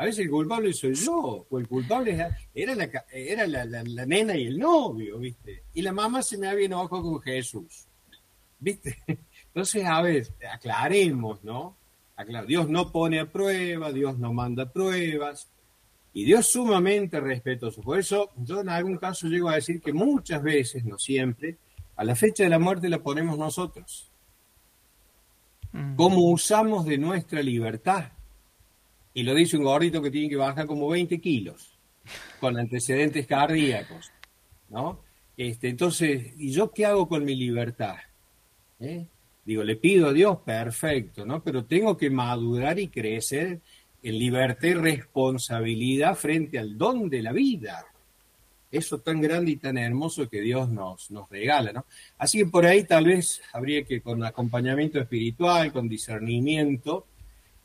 A 0.00 0.06
veces 0.06 0.20
el 0.20 0.30
culpable 0.30 0.72
soy 0.72 0.94
yo, 0.94 1.46
o 1.50 1.58
el 1.58 1.68
culpable 1.68 2.12
era, 2.54 2.74
la, 2.74 3.04
era 3.12 3.46
la, 3.46 4.06
nena 4.06 4.34
y 4.34 4.46
el 4.46 4.58
novio, 4.58 5.18
¿viste? 5.18 5.64
Y 5.74 5.82
la 5.82 5.92
mamá 5.92 6.22
se 6.22 6.38
me 6.38 6.48
había 6.48 6.64
enojado 6.64 7.02
con 7.02 7.20
Jesús, 7.20 7.86
¿viste? 8.58 8.96
Entonces, 9.48 9.84
a 9.84 10.00
ver, 10.00 10.26
aclaremos, 10.50 11.44
¿no? 11.44 11.76
Dios 12.46 12.70
no 12.70 12.90
pone 12.90 13.20
a 13.20 13.30
prueba, 13.30 13.92
Dios 13.92 14.18
no 14.18 14.32
manda 14.32 14.72
pruebas, 14.72 15.50
y 16.14 16.24
Dios 16.24 16.46
sumamente 16.46 17.20
respetuoso. 17.20 17.82
Por 17.82 17.98
eso, 17.98 18.30
yo 18.38 18.62
en 18.62 18.70
algún 18.70 18.96
caso 18.96 19.28
llego 19.28 19.50
a 19.50 19.56
decir 19.56 19.82
que 19.82 19.92
muchas 19.92 20.42
veces, 20.42 20.82
no 20.82 20.98
siempre, 20.98 21.58
a 21.96 22.04
la 22.04 22.16
fecha 22.16 22.42
de 22.42 22.48
la 22.48 22.58
muerte 22.58 22.88
la 22.88 23.02
ponemos 23.02 23.36
nosotros. 23.36 24.10
Mm. 25.72 25.96
¿Cómo 25.96 26.30
usamos 26.30 26.86
de 26.86 26.96
nuestra 26.96 27.42
libertad? 27.42 28.12
Y 29.12 29.22
lo 29.22 29.34
dice 29.34 29.56
un 29.56 29.64
gordito 29.64 30.00
que 30.00 30.10
tiene 30.10 30.28
que 30.28 30.36
bajar 30.36 30.66
como 30.66 30.88
20 30.88 31.20
kilos, 31.20 31.78
con 32.40 32.58
antecedentes 32.58 33.26
cardíacos, 33.26 34.10
¿no? 34.68 35.00
Este, 35.36 35.68
entonces, 35.68 36.34
¿y 36.36 36.52
yo 36.52 36.70
qué 36.70 36.86
hago 36.86 37.08
con 37.08 37.24
mi 37.24 37.34
libertad? 37.34 37.96
¿Eh? 38.78 39.06
Digo, 39.44 39.64
le 39.64 39.76
pido 39.76 40.08
a 40.08 40.12
Dios, 40.12 40.38
perfecto, 40.44 41.24
¿no? 41.24 41.42
Pero 41.42 41.64
tengo 41.64 41.96
que 41.96 42.10
madurar 42.10 42.78
y 42.78 42.88
crecer 42.88 43.60
en 44.02 44.18
libertad 44.18 44.68
y 44.68 44.74
responsabilidad 44.74 46.14
frente 46.14 46.58
al 46.58 46.76
don 46.76 47.08
de 47.08 47.22
la 47.22 47.32
vida. 47.32 47.86
Eso 48.70 48.98
tan 48.98 49.20
grande 49.20 49.52
y 49.52 49.56
tan 49.56 49.78
hermoso 49.78 50.28
que 50.28 50.40
Dios 50.40 50.68
nos, 50.68 51.10
nos 51.10 51.28
regala, 51.28 51.72
¿no? 51.72 51.86
Así 52.18 52.38
que 52.38 52.46
por 52.46 52.64
ahí 52.66 52.84
tal 52.84 53.06
vez 53.06 53.42
habría 53.52 53.82
que 53.82 54.00
con 54.00 54.22
acompañamiento 54.22 55.00
espiritual, 55.00 55.72
con 55.72 55.88
discernimiento, 55.88 57.06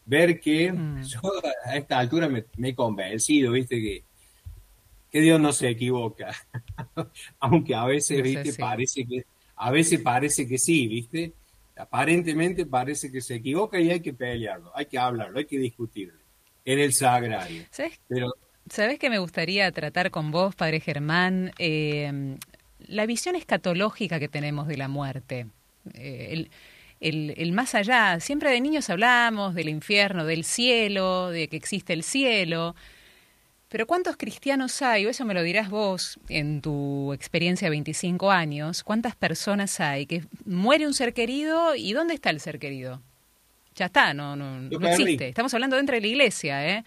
ver 0.05 0.39
que 0.39 0.71
mm. 0.71 1.03
yo 1.03 1.19
a 1.65 1.75
esta 1.75 1.99
altura 1.99 2.29
me, 2.29 2.45
he 2.63 2.75
convencido, 2.75 3.51
viste, 3.51 3.81
que, 3.81 4.03
que, 5.11 5.21
Dios 5.21 5.39
no 5.39 5.51
se 5.51 5.69
equivoca. 5.69 6.33
Aunque 7.39 7.75
a 7.75 7.85
veces, 7.85 8.21
viste, 8.21 8.53
parece 8.53 9.05
que, 9.05 9.25
a 9.55 9.71
veces 9.71 9.99
parece 10.01 10.47
que 10.47 10.57
sí, 10.57 10.87
viste. 10.87 11.33
Aparentemente 11.77 12.65
parece 12.65 13.11
que 13.11 13.19
se 13.19 13.35
equivoca 13.35 13.79
y 13.79 13.91
hay 13.91 13.99
que 13.99 14.13
pelearlo, 14.13 14.71
hay 14.73 14.85
que 14.85 14.97
hablarlo, 14.97 15.39
hay 15.39 15.45
que 15.45 15.59
discutirlo 15.59 16.19
en 16.63 16.79
el 16.79 16.93
sagrario. 16.93 17.65
¿Sabes? 17.69 17.99
Pero, 18.07 18.33
¿Sabes 18.69 18.97
que 18.97 19.09
me 19.09 19.19
gustaría 19.19 19.71
tratar 19.71 20.09
con 20.09 20.31
vos, 20.31 20.55
Padre 20.55 20.79
Germán? 20.79 21.51
Eh, 21.59 22.37
la 22.79 23.05
visión 23.05 23.35
escatológica 23.35 24.19
que 24.19 24.27
tenemos 24.27 24.67
de 24.67 24.77
la 24.77 24.87
muerte. 24.87 25.47
Eh, 25.93 26.27
el, 26.31 26.51
el, 26.99 27.51
más 27.51 27.75
allá. 27.75 28.19
Siempre 28.19 28.51
de 28.51 28.61
niños 28.61 28.89
hablamos 28.89 29.55
del 29.55 29.69
infierno, 29.69 30.25
del 30.25 30.43
cielo, 30.43 31.29
de 31.29 31.47
que 31.47 31.57
existe 31.57 31.93
el 31.93 32.03
cielo. 32.03 32.75
Pero 33.69 33.87
¿cuántos 33.87 34.15
cristianos 34.15 34.81
hay? 34.81 35.05
O 35.05 35.09
eso 35.09 35.25
me 35.25 35.33
lo 35.33 35.43
dirás 35.43 35.69
vos 35.69 36.19
en 36.29 36.61
tu 36.61 37.11
experiencia 37.13 37.65
de 37.65 37.71
25 37.71 38.31
años. 38.31 38.83
¿Cuántas 38.83 39.15
personas 39.15 39.79
hay 39.79 40.05
que 40.05 40.23
muere 40.45 40.87
un 40.87 40.93
ser 40.93 41.13
querido 41.13 41.75
y 41.75 41.93
dónde 41.93 42.13
está 42.13 42.29
el 42.29 42.39
ser 42.39 42.59
querido? 42.59 43.01
Ya 43.75 43.87
está, 43.87 44.13
no, 44.13 44.35
no, 44.35 44.61
no 44.61 44.87
existe. 44.87 45.27
Estamos 45.27 45.53
hablando 45.53 45.75
dentro 45.75 45.95
de 45.95 46.01
la 46.01 46.07
iglesia, 46.07 46.67
¿eh? 46.67 46.85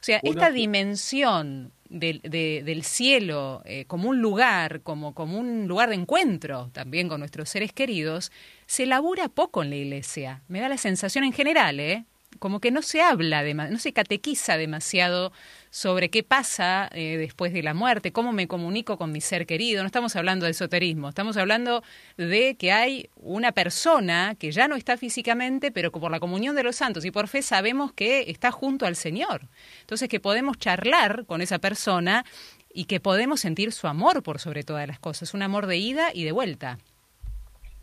O 0.00 0.02
sea, 0.02 0.20
esta 0.22 0.50
dimensión 0.50 1.72
del, 1.90 2.20
del 2.22 2.82
cielo 2.84 3.62
eh, 3.66 3.84
como 3.86 4.08
un 4.08 4.22
lugar, 4.22 4.80
como, 4.82 5.14
como 5.14 5.38
un 5.38 5.66
lugar 5.68 5.90
de 5.90 5.96
encuentro 5.96 6.70
también 6.72 7.08
con 7.08 7.20
nuestros 7.20 7.50
seres 7.50 7.72
queridos, 7.72 8.32
se 8.66 8.86
labura 8.86 9.28
poco 9.28 9.62
en 9.62 9.70
la 9.70 9.76
iglesia. 9.76 10.42
Me 10.48 10.60
da 10.60 10.68
la 10.68 10.78
sensación 10.78 11.24
en 11.24 11.32
general, 11.32 11.80
¿eh? 11.80 12.04
como 12.38 12.60
que 12.60 12.70
no 12.70 12.82
se 12.82 13.02
habla, 13.02 13.42
no 13.52 13.78
se 13.78 13.92
catequiza 13.92 14.56
demasiado 14.56 15.32
sobre 15.70 16.10
qué 16.10 16.24
pasa 16.24 16.90
eh, 16.92 17.16
después 17.16 17.52
de 17.52 17.62
la 17.62 17.74
muerte, 17.74 18.12
cómo 18.12 18.32
me 18.32 18.48
comunico 18.48 18.98
con 18.98 19.12
mi 19.12 19.20
ser 19.20 19.46
querido. 19.46 19.82
No 19.82 19.86
estamos 19.86 20.16
hablando 20.16 20.44
de 20.44 20.50
esoterismo, 20.50 21.08
estamos 21.08 21.36
hablando 21.36 21.82
de 22.16 22.56
que 22.56 22.72
hay 22.72 23.08
una 23.16 23.52
persona 23.52 24.34
que 24.38 24.50
ya 24.50 24.66
no 24.66 24.74
está 24.74 24.96
físicamente, 24.96 25.70
pero 25.70 25.92
por 25.92 26.10
la 26.10 26.20
comunión 26.20 26.56
de 26.56 26.64
los 26.64 26.76
santos 26.76 27.04
y 27.04 27.10
por 27.10 27.28
fe 27.28 27.42
sabemos 27.42 27.92
que 27.92 28.30
está 28.30 28.50
junto 28.50 28.84
al 28.84 28.96
Señor. 28.96 29.42
Entonces 29.80 30.08
que 30.08 30.20
podemos 30.20 30.58
charlar 30.58 31.24
con 31.26 31.40
esa 31.40 31.60
persona 31.60 32.24
y 32.72 32.84
que 32.84 33.00
podemos 33.00 33.40
sentir 33.40 33.72
su 33.72 33.86
amor 33.86 34.22
por 34.22 34.40
sobre 34.40 34.64
todas 34.64 34.86
las 34.88 34.98
cosas, 34.98 35.34
un 35.34 35.42
amor 35.42 35.66
de 35.66 35.76
ida 35.76 36.10
y 36.12 36.24
de 36.24 36.32
vuelta. 36.32 36.78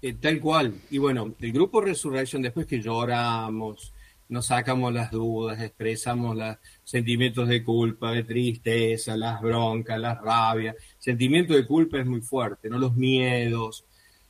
Eh, 0.02 0.14
tal 0.14 0.40
cual. 0.40 0.76
Y 0.92 0.98
bueno, 0.98 1.34
el 1.40 1.52
grupo 1.52 1.82
Resurrección, 1.82 2.42
después 2.42 2.68
que 2.68 2.82
lloramos, 2.82 3.94
nos 4.30 4.48
sacamos 4.48 4.94
las 4.94 5.12
dudas, 5.12 5.60
expresamos 5.62 6.36
los 6.36 6.58
sentimientos 6.88 7.50
de 7.50 7.66
culpa, 7.66 8.14
de 8.14 8.24
tristeza, 8.24 9.18
las 9.18 9.42
broncas, 9.42 10.00
las 10.00 10.22
rabias. 10.22 10.78
Sentimiento 10.98 11.54
de 11.54 11.66
culpa 11.66 12.00
es 12.00 12.06
muy 12.06 12.22
fuerte, 12.22 12.70
¿no? 12.70 12.80
Los 12.80 12.96
miedos. 12.96 13.84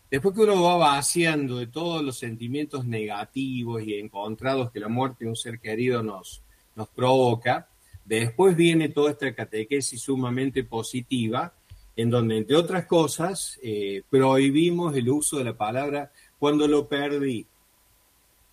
Después 0.10 0.34
que 0.34 0.42
uno 0.42 0.64
va 0.64 0.76
vaciando 0.76 1.60
de 1.60 1.68
todos 1.68 2.02
los 2.02 2.18
sentimientos 2.18 2.84
negativos 2.84 3.84
y 3.84 3.94
encontrados 3.94 4.72
que 4.72 4.80
la 4.80 4.88
muerte 4.88 5.26
de 5.26 5.30
un 5.30 5.36
ser 5.36 5.60
querido 5.60 6.02
nos, 6.02 6.42
nos 6.76 6.88
provoca, 6.88 7.70
después 8.04 8.56
viene 8.56 8.90
toda 8.90 9.12
esta 9.12 9.36
catequesis 9.36 10.02
sumamente 10.02 10.64
positiva, 10.64 11.54
en 11.96 12.10
donde, 12.10 12.38
entre 12.38 12.56
otras 12.56 12.88
cosas, 12.88 13.60
eh, 13.62 14.02
prohibimos 14.10 14.96
el 14.96 15.08
uso 15.10 15.38
de 15.38 15.44
la 15.44 15.56
palabra 15.56 16.12
cuando 16.40 16.68
lo 16.68 16.88
perdí. 16.88 17.46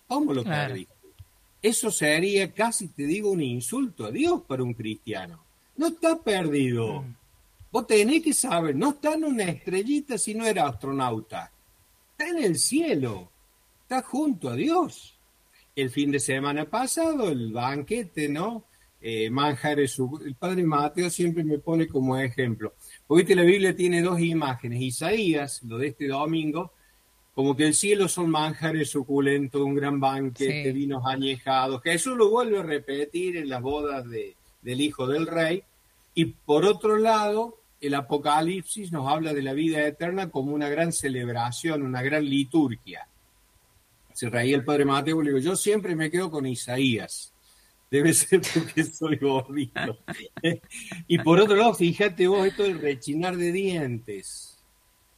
¿Cómo 0.07 0.31
lo 0.31 0.43
perdí? 0.43 0.87
Eso 1.65 1.89
sería 1.89 2.53
casi, 2.53 2.89
te 2.89 3.07
digo, 3.07 3.31
un 3.31 3.41
insulto 3.41 4.05
a 4.05 4.11
Dios 4.11 4.43
para 4.47 4.61
un 4.61 4.75
cristiano. 4.75 5.43
No 5.77 5.87
está 5.87 6.21
perdido. 6.21 7.01
Mm. 7.01 7.15
Vos 7.71 7.87
tenés 7.87 8.21
que 8.21 8.33
saber, 8.33 8.75
no 8.75 8.91
está 8.91 9.15
en 9.15 9.23
una 9.23 9.45
estrellita 9.45 10.19
si 10.19 10.35
no 10.35 10.45
era 10.45 10.67
astronauta. 10.67 11.51
Está 12.11 12.29
en 12.29 12.43
el 12.43 12.59
cielo. 12.59 13.31
Está 13.81 14.03
junto 14.03 14.49
a 14.49 14.55
Dios. 14.55 15.17
El 15.75 15.89
fin 15.89 16.11
de 16.11 16.19
semana 16.19 16.69
pasado, 16.69 17.31
el 17.31 17.51
banquete, 17.51 18.29
¿no? 18.29 18.65
Eh, 19.01 19.31
manjares, 19.31 19.97
el 20.23 20.35
padre 20.35 20.63
Mateo 20.63 21.09
siempre 21.09 21.43
me 21.43 21.57
pone 21.57 21.87
como 21.87 22.15
ejemplo. 22.15 22.75
Porque 23.07 23.35
la 23.35 23.41
Biblia 23.41 23.75
tiene 23.75 24.03
dos 24.03 24.19
imágenes. 24.19 24.83
Isaías, 24.83 25.63
lo 25.63 25.79
de 25.79 25.87
este 25.87 26.09
domingo, 26.09 26.73
como 27.35 27.53
que 27.53 27.67
el 27.67 27.73
cielo 27.73 28.07
son 28.07 28.29
manjares 28.29 28.89
suculentos, 28.89 29.61
un 29.61 29.75
gran 29.75 29.99
banquete, 29.99 30.71
vinos 30.71 31.03
añejados. 31.05 31.81
Jesús 31.83 32.15
lo 32.15 32.29
vuelve 32.29 32.59
a 32.59 32.63
repetir 32.63 33.35
en 33.35 33.49
las 33.49 33.61
bodas 33.61 34.09
de, 34.09 34.37
del 34.61 34.79
Hijo 34.79 35.05
del 35.05 35.27
Rey. 35.27 35.61
Y 36.13 36.25
por 36.25 36.63
otro 36.63 36.97
lado, 36.97 37.57
el 37.81 37.93
Apocalipsis 37.93 38.93
nos 38.93 39.11
habla 39.11 39.33
de 39.33 39.41
la 39.41 39.51
vida 39.51 39.85
eterna 39.85 40.29
como 40.29 40.53
una 40.53 40.69
gran 40.69 40.93
celebración, 40.93 41.83
una 41.83 42.01
gran 42.01 42.23
liturgia. 42.23 43.05
Se 44.13 44.29
reía 44.29 44.55
el 44.55 44.63
padre 44.63 44.85
Mateo 44.85 45.21
y 45.21 45.25
le 45.25 45.31
digo, 45.31 45.43
yo 45.43 45.57
siempre 45.57 45.93
me 45.93 46.09
quedo 46.09 46.31
con 46.31 46.45
Isaías. 46.45 47.33
Debe 47.91 48.13
ser 48.13 48.41
porque 48.53 48.85
soy 48.85 49.17
gordito. 49.17 49.99
y 51.07 51.17
por 51.17 51.41
otro 51.41 51.57
lado, 51.57 51.73
fíjate 51.73 52.27
vos 52.27 52.47
esto 52.47 52.63
del 52.63 52.79
rechinar 52.79 53.35
de 53.35 53.51
dientes 53.51 54.44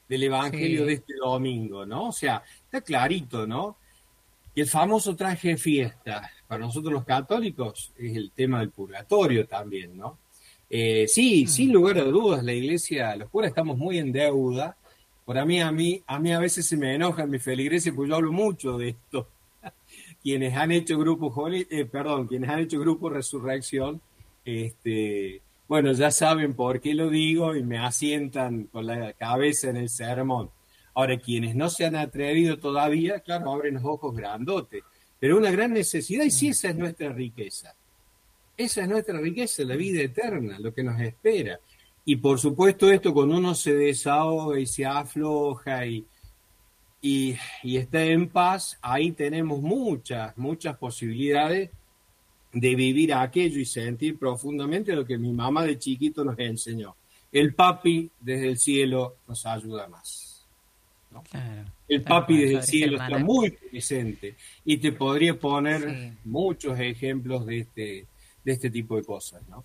del 0.07 0.23
Evangelio 0.23 0.85
de 0.85 0.93
este 0.93 1.15
domingo, 1.15 1.85
¿no? 1.85 2.09
O 2.09 2.11
sea, 2.11 2.43
está 2.63 2.81
clarito, 2.81 3.45
¿no? 3.45 3.77
Y 4.55 4.61
el 4.61 4.67
famoso 4.67 5.15
traje 5.15 5.49
de 5.49 5.57
fiesta, 5.57 6.31
para 6.47 6.65
nosotros 6.65 6.91
los 6.91 7.05
católicos, 7.05 7.93
es 7.97 8.15
el 8.15 8.31
tema 8.31 8.59
del 8.59 8.71
purgatorio 8.71 9.45
también, 9.45 9.95
¿no? 9.95 10.17
Eh, 10.69 11.05
sí, 11.07 11.45
mm. 11.45 11.47
sin 11.47 11.71
lugar 11.71 11.99
a 11.99 12.03
dudas, 12.03 12.43
la 12.43 12.53
iglesia, 12.53 13.15
los 13.15 13.29
curas 13.29 13.49
estamos 13.49 13.77
muy 13.77 13.97
en 13.97 14.11
deuda. 14.11 14.75
Por 15.25 15.37
a 15.37 15.45
mí, 15.45 15.61
a 15.61 15.71
mí, 15.71 16.01
a 16.07 16.19
mí 16.19 16.33
a 16.33 16.39
veces 16.39 16.65
se 16.65 16.77
me 16.77 16.95
enojan 16.95 17.29
mis 17.29 17.43
feligreses 17.43 17.93
porque 17.93 18.09
yo 18.09 18.15
hablo 18.15 18.31
mucho 18.31 18.77
de 18.77 18.89
esto. 18.89 19.29
quienes 20.23 20.55
han 20.55 20.71
hecho 20.71 20.97
grupo, 20.97 21.33
eh, 21.49 21.85
perdón, 21.85 22.27
quienes 22.27 22.49
han 22.49 22.59
hecho 22.59 22.79
grupo 22.79 23.09
Resurrección, 23.09 24.01
este, 24.43 25.41
bueno, 25.67 25.91
ya 25.91 26.11
saben 26.11 26.53
por 26.53 26.79
qué 26.79 26.93
lo 26.93 27.09
digo 27.09 27.55
y 27.55 27.63
me 27.63 27.77
asientan 27.77 28.65
con 28.65 28.87
la 28.87 29.13
cabeza 29.13 29.69
en 29.69 29.77
el 29.77 29.89
sermón. 29.89 30.49
Ahora, 30.93 31.19
quienes 31.19 31.55
no 31.55 31.69
se 31.69 31.85
han 31.85 31.95
atrevido 31.95 32.57
todavía, 32.57 33.19
claro, 33.19 33.51
abren 33.51 33.75
los 33.75 33.83
ojos 33.83 34.15
grandotes, 34.15 34.83
pero 35.19 35.37
una 35.37 35.51
gran 35.51 35.73
necesidad 35.73 36.23
y 36.23 36.31
sí, 36.31 36.49
esa 36.49 36.69
es 36.69 36.75
nuestra 36.75 37.11
riqueza. 37.11 37.75
Esa 38.55 38.81
es 38.81 38.89
nuestra 38.89 39.19
riqueza, 39.19 39.63
la 39.63 39.75
vida 39.75 40.01
eterna, 40.01 40.57
lo 40.57 40.73
que 40.73 40.83
nos 40.83 40.99
espera. 40.99 41.59
Y 42.05 42.15
por 42.15 42.39
supuesto 42.39 42.89
esto 42.89 43.13
cuando 43.13 43.37
uno 43.37 43.53
se 43.53 43.75
desahoga 43.75 44.59
y 44.59 44.65
se 44.65 44.85
afloja 44.85 45.85
y, 45.85 46.05
y, 47.01 47.35
y 47.61 47.77
está 47.77 48.03
en 48.03 48.29
paz, 48.29 48.79
ahí 48.81 49.11
tenemos 49.11 49.61
muchas, 49.61 50.35
muchas 50.37 50.77
posibilidades 50.77 51.69
de 52.59 52.75
vivir 52.75 53.13
aquello 53.13 53.59
y 53.59 53.65
sentir 53.65 54.17
profundamente 54.17 54.95
lo 54.95 55.05
que 55.05 55.17
mi 55.17 55.31
mamá 55.31 55.63
de 55.63 55.77
chiquito 55.77 56.23
nos 56.23 56.37
enseñó. 56.39 56.95
El 57.31 57.53
papi 57.53 58.09
desde 58.19 58.47
el 58.49 58.57
cielo 58.57 59.17
nos 59.27 59.45
ayuda 59.45 59.87
más. 59.87 60.45
el 61.87 62.01
papi 62.01 62.37
desde 62.37 62.55
el 62.55 62.63
cielo 62.63 63.01
está 63.01 63.17
muy 63.19 63.51
presente 63.51 64.35
y 64.65 64.77
te 64.77 64.91
podría 64.91 65.37
poner 65.37 66.13
muchos 66.23 66.79
ejemplos 66.79 67.45
de 67.45 67.59
este, 67.59 68.07
de 68.43 68.51
este 68.51 68.69
tipo 68.69 68.95
de 68.95 69.03
cosas, 69.03 69.41
¿no? 69.49 69.63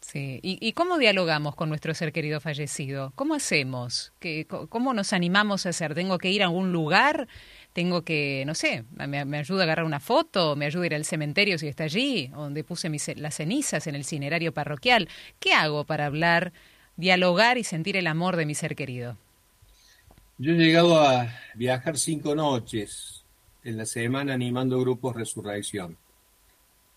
Sí. 0.00 0.40
¿Y, 0.42 0.72
cómo 0.72 0.98
dialogamos 0.98 1.54
con 1.54 1.68
nuestro 1.68 1.94
ser 1.94 2.12
querido 2.12 2.40
fallecido? 2.40 3.12
¿Cómo 3.14 3.34
hacemos? 3.34 4.12
¿Qué, 4.18 4.48
¿Cómo 4.48 4.94
nos 4.94 5.12
animamos 5.12 5.64
a 5.64 5.68
hacer? 5.68 5.94
¿Tengo 5.94 6.18
que 6.18 6.28
ir 6.28 6.42
a 6.42 6.46
algún 6.46 6.72
lugar? 6.72 7.28
Tengo 7.72 8.02
que, 8.02 8.44
no 8.46 8.54
sé, 8.54 8.84
me, 8.92 9.38
ayuda 9.38 9.60
a 9.60 9.64
agarrar 9.64 9.84
una 9.84 10.00
foto, 10.00 10.56
me 10.56 10.66
ayuda 10.66 10.84
a 10.84 10.86
ir 10.86 10.94
al 10.94 11.04
cementerio 11.04 11.58
si 11.58 11.68
está 11.68 11.84
allí, 11.84 12.28
donde 12.28 12.64
puse 12.64 12.88
mis, 12.88 13.16
las 13.16 13.36
cenizas 13.36 13.86
en 13.86 13.94
el 13.94 14.04
cinerario 14.04 14.52
parroquial. 14.52 15.08
¿Qué 15.40 15.52
hago 15.52 15.84
para 15.84 16.06
hablar, 16.06 16.52
dialogar 16.96 17.58
y 17.58 17.64
sentir 17.64 17.96
el 17.96 18.06
amor 18.06 18.36
de 18.36 18.46
mi 18.46 18.54
ser 18.54 18.76
querido? 18.76 19.16
Yo 20.38 20.52
he 20.52 20.56
llegado 20.56 21.00
a 21.00 21.32
viajar 21.54 21.96
cinco 21.98 22.34
noches 22.34 23.22
en 23.64 23.76
la 23.76 23.86
semana 23.86 24.34
animando 24.34 24.80
grupos 24.80 25.14
Resurrección. 25.14 25.96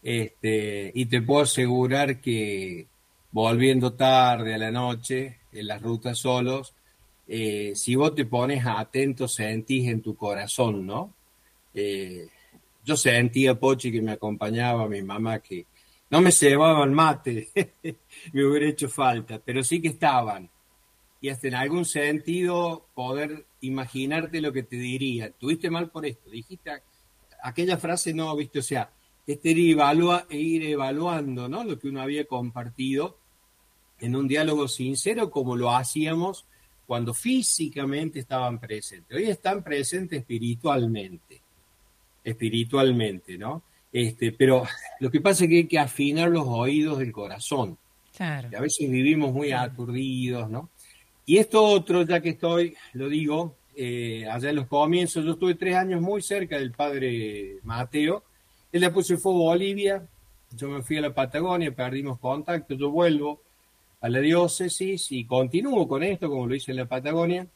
Este, 0.02 0.92
y 0.94 1.06
te 1.06 1.22
puedo 1.22 1.44
asegurar 1.44 2.20
que 2.22 2.88
volviendo 3.32 3.94
tarde 3.94 4.54
a 4.54 4.58
la 4.58 4.72
noche, 4.72 5.40
en 5.52 5.68
las 5.68 5.82
rutas 5.82 6.20
solos, 6.20 6.74
eh, 7.28 7.74
si 7.76 7.96
vos 7.96 8.14
te 8.14 8.26
pones 8.26 8.66
atento, 8.66 9.28
sentís 9.28 9.88
en 9.88 10.02
tu 10.02 10.16
corazón, 10.16 10.86
¿no? 10.86 11.14
Eh, 11.74 12.28
yo 12.84 12.96
sentía, 12.96 13.60
Pochi, 13.60 13.92
que 13.92 14.02
me 14.02 14.12
acompañaba, 14.12 14.88
mi 14.88 15.02
mamá, 15.02 15.40
que 15.40 15.66
no 16.10 16.22
me 16.22 16.32
llevaban 16.32 16.94
mate, 16.94 17.50
me 18.34 18.46
hubiera 18.46 18.70
hecho 18.70 18.88
falta, 18.90 19.40
pero 19.44 19.64
sí 19.64 19.82
que 19.82 19.88
estaban. 19.90 20.50
Y 21.20 21.30
hasta 21.30 21.48
en 21.48 21.56
algún 21.56 21.86
sentido 21.86 22.86
poder 22.94 23.46
imaginarte 23.62 24.42
lo 24.42 24.54
que 24.54 24.64
te 24.64 24.76
diría. 24.76 25.32
Tuviste 25.32 25.72
mal 25.72 25.90
por 25.90 26.06
esto, 26.06 26.30
dijiste 26.30 26.70
aquella 27.42 27.78
frase, 27.78 28.14
no, 28.14 28.36
viste, 28.36 28.60
o 28.60 28.64
sea, 28.64 28.92
este 29.26 29.50
ir, 29.50 29.78
e 30.30 30.38
ir 30.38 30.64
evaluando, 30.64 31.50
¿no? 31.50 31.64
Lo 31.64 31.80
que 31.80 31.88
uno 31.88 32.02
había 32.02 32.26
compartido 32.26 33.18
en 34.00 34.16
un 34.16 34.28
diálogo 34.28 34.68
sincero 34.68 35.32
como 35.32 35.56
lo 35.56 35.72
hacíamos 35.72 36.46
cuando 36.86 37.14
físicamente 37.14 38.20
estaban 38.20 38.60
presentes. 38.60 39.18
Hoy 39.18 39.26
están 39.26 39.64
presentes 39.64 40.20
espiritualmente, 40.20 41.42
espiritualmente, 42.24 43.38
¿no? 43.38 43.64
Este, 43.92 44.32
pero 44.32 44.64
lo 45.00 45.10
que 45.10 45.22
pasa 45.22 45.44
es 45.44 45.50
que 45.50 45.58
hay 45.58 45.68
que 45.68 45.80
afinar 45.80 46.30
los 46.30 46.46
oídos 46.48 47.00
del 47.00 47.12
corazón. 47.12 47.78
Claro. 48.16 48.48
a 48.58 48.62
veces 48.62 48.90
vivimos 48.90 49.34
muy 49.34 49.52
aturdidos, 49.52 50.50
¿no? 50.50 50.70
Y 51.26 51.38
esto 51.38 51.62
otro, 51.62 52.04
ya 52.04 52.22
que 52.22 52.30
estoy, 52.30 52.74
lo 52.94 53.10
digo, 53.10 53.58
eh, 53.76 54.26
allá 54.32 54.52
en 54.52 54.56
los 54.56 54.68
comienzos, 54.68 55.26
yo 55.26 55.32
estuve 55.32 55.56
tres 55.56 55.76
años 55.76 56.02
muy 56.02 56.22
cerca 56.22 56.58
del 56.58 56.72
padre 56.72 57.58
Mateo. 57.64 58.24
Él 58.72 58.82
después 58.82 59.08
se 59.08 59.18
fue 59.18 59.34
a 59.34 59.38
Bolivia, 59.38 60.08
yo 60.52 60.70
me 60.70 60.82
fui 60.82 60.98
a 60.98 61.02
la 61.02 61.14
Patagonia, 61.14 61.76
perdimos 61.76 62.20
contacto, 62.20 62.76
yo 62.76 62.90
vuelvo 62.90 63.42
a 64.06 64.10
la 64.10 64.20
diócesis 64.20 65.12
y 65.12 65.26
continúo 65.26 65.88
con 65.88 66.04
esto, 66.04 66.30
como 66.30 66.46
lo 66.46 66.54
hice 66.54 66.70
en 66.70 66.78
la 66.78 66.86
Patagonia. 66.86 67.48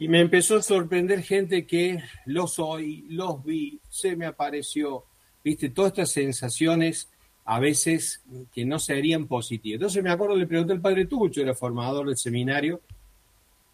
Y 0.00 0.08
me 0.08 0.18
empezó 0.18 0.56
a 0.56 0.62
sorprender 0.62 1.22
gente 1.22 1.64
que 1.64 2.02
los 2.26 2.58
oí, 2.58 3.06
los 3.08 3.44
vi, 3.44 3.78
se 3.88 4.16
me 4.16 4.26
apareció, 4.26 5.04
viste, 5.44 5.70
todas 5.70 5.92
estas 5.92 6.10
sensaciones 6.10 7.08
a 7.44 7.60
veces 7.60 8.20
que 8.52 8.64
no 8.64 8.80
serían 8.80 9.28
positivas. 9.28 9.76
Entonces 9.76 10.02
me 10.02 10.10
acuerdo, 10.10 10.34
le 10.34 10.48
pregunté 10.48 10.72
al 10.72 10.80
padre 10.80 11.06
Tucho, 11.06 11.40
era 11.40 11.54
formador 11.54 12.08
del 12.08 12.16
seminario, 12.16 12.80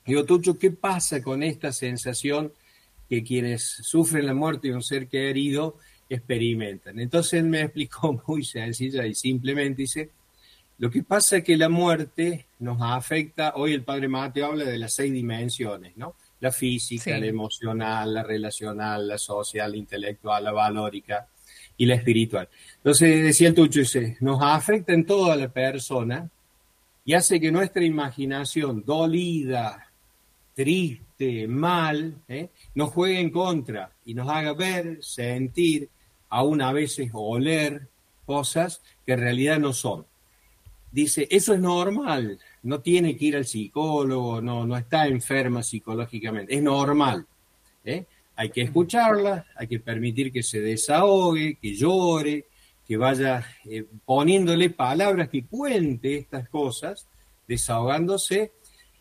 digo, 0.05 0.27
Tucho, 0.27 0.59
¿qué 0.59 0.73
pasa 0.73 1.23
con 1.23 1.43
esta 1.43 1.73
sensación 1.73 2.53
que 3.09 3.25
quienes 3.25 3.63
sufren 3.63 4.27
la 4.27 4.35
muerte 4.35 4.69
de 4.69 4.75
un 4.75 4.83
ser 4.83 5.09
querido 5.09 5.79
experimentan? 6.11 7.01
Entonces 7.01 7.41
él 7.41 7.47
me 7.47 7.63
explicó 7.63 8.23
muy 8.29 8.45
sencilla 8.45 9.07
y 9.07 9.15
simplemente, 9.15 9.81
dice, 9.81 10.11
lo 10.79 10.91
que 10.91 11.03
pasa 11.03 11.39
es 11.39 11.45
que 11.45 11.57
la 11.57 11.71
muerte 11.71 12.47
nos 12.59 12.79
afecta, 12.83 13.55
hoy 13.57 13.73
el 13.73 13.83
padre 13.83 14.09
Mateo 14.09 14.47
habla 14.47 14.65
de 14.65 14.79
las 14.79 14.95
seis 14.95 15.11
dimensiones, 15.11 15.97
¿no? 15.97 16.17
La 16.41 16.53
física, 16.53 17.19
la 17.19 17.27
emocional, 17.27 18.13
la 18.13 18.23
relacional, 18.23 19.09
la 19.09 19.17
social, 19.17 19.71
la 19.71 19.77
intelectual, 19.79 20.45
la 20.45 20.53
valórica 20.53 21.27
y 21.79 21.87
la 21.87 21.95
espiritual. 21.95 22.49
Entonces 22.77 23.25
decía 23.25 23.49
el 23.49 23.55
Tucho, 23.55 23.81
dice, 23.81 24.19
nos 24.21 24.39
afecta 24.43 24.93
en 24.93 25.07
toda 25.07 25.35
la 25.35 25.49
persona 25.49 26.29
y 27.07 27.15
hace 27.15 27.41
que 27.41 27.51
nuestra 27.51 27.83
imaginación 27.83 28.85
dolida, 28.85 29.91
triste, 30.53 31.49
mal, 31.49 32.17
¿eh? 32.29 32.51
nos 32.75 32.91
juegue 32.91 33.19
en 33.19 33.31
contra 33.31 33.93
y 34.05 34.13
nos 34.13 34.29
haga 34.29 34.53
ver, 34.53 35.03
sentir, 35.03 35.89
aún 36.29 36.61
a 36.61 36.73
veces 36.73 37.11
oler 37.15 37.89
cosas 38.27 38.83
que 39.07 39.13
en 39.15 39.21
realidad 39.21 39.59
no 39.59 39.73
son 39.73 40.05
dice, 40.97 41.29
eso 41.31 41.53
es 41.53 41.61
normal, 41.61 42.39
no 42.63 42.81
tiene 42.81 43.19
que 43.19 43.27
ir 43.27 43.37
al 43.37 43.45
psicólogo, 43.45 44.41
no, 44.41 44.65
no 44.65 44.79
está 44.79 45.07
enferma 45.07 45.63
psicológicamente, 45.63 46.55
es 46.55 46.63
normal. 46.63 47.27
¿eh? 47.85 48.07
Hay 48.35 48.49
que 48.49 48.63
escucharla, 48.63 49.47
hay 49.55 49.67
que 49.67 49.79
permitir 49.79 50.33
que 50.33 50.43
se 50.43 50.59
desahogue, 50.59 51.59
que 51.61 51.75
llore, 51.75 52.47
que 52.89 52.97
vaya 52.97 53.47
eh, 53.67 53.85
poniéndole 54.07 54.71
palabras 54.71 55.29
que 55.29 55.45
cuente 55.45 56.17
estas 56.17 56.49
cosas, 56.49 57.07
desahogándose, 57.47 58.53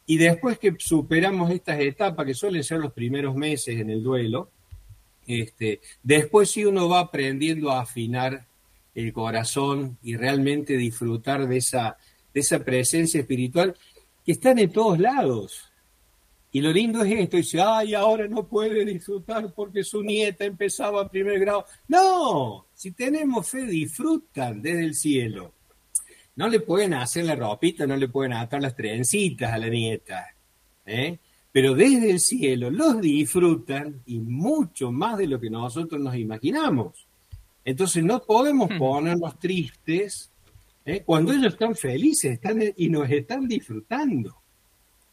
y 0.06 0.18
después 0.18 0.60
que 0.60 0.76
superamos 0.78 1.50
estas 1.50 1.80
etapas, 1.80 2.26
que 2.26 2.34
suelen 2.34 2.66
ser 2.66 2.80
los 2.80 2.92
primeros 2.92 3.36
meses 3.36 3.80
en 3.80 3.90
el 3.90 4.04
duelo, 4.04 4.50
este, 5.26 5.80
después 6.04 6.52
sí 6.52 6.66
uno 6.66 6.90
va 6.90 7.00
aprendiendo 7.00 7.72
a 7.72 7.80
afinar 7.80 8.46
el 8.96 9.14
corazón 9.14 9.98
y 10.02 10.16
realmente 10.16 10.78
disfrutar 10.78 11.48
de 11.48 11.58
esa, 11.58 11.98
de 12.34 12.40
esa 12.40 12.64
presencia 12.64 13.20
espiritual 13.20 13.76
que 14.26 14.32
está 14.32 14.52
en 14.52 14.72
todos 14.72 14.98
lados. 15.00 15.72
Y 16.52 16.62
lo 16.62 16.72
lindo 16.72 17.04
es 17.04 17.12
esto, 17.12 17.36
dice, 17.36 17.62
ay, 17.62 17.94
ahora 17.94 18.30
no 18.30 18.48
puede 18.48 18.86
disfrutar 18.86 19.54
porque 19.54 19.84
su 19.84 20.02
nieta 20.02 20.46
empezaba 20.46 21.02
a 21.02 21.10
primer 21.10 21.38
grado. 21.38 21.66
No, 21.90 22.68
si 22.74 22.92
tenemos 22.92 23.50
fe, 23.50 23.64
disfrutan 23.66 24.62
desde 24.62 24.86
el 24.86 24.96
cielo. 24.96 25.54
No 26.38 26.48
le 26.48 26.62
pueden 26.62 26.94
hacer 26.94 27.26
la 27.26 27.36
ropita, 27.36 27.86
no 27.86 27.98
le 27.98 28.08
pueden 28.08 28.32
atar 28.32 28.62
las 28.62 28.76
trencitas 28.76 29.52
a 29.52 29.58
la 29.58 29.68
nieta, 29.68 30.34
¿eh? 30.86 31.20
pero 31.52 31.74
desde 31.74 32.12
el 32.12 32.20
cielo 32.20 32.70
los 32.70 33.00
disfrutan 33.00 34.02
y 34.06 34.20
mucho 34.20 34.92
más 34.92 35.18
de 35.18 35.28
lo 35.28 35.40
que 35.40 35.50
nosotros 35.50 36.02
nos 36.02 36.16
imaginamos. 36.16 37.05
Entonces 37.66 38.04
no 38.04 38.22
podemos 38.22 38.70
hmm. 38.70 38.78
ponernos 38.78 39.40
tristes 39.40 40.32
¿eh? 40.86 41.02
cuando 41.04 41.34
ellos 41.34 41.54
están 41.54 41.76
felices 41.76 42.34
están, 42.34 42.62
y 42.78 42.90
nos 42.90 43.10
están 43.10 43.48
disfrutando. 43.48 44.42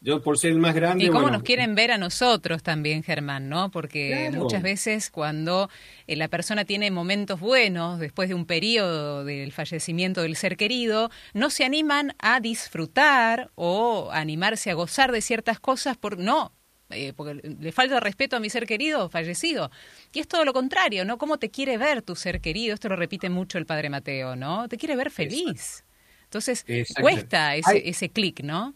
Yo 0.01 0.21
por 0.21 0.37
ser 0.37 0.51
el 0.51 0.59
más 0.59 0.75
grande. 0.75 1.05
Y 1.05 1.07
cómo 1.07 1.29
nos 1.29 1.43
quieren 1.43 1.75
ver 1.75 1.89
a 1.91 1.97
nosotros 1.97 2.61
también, 2.61 3.03
Germán, 3.03 3.47
¿no? 3.47 3.71
Porque 3.71 4.29
muchas 4.33 4.61
veces 4.61 5.09
cuando 5.09 5.69
eh, 6.07 6.17
la 6.17 6.27
persona 6.27 6.65
tiene 6.65 6.91
momentos 6.91 7.39
buenos 7.39 7.99
después 7.99 8.27
de 8.27 8.35
un 8.35 8.45
periodo 8.45 9.23
del 9.23 9.53
fallecimiento 9.53 10.21
del 10.21 10.35
ser 10.35 10.57
querido, 10.57 11.09
no 11.33 11.49
se 11.49 11.63
animan 11.63 12.15
a 12.19 12.41
disfrutar 12.41 13.49
o 13.55 14.09
animarse 14.11 14.71
a 14.71 14.73
gozar 14.73 15.13
de 15.13 15.21
ciertas 15.21 15.61
cosas 15.61 15.95
por 15.95 16.17
no, 16.17 16.51
eh, 16.95 17.13
porque 17.13 17.35
le 17.35 17.71
falta 17.71 17.99
respeto 17.99 18.35
a 18.35 18.39
mi 18.39 18.49
ser 18.49 18.65
querido 18.65 19.09
fallecido. 19.09 19.71
Y 20.13 20.19
es 20.19 20.27
todo 20.27 20.45
lo 20.45 20.53
contrario, 20.53 21.05
¿no? 21.05 21.17
¿Cómo 21.17 21.37
te 21.37 21.49
quiere 21.49 21.77
ver 21.77 22.01
tu 22.01 22.15
ser 22.15 22.41
querido? 22.41 22.73
Esto 22.73 22.89
lo 22.89 22.95
repite 22.95 23.29
mucho 23.29 23.57
el 23.57 23.65
padre 23.65 23.89
Mateo, 23.89 24.35
¿no? 24.35 24.67
Te 24.67 24.77
quiere 24.77 24.95
ver 24.95 25.11
feliz. 25.11 25.83
Entonces, 26.25 26.65
cuesta 26.99 27.55
ese, 27.55 27.87
ese 27.87 28.09
clic, 28.09 28.41
¿no? 28.41 28.73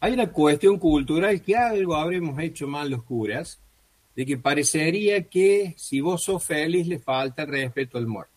Hay 0.00 0.12
una 0.12 0.30
cuestión 0.30 0.78
cultural 0.78 1.42
que 1.42 1.56
algo 1.56 1.94
habremos 1.96 2.38
hecho 2.40 2.66
mal 2.66 2.90
los 2.90 3.04
curas, 3.04 3.60
de 4.14 4.26
que 4.26 4.36
parecería 4.36 5.22
que 5.28 5.74
si 5.76 6.00
vos 6.00 6.22
sos 6.22 6.44
feliz 6.44 6.86
le 6.86 6.98
falta 6.98 7.44
respeto 7.44 7.98
al 7.98 8.06
muerto. 8.06 8.32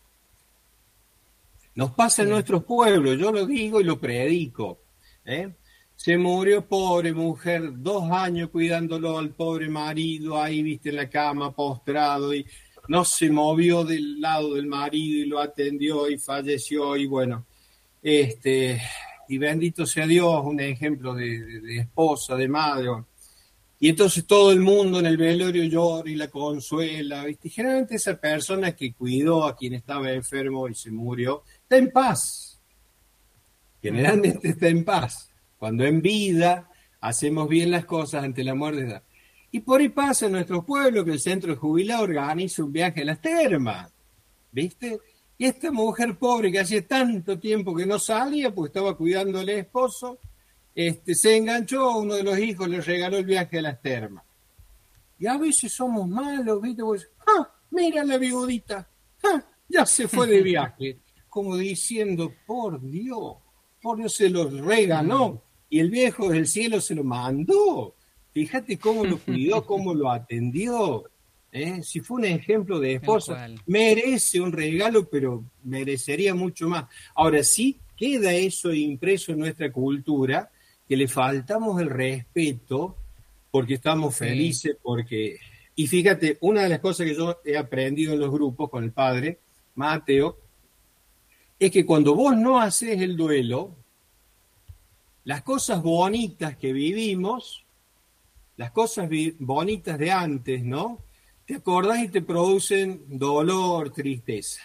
Nos 1.75 1.91
pasa 1.91 2.23
en 2.23 2.29
nuestros 2.29 2.63
pueblos, 2.63 3.17
yo 3.17 3.31
lo 3.31 3.45
digo 3.45 3.81
y 3.81 3.83
lo 3.83 3.99
predico. 3.99 4.79
¿eh? 5.25 5.53
Se 5.95 6.17
murió 6.17 6.67
pobre 6.67 7.13
mujer, 7.13 7.71
dos 7.81 8.11
años 8.11 8.49
cuidándolo 8.49 9.17
al 9.17 9.29
pobre 9.29 9.69
marido, 9.69 10.41
ahí 10.41 10.61
viste 10.61 10.89
en 10.89 10.97
la 10.97 11.09
cama 11.09 11.51
postrado 11.51 12.33
y 12.33 12.45
no 12.87 13.05
se 13.05 13.29
movió 13.29 13.83
del 13.83 14.21
lado 14.21 14.55
del 14.55 14.67
marido 14.67 15.19
y 15.19 15.25
lo 15.25 15.39
atendió 15.39 16.09
y 16.09 16.17
falleció 16.17 16.95
y 16.97 17.07
bueno, 17.07 17.45
este, 18.01 18.81
y 19.27 19.37
bendito 19.37 19.85
sea 19.85 20.05
Dios, 20.05 20.41
un 20.45 20.59
ejemplo 20.59 21.13
de, 21.13 21.79
esposa, 21.79 22.35
de 22.35 22.47
madre. 22.47 22.89
Y 23.79 23.89
entonces 23.89 24.25
todo 24.25 24.51
el 24.51 24.61
mundo 24.61 24.99
en 24.99 25.05
el 25.05 25.17
velorio 25.17 25.63
llora 25.63 26.09
y 26.09 26.15
la 26.15 26.27
consuela, 26.27 27.25
¿viste? 27.25 27.49
generalmente 27.49 27.95
esa 27.95 28.19
persona 28.19 28.75
que 28.75 28.93
cuidó 28.93 29.45
a 29.45 29.55
quien 29.55 29.73
estaba 29.73 30.11
enfermo 30.11 30.67
y 30.69 30.75
se 30.75 30.91
murió, 30.91 31.43
está 31.63 31.77
en 31.77 31.91
paz. 31.91 32.61
Generalmente 33.81 34.49
está 34.49 34.67
en 34.67 34.83
paz. 34.83 35.29
Cuando 35.57 35.85
en 35.85 36.01
vida 36.01 36.69
hacemos 37.01 37.47
bien 37.47 37.71
las 37.71 37.85
cosas 37.85 38.23
ante 38.23 38.43
la 38.43 38.55
muerte. 38.55 39.01
Y 39.51 39.59
por 39.61 39.79
ahí 39.79 39.89
pasa 39.89 40.25
en 40.25 40.33
nuestro 40.33 40.65
pueblo 40.65 41.05
que 41.05 41.11
el 41.11 41.19
centro 41.19 41.51
de 41.51 41.57
jubilado 41.57 42.03
organiza 42.03 42.63
un 42.63 42.73
viaje 42.73 43.01
a 43.01 43.05
las 43.05 43.21
termas. 43.21 43.91
¿Viste? 44.51 44.99
Y 45.37 45.45
esta 45.45 45.71
mujer 45.71 46.17
pobre 46.17 46.51
que 46.51 46.59
hacía 46.59 46.85
tanto 46.85 47.39
tiempo 47.39 47.75
que 47.75 47.85
no 47.85 47.99
salía, 47.99 48.53
pues 48.53 48.69
estaba 48.69 48.95
cuidando 48.97 49.39
al 49.39 49.49
esposo, 49.49 50.19
este, 50.73 51.13
se 51.13 51.37
enganchó, 51.37 51.99
uno 51.99 52.15
de 52.15 52.23
los 52.23 52.37
hijos 52.39 52.67
le 52.67 52.81
regaló 52.81 53.17
el 53.17 53.25
viaje 53.25 53.59
a 53.59 53.61
las 53.61 53.81
termas. 53.81 54.23
Y 55.19 55.27
a 55.27 55.37
veces 55.37 55.71
somos 55.71 56.07
malos, 56.07 56.61
¿viste? 56.61 56.83
Pues, 56.83 57.09
¡ah! 57.25 57.49
Mira 57.71 58.03
la 58.03 58.17
viudita, 58.17 58.87
¡ah! 59.23 59.43
Ya 59.69 59.85
se 59.85 60.07
fue 60.07 60.27
de 60.27 60.41
viaje. 60.43 60.99
Como 61.29 61.55
diciendo, 61.55 62.33
por 62.45 62.81
Dios, 62.81 63.35
por 63.81 63.97
Dios 63.97 64.13
se 64.13 64.29
lo 64.29 64.49
regaló 64.49 65.44
y 65.75 65.79
el 65.81 65.89
viejo 65.89 66.29
del 66.29 66.47
cielo 66.47 66.79
se 66.79 66.95
lo 66.95 67.03
mandó. 67.03 67.95
Fíjate 68.31 68.77
cómo 68.77 69.03
lo 69.03 69.17
cuidó, 69.17 69.65
cómo 69.65 69.93
lo 69.93 70.09
atendió. 70.09 71.03
¿eh? 71.51 71.83
Si 71.83 71.99
fue 71.99 72.19
un 72.19 72.23
ejemplo 72.23 72.79
de 72.79 72.93
esposa, 72.93 73.49
merece 73.65 74.39
un 74.39 74.53
regalo, 74.53 75.09
pero 75.09 75.43
merecería 75.65 76.33
mucho 76.33 76.69
más. 76.69 76.85
Ahora 77.13 77.43
sí 77.43 77.77
queda 77.97 78.31
eso 78.31 78.73
impreso 78.73 79.33
en 79.33 79.39
nuestra 79.39 79.69
cultura, 79.69 80.49
que 80.87 80.95
le 80.95 81.09
faltamos 81.09 81.81
el 81.81 81.89
respeto 81.89 82.95
porque 83.51 83.73
estamos 83.73 84.15
felices, 84.15 84.77
porque... 84.81 85.37
Y 85.75 85.87
fíjate, 85.87 86.37
una 86.39 86.63
de 86.63 86.69
las 86.69 86.79
cosas 86.79 87.05
que 87.05 87.15
yo 87.15 87.41
he 87.43 87.57
aprendido 87.57 88.13
en 88.13 88.21
los 88.21 88.31
grupos 88.31 88.69
con 88.69 88.81
el 88.85 88.93
padre, 88.93 89.39
Mateo, 89.75 90.39
es 91.59 91.69
que 91.69 91.85
cuando 91.85 92.15
vos 92.15 92.37
no 92.37 92.61
haces 92.61 93.01
el 93.01 93.17
duelo, 93.17 93.75
las 95.25 95.41
cosas 95.41 95.81
bonitas 95.81 96.55
que 96.55 96.71
vivimos, 96.71 97.65
las 98.57 98.71
cosas 98.71 99.09
bonitas 99.39 99.99
de 99.99 100.11
antes, 100.11 100.63
¿no? 100.63 100.99
Te 101.45 101.55
acordás 101.55 102.03
y 102.03 102.07
te 102.07 102.21
producen 102.21 103.03
dolor, 103.07 103.91
tristeza. 103.91 104.61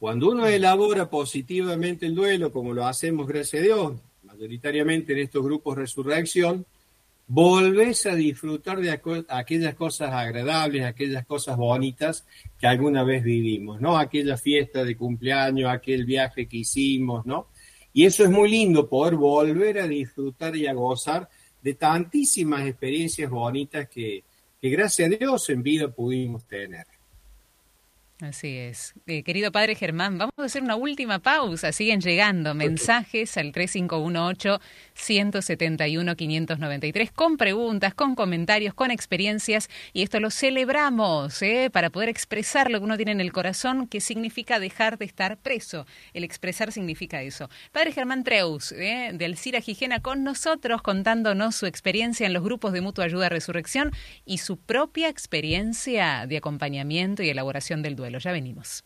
Cuando 0.00 0.30
uno 0.30 0.46
elabora 0.46 1.08
positivamente 1.10 2.06
el 2.06 2.14
duelo, 2.14 2.52
como 2.52 2.72
lo 2.72 2.86
hacemos, 2.86 3.26
gracias 3.26 3.60
a 3.60 3.64
Dios, 3.64 3.92
mayoritariamente 4.22 5.12
en 5.12 5.18
estos 5.20 5.44
grupos 5.44 5.76
Resurrección, 5.76 6.64
volvés 7.26 8.06
a 8.06 8.14
disfrutar 8.14 8.80
de 8.80 8.98
aquellas 9.28 9.74
cosas 9.74 10.10
agradables, 10.12 10.84
aquellas 10.84 11.26
cosas 11.26 11.56
bonitas 11.56 12.26
que 12.58 12.66
alguna 12.66 13.04
vez 13.04 13.22
vivimos, 13.22 13.80
¿no? 13.80 13.98
Aquella 13.98 14.38
fiesta 14.38 14.84
de 14.84 14.96
cumpleaños, 14.96 15.70
aquel 15.70 16.06
viaje 16.06 16.46
que 16.46 16.58
hicimos, 16.58 17.26
¿no? 17.26 17.48
Y 17.98 18.06
eso 18.06 18.22
es 18.22 18.30
muy 18.30 18.48
lindo, 18.48 18.88
poder 18.88 19.16
volver 19.16 19.80
a 19.80 19.88
disfrutar 19.88 20.54
y 20.54 20.68
a 20.68 20.72
gozar 20.72 21.28
de 21.60 21.74
tantísimas 21.74 22.64
experiencias 22.64 23.28
bonitas 23.28 23.88
que, 23.88 24.22
gracias 24.62 25.10
a 25.10 25.16
Dios 25.16 25.50
en 25.50 25.64
vida 25.64 25.88
pudimos 25.88 26.44
tener. 26.44 26.86
Así 28.20 28.56
es. 28.56 28.94
Eh, 29.08 29.24
querido 29.24 29.50
padre 29.50 29.74
Germán, 29.74 30.16
vamos 30.16 30.32
a 30.36 30.44
hacer 30.44 30.62
una 30.62 30.76
última 30.76 31.18
pausa. 31.18 31.72
Siguen 31.72 32.00
llegando 32.00 32.54
mensajes 32.54 33.36
al 33.36 33.50
3518-171-593 34.98 37.12
con 37.12 37.36
preguntas, 37.36 37.94
con 37.94 38.14
comentarios, 38.14 38.74
con 38.74 38.90
experiencias 38.90 39.68
y 39.92 40.02
esto 40.02 40.20
lo 40.20 40.30
celebramos 40.30 41.40
¿eh? 41.42 41.70
para 41.72 41.90
poder 41.90 42.08
expresar 42.08 42.70
lo 42.70 42.78
que 42.78 42.84
uno 42.84 42.96
tiene 42.96 43.12
en 43.12 43.20
el 43.20 43.32
corazón, 43.32 43.86
que 43.86 44.00
significa 44.00 44.58
dejar 44.58 44.98
de 44.98 45.04
estar 45.04 45.38
preso. 45.38 45.86
El 46.12 46.24
expresar 46.24 46.72
significa 46.72 47.22
eso. 47.22 47.48
Padre 47.72 47.92
Germán 47.92 48.24
Treus, 48.24 48.72
¿eh? 48.72 49.10
de 49.14 49.24
Alcira 49.24 49.60
Gijena, 49.60 50.00
con 50.00 50.24
nosotros 50.24 50.82
contándonos 50.82 51.56
su 51.56 51.66
experiencia 51.66 52.26
en 52.26 52.32
los 52.32 52.42
grupos 52.42 52.72
de 52.72 52.80
mutua 52.80 53.04
ayuda 53.04 53.28
Resurrección 53.28 53.92
y 54.24 54.38
su 54.38 54.56
propia 54.56 55.08
experiencia 55.08 56.26
de 56.26 56.36
acompañamiento 56.36 57.22
y 57.22 57.30
elaboración 57.30 57.82
del 57.82 57.96
duelo. 57.96 58.18
Ya 58.18 58.32
venimos. 58.32 58.84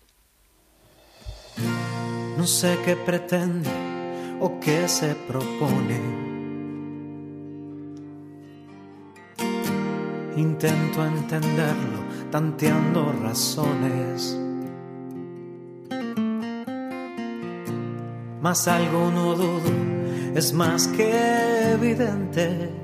No 2.37 2.47
sé 2.47 2.79
qué 2.85 2.97
pretende 2.97 3.92
o 4.43 4.61
qué 4.61 4.89
se 4.89 5.15
propone. 5.15 6.01
Intento 10.37 11.05
entenderlo 11.05 12.01
tanteando 12.31 13.13
razones. 13.23 14.39
Mas 18.41 18.67
algo 18.67 19.11
no 19.11 19.35
dudo, 19.35 19.73
es 20.35 20.53
más 20.53 20.89
que 20.89 21.73
evidente 21.73 22.83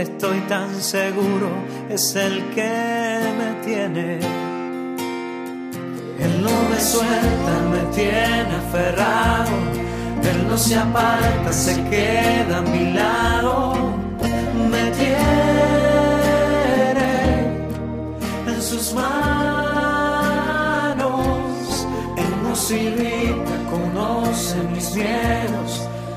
estoy 0.00 0.40
tan 0.48 0.80
seguro, 0.80 1.48
es 1.88 2.16
el 2.16 2.42
que 2.54 3.20
me 3.38 3.64
tiene. 3.64 4.49
Él 6.30 6.42
no 6.42 6.56
me 6.70 6.80
suelta, 6.80 7.52
me 7.72 7.82
tiene 7.94 8.54
aferrado, 8.62 9.52
él 10.22 10.48
no 10.48 10.56
se 10.56 10.76
aparta, 10.76 11.52
se 11.52 11.74
queda 11.90 12.58
a 12.58 12.62
mi 12.62 12.92
lado, 12.92 13.74
me 14.70 14.90
tiene 14.92 15.10
en 18.46 18.62
sus 18.62 18.94
manos, 18.94 19.16
él 22.16 22.32
no 22.44 22.54
se 22.54 22.78
conoce 23.70 24.56
mis 24.74 24.94
miedos. 24.94 25.70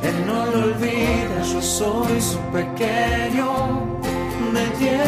Él 0.04 0.16
no 0.28 0.46
lo 0.48 0.66
olvida, 0.66 1.42
yo 1.52 1.62
soy 1.62 2.20
su 2.20 2.38
pequeño, 2.52 3.50
me 4.52 4.66
tiene 4.78 5.04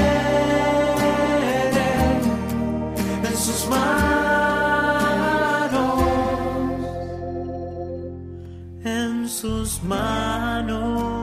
en 3.28 3.38
sus 3.38 3.68
manos, 3.68 4.15
manos. 9.84 11.16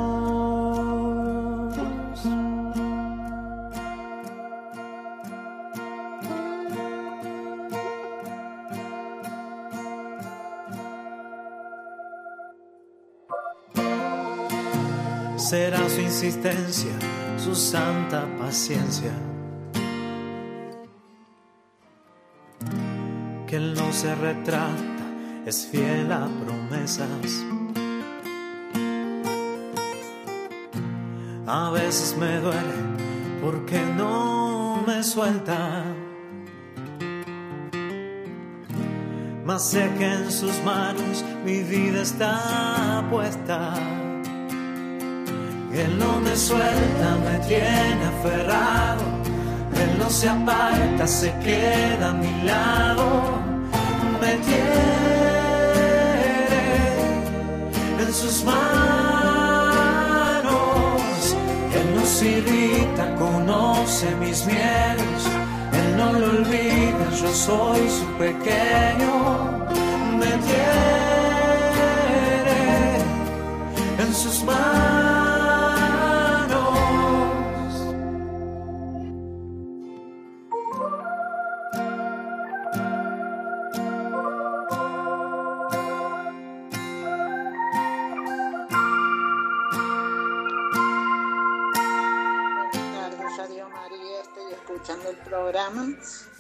será 15.53 15.87
su 15.87 16.01
insistencia, 16.01 16.93
su 17.37 17.55
santa 17.55 18.27
paciencia. 18.39 19.13
Que 23.47 23.57
él 23.57 23.75
no 23.75 23.93
se 23.93 24.15
retrata, 24.15 25.05
es 25.45 25.67
fiel 25.67 26.11
a 26.11 26.27
promesas. 26.43 27.45
A 31.47 31.71
veces 31.71 32.17
me 32.17 32.39
duele 32.39 32.75
porque 33.41 33.81
no 33.97 34.83
me 34.87 35.03
suelta. 35.03 35.85
Mas 39.45 39.65
sé 39.71 39.91
que 39.99 40.07
en 40.07 40.31
sus 40.31 40.63
manos 40.63 41.25
mi 41.45 41.65
vida 41.65 42.03
está 42.03 43.05
puesta. 43.11 43.75
Él 45.73 45.99
no 45.99 46.21
me 46.21 46.37
suelta, 46.37 47.17
me 47.25 47.39
tiene 47.49 48.05
aferrado. 48.05 49.03
Él 49.75 49.99
no 49.99 50.09
se 50.11 50.29
aparta, 50.29 51.07
se 51.09 51.37
queda 51.39 52.11
a 52.11 52.13
mi 52.13 52.43
lado. 52.45 53.41
Me 54.21 54.35
tiene 54.37 54.93
en 57.99 58.15
sus 58.15 58.45
manos. 58.45 59.02
Irrita, 62.03 63.15
conoce 63.17 64.15
mis 64.17 64.45
miedos. 64.45 65.23
Él 65.73 65.97
no 65.97 66.13
lo 66.13 66.31
olvida, 66.31 67.11
yo 67.21 67.33
soy 67.33 67.89
su 67.89 68.07
pequeño. 68.19 69.22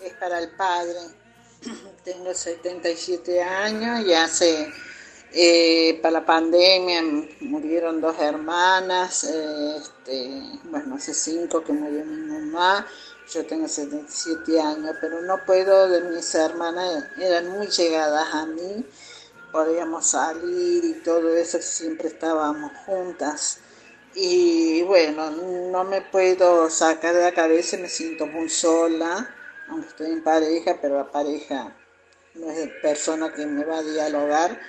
Es 0.02 0.12
para 0.14 0.38
el 0.38 0.50
padre. 0.50 0.98
Tengo 2.04 2.34
77 2.34 3.42
años 3.42 4.06
y 4.06 4.12
hace, 4.12 4.72
eh, 5.32 5.98
para 6.02 6.20
la 6.20 6.26
pandemia 6.26 7.02
murieron 7.40 8.00
dos 8.00 8.18
hermanas, 8.18 9.24
este, 9.24 10.42
bueno, 10.64 10.96
hace 10.96 11.14
cinco 11.14 11.62
que 11.62 11.72
murió 11.72 12.04
mi 12.04 12.16
mamá, 12.16 12.86
yo 13.32 13.46
tengo 13.46 13.66
77 13.66 14.60
años, 14.60 14.96
pero 15.00 15.22
no 15.22 15.42
puedo, 15.46 15.88
de 15.88 16.02
mis 16.02 16.34
hermanas 16.34 17.04
eran 17.18 17.48
muy 17.48 17.68
llegadas 17.68 18.34
a 18.34 18.44
mí, 18.46 18.84
podíamos 19.52 20.06
salir 20.06 20.84
y 20.84 20.94
todo 21.02 21.34
eso, 21.34 21.58
siempre 21.62 22.08
estábamos 22.08 22.72
juntas. 22.84 23.61
Y 24.14 24.82
bueno, 24.82 25.30
no 25.30 25.84
me 25.84 26.02
puedo 26.02 26.68
sacar 26.68 27.14
de 27.14 27.22
la 27.22 27.32
cabeza, 27.32 27.78
me 27.78 27.88
siento 27.88 28.26
muy 28.26 28.48
sola, 28.50 29.34
aunque 29.68 29.88
estoy 29.88 30.10
en 30.12 30.22
pareja, 30.22 30.78
pero 30.82 30.96
la 30.96 31.10
pareja 31.10 31.74
no 32.34 32.50
es 32.50 32.68
persona 32.82 33.32
que 33.32 33.46
me 33.46 33.64
va 33.64 33.78
a 33.78 33.82
dialogar. 33.82 34.60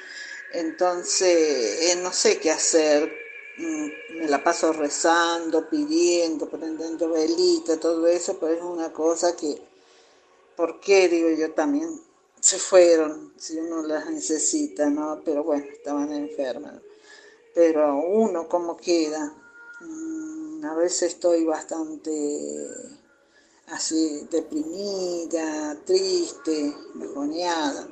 Entonces, 0.53 1.91
eh, 1.91 1.95
no 2.01 2.13
sé 2.13 2.39
qué 2.39 2.51
hacer. 2.51 3.11
Mm, 3.57 3.87
me 4.19 4.27
la 4.29 4.43
paso 4.43 4.71
rezando, 4.71 5.69
pidiendo, 5.69 6.49
prendiendo 6.49 7.09
velita, 7.09 7.79
todo 7.79 8.07
eso, 8.07 8.37
pero 8.39 8.53
es 8.53 8.61
una 8.61 8.93
cosa 8.93 9.35
que, 9.35 9.61
¿por 10.55 10.79
qué? 10.79 11.09
Digo 11.09 11.29
yo 11.31 11.51
también, 11.51 12.01
se 12.39 12.59
fueron, 12.59 13.33
si 13.37 13.57
uno 13.57 13.83
las 13.83 14.09
necesita, 14.09 14.89
¿no? 14.89 15.21
Pero 15.25 15.43
bueno, 15.43 15.65
estaban 15.71 16.11
enfermas 16.13 16.75
pero 17.53 17.97
uno 17.97 18.47
como 18.47 18.77
queda. 18.77 19.33
Mm, 19.81 20.65
a 20.65 20.75
veces 20.75 21.13
estoy 21.13 21.43
bastante 21.45 22.11
así 23.67 24.27
deprimida, 24.29 25.77
triste, 25.85 26.75
bajoneada. 26.95 27.87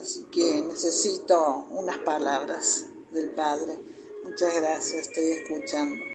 Así 0.00 0.24
que 0.30 0.62
necesito 0.62 1.66
unas 1.70 1.98
palabras 1.98 2.86
del 3.10 3.30
Padre. 3.30 3.78
Muchas 4.24 4.54
gracias, 4.54 5.08
estoy 5.08 5.32
escuchando. 5.32 6.09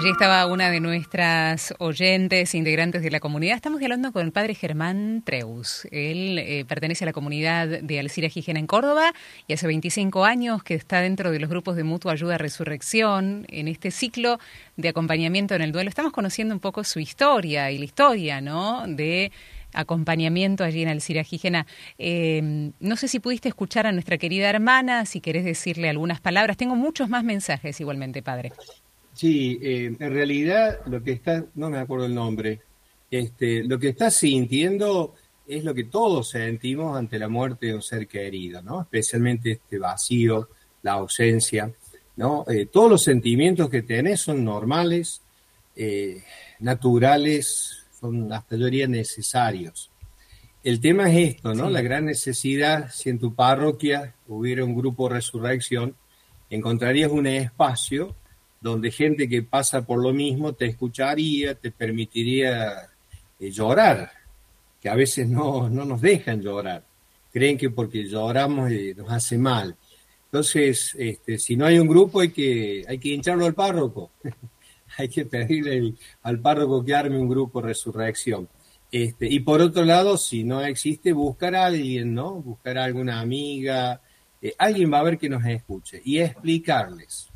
Allí 0.00 0.08
estaba 0.08 0.46
una 0.46 0.70
de 0.70 0.80
nuestras 0.80 1.74
oyentes, 1.78 2.54
integrantes 2.54 3.02
de 3.02 3.10
la 3.10 3.20
comunidad. 3.20 3.56
Estamos 3.56 3.82
hablando 3.82 4.12
con 4.12 4.24
el 4.24 4.32
padre 4.32 4.54
Germán 4.54 5.20
Treus. 5.26 5.86
Él 5.90 6.38
eh, 6.38 6.64
pertenece 6.64 7.04
a 7.04 7.06
la 7.06 7.12
comunidad 7.12 7.68
de 7.68 8.00
Alcira 8.00 8.30
Gijena 8.30 8.58
en 8.58 8.66
Córdoba 8.66 9.12
y 9.46 9.52
hace 9.52 9.66
25 9.66 10.24
años 10.24 10.62
que 10.62 10.72
está 10.72 11.02
dentro 11.02 11.30
de 11.30 11.38
los 11.38 11.50
grupos 11.50 11.76
de 11.76 11.84
mutua 11.84 12.12
ayuda 12.12 12.38
Resurrección 12.38 13.44
en 13.50 13.68
este 13.68 13.90
ciclo 13.90 14.38
de 14.78 14.88
acompañamiento 14.88 15.54
en 15.54 15.60
el 15.60 15.70
duelo. 15.70 15.90
Estamos 15.90 16.12
conociendo 16.12 16.54
un 16.54 16.60
poco 16.60 16.82
su 16.82 16.98
historia 16.98 17.70
y 17.70 17.76
la 17.76 17.84
historia, 17.84 18.40
¿no? 18.40 18.86
De 18.86 19.30
acompañamiento 19.74 20.64
allí 20.64 20.80
en 20.80 20.88
Alcira 20.88 21.24
Gígena. 21.24 21.66
Eh, 21.98 22.72
no 22.80 22.96
sé 22.96 23.06
si 23.06 23.20
pudiste 23.20 23.50
escuchar 23.50 23.86
a 23.86 23.92
nuestra 23.92 24.16
querida 24.16 24.48
hermana, 24.48 25.04
si 25.04 25.20
querés 25.20 25.44
decirle 25.44 25.90
algunas 25.90 26.22
palabras. 26.22 26.56
Tengo 26.56 26.74
muchos 26.74 27.10
más 27.10 27.22
mensajes 27.22 27.78
igualmente, 27.82 28.22
padre. 28.22 28.52
Sí, 29.12 29.58
eh, 29.62 29.86
en 29.98 30.12
realidad 30.12 30.80
lo 30.86 31.02
que 31.02 31.12
está, 31.12 31.44
no 31.54 31.70
me 31.70 31.78
acuerdo 31.78 32.06
el 32.06 32.14
nombre, 32.14 32.60
este, 33.10 33.64
lo 33.64 33.78
que 33.78 33.88
está 33.88 34.10
sintiendo 34.10 35.14
es 35.46 35.64
lo 35.64 35.74
que 35.74 35.84
todos 35.84 36.30
sentimos 36.30 36.96
ante 36.96 37.18
la 37.18 37.28
muerte 37.28 37.66
de 37.66 37.74
un 37.74 37.82
ser 37.82 38.06
querido, 38.06 38.62
¿no? 38.62 38.82
Especialmente 38.82 39.52
este 39.52 39.78
vacío, 39.78 40.48
la 40.82 40.92
ausencia, 40.92 41.72
¿no? 42.16 42.44
Eh, 42.48 42.66
todos 42.66 42.88
los 42.88 43.02
sentimientos 43.02 43.68
que 43.68 43.82
tenés 43.82 44.20
son 44.20 44.44
normales, 44.44 45.22
naturales, 46.58 47.86
son 47.98 48.30
hasta 48.32 48.54
yo 48.56 48.66
diría 48.66 48.86
necesarios. 48.86 49.90
El 50.62 50.78
tema 50.78 51.10
es 51.10 51.36
esto, 51.36 51.54
¿no? 51.54 51.70
La 51.70 51.80
gran 51.80 52.04
necesidad, 52.04 52.90
si 52.92 53.08
en 53.08 53.18
tu 53.18 53.34
parroquia 53.34 54.14
hubiera 54.28 54.62
un 54.62 54.74
grupo 54.74 55.08
resurrección, 55.08 55.96
encontrarías 56.50 57.10
un 57.10 57.26
espacio 57.26 58.14
donde 58.60 58.90
gente 58.90 59.28
que 59.28 59.42
pasa 59.42 59.86
por 59.86 60.02
lo 60.02 60.12
mismo 60.12 60.52
te 60.52 60.66
escucharía, 60.66 61.54
te 61.54 61.70
permitiría 61.70 62.90
eh, 63.38 63.50
llorar, 63.50 64.12
que 64.80 64.88
a 64.88 64.94
veces 64.94 65.28
no, 65.28 65.68
no 65.70 65.84
nos 65.84 66.00
dejan 66.00 66.42
llorar. 66.42 66.84
Creen 67.32 67.56
que 67.56 67.70
porque 67.70 68.04
lloramos 68.04 68.70
eh, 68.70 68.94
nos 68.96 69.10
hace 69.10 69.38
mal. 69.38 69.76
Entonces, 70.26 70.94
este, 70.98 71.38
si 71.38 71.56
no 71.56 71.64
hay 71.66 71.78
un 71.78 71.88
grupo 71.88 72.20
hay 72.20 72.30
que, 72.30 72.84
hay 72.86 72.98
que 72.98 73.08
hincharlo 73.08 73.46
al 73.46 73.54
párroco. 73.54 74.10
hay 74.98 75.08
que 75.08 75.24
pedirle 75.24 75.94
al 76.22 76.40
párroco 76.40 76.84
que 76.84 76.94
arme 76.94 77.18
un 77.18 77.28
grupo 77.28 77.62
resurrección. 77.62 78.48
Este, 78.92 79.26
y 79.28 79.40
por 79.40 79.60
otro 79.62 79.84
lado, 79.84 80.18
si 80.18 80.44
no 80.44 80.62
existe, 80.62 81.12
buscar 81.12 81.54
a 81.54 81.66
alguien, 81.66 82.12
¿no? 82.14 82.34
Buscar 82.34 82.76
a 82.78 82.84
alguna 82.84 83.20
amiga, 83.20 84.02
eh, 84.42 84.54
alguien 84.58 84.92
va 84.92 84.98
a 84.98 85.04
ver 85.04 85.18
que 85.18 85.28
nos 85.28 85.44
escuche 85.46 86.02
y 86.04 86.18
explicarles 86.18 87.29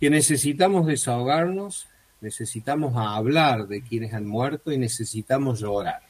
que 0.00 0.10
necesitamos 0.10 0.86
desahogarnos, 0.86 1.88
necesitamos 2.20 2.94
hablar 2.96 3.68
de 3.68 3.82
quienes 3.82 4.14
han 4.14 4.26
muerto 4.26 4.72
y 4.72 4.78
necesitamos 4.78 5.60
llorar. 5.60 6.00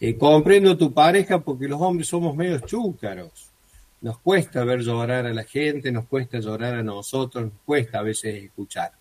Eh, 0.00 0.16
comprendo 0.16 0.76
tu 0.76 0.92
pareja 0.92 1.40
porque 1.40 1.68
los 1.68 1.80
hombres 1.80 2.08
somos 2.08 2.36
medios 2.36 2.62
chúcaros. 2.62 3.50
Nos 4.00 4.18
cuesta 4.18 4.62
ver 4.62 4.80
llorar 4.80 5.26
a 5.26 5.34
la 5.34 5.42
gente, 5.42 5.90
nos 5.90 6.06
cuesta 6.06 6.38
llorar 6.38 6.74
a 6.74 6.82
nosotros, 6.84 7.44
nos 7.44 7.60
cuesta 7.64 7.98
a 7.98 8.02
veces 8.02 8.44
escuchar. 8.44 8.92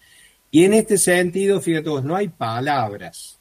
Y 0.49 0.63
en 0.63 0.73
este 0.73 0.97
sentido, 0.97 1.61
fíjate 1.61 1.89
vos, 1.89 2.03
no 2.03 2.15
hay 2.15 2.29
palabras. 2.29 3.37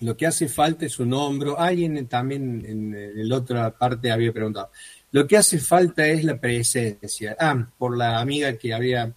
Lo 0.00 0.16
que 0.16 0.26
hace 0.26 0.48
falta 0.48 0.86
es 0.86 0.98
un 0.98 1.12
hombro. 1.12 1.58
Alguien 1.58 2.06
también 2.08 2.64
en, 2.66 3.28
la 3.28 3.36
otra 3.36 3.70
parte 3.70 4.10
había 4.10 4.32
preguntado. 4.32 4.70
Lo 5.12 5.26
que 5.26 5.36
hace 5.36 5.58
falta 5.58 6.06
es 6.06 6.24
la 6.24 6.40
presencia. 6.40 7.36
Ah, 7.38 7.66
por 7.78 7.96
la 7.96 8.18
amiga 8.18 8.56
que 8.56 8.72
había 8.72 9.12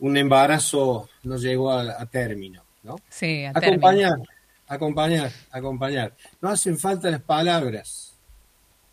un 0.00 0.16
embarazo 0.16 1.08
no 1.24 1.36
llegó 1.36 1.72
a, 1.72 2.06
término, 2.06 2.62
¿no? 2.82 2.96
Sí, 3.08 3.44
a 3.44 3.50
acompañar, 3.54 4.18
acompañar, 4.66 5.32
acompañar. 5.50 6.14
No 6.40 6.50
hacen 6.50 6.78
falta 6.78 7.10
las 7.10 7.22
palabras. 7.22 8.14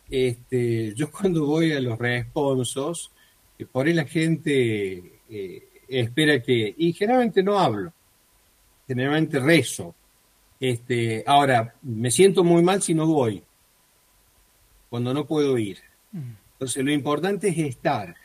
Este, 0.08 0.94
yo 0.94 1.10
cuando 1.10 1.46
voy 1.46 1.72
a 1.72 1.80
los 1.80 1.98
responsos, 1.98 3.10
eh, 3.58 3.66
por 3.66 3.86
ahí 3.86 3.94
la 3.94 4.04
gente 4.04 5.20
eh, 5.28 5.68
espera 5.88 6.40
que, 6.42 6.74
y 6.76 6.92
generalmente 6.92 7.42
no 7.42 7.58
hablo, 7.58 7.92
generalmente 8.86 9.38
rezo. 9.38 9.94
Este, 10.58 11.22
ahora, 11.26 11.74
me 11.82 12.10
siento 12.10 12.42
muy 12.42 12.62
mal 12.62 12.82
si 12.82 12.94
no 12.94 13.06
voy, 13.06 13.42
cuando 14.88 15.12
no 15.12 15.26
puedo 15.26 15.58
ir. 15.58 15.78
Mm. 16.12 16.32
Entonces, 16.52 16.84
lo 16.84 16.90
importante 16.90 17.48
es 17.48 17.58
estar, 17.58 18.16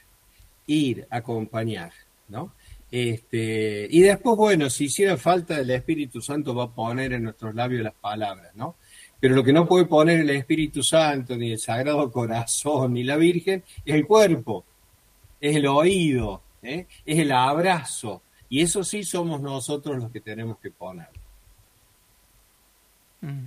ir, 0.66 1.06
acompañar, 1.10 1.92
¿no? 2.30 2.54
Este, 2.92 3.88
y 3.90 4.02
después, 4.02 4.36
bueno, 4.36 4.70
si 4.70 4.86
hiciera 4.86 5.16
falta, 5.16 5.58
el 5.58 5.70
Espíritu 5.72 6.22
Santo 6.22 6.54
va 6.54 6.66
a 6.66 6.72
poner 6.72 7.14
en 7.14 7.24
nuestros 7.24 7.56
labios 7.56 7.84
las 7.84 7.94
palabras, 7.94 8.54
¿no? 8.56 8.76
Pero 9.20 9.36
lo 9.36 9.44
que 9.44 9.54
no 9.54 9.68
puede 9.68 9.86
poner 9.86 10.20
el 10.20 10.30
Espíritu 10.32 10.84
Santo, 10.84 11.38
ni 11.38 11.52
el 11.52 11.60
Sagrado 11.60 12.12
Corazón, 12.12 12.94
ni 12.94 13.04
la 13.04 13.16
Virgen, 13.16 13.64
es 13.86 13.96
el 13.96 14.06
cuerpo, 14.06 14.66
es 15.40 15.56
el 15.56 15.68
oído, 15.68 16.42
¿eh? 16.64 16.88
es 17.06 17.20
el 17.20 17.32
abrazo. 17.32 18.24
Y 18.50 18.62
eso 18.62 18.84
sí 18.84 19.04
somos 19.04 19.40
nosotros 19.40 19.98
los 19.98 20.12
que 20.12 20.20
tenemos 20.20 20.58
que 20.58 20.72
poner. 20.72 21.08
Mm. 23.22 23.46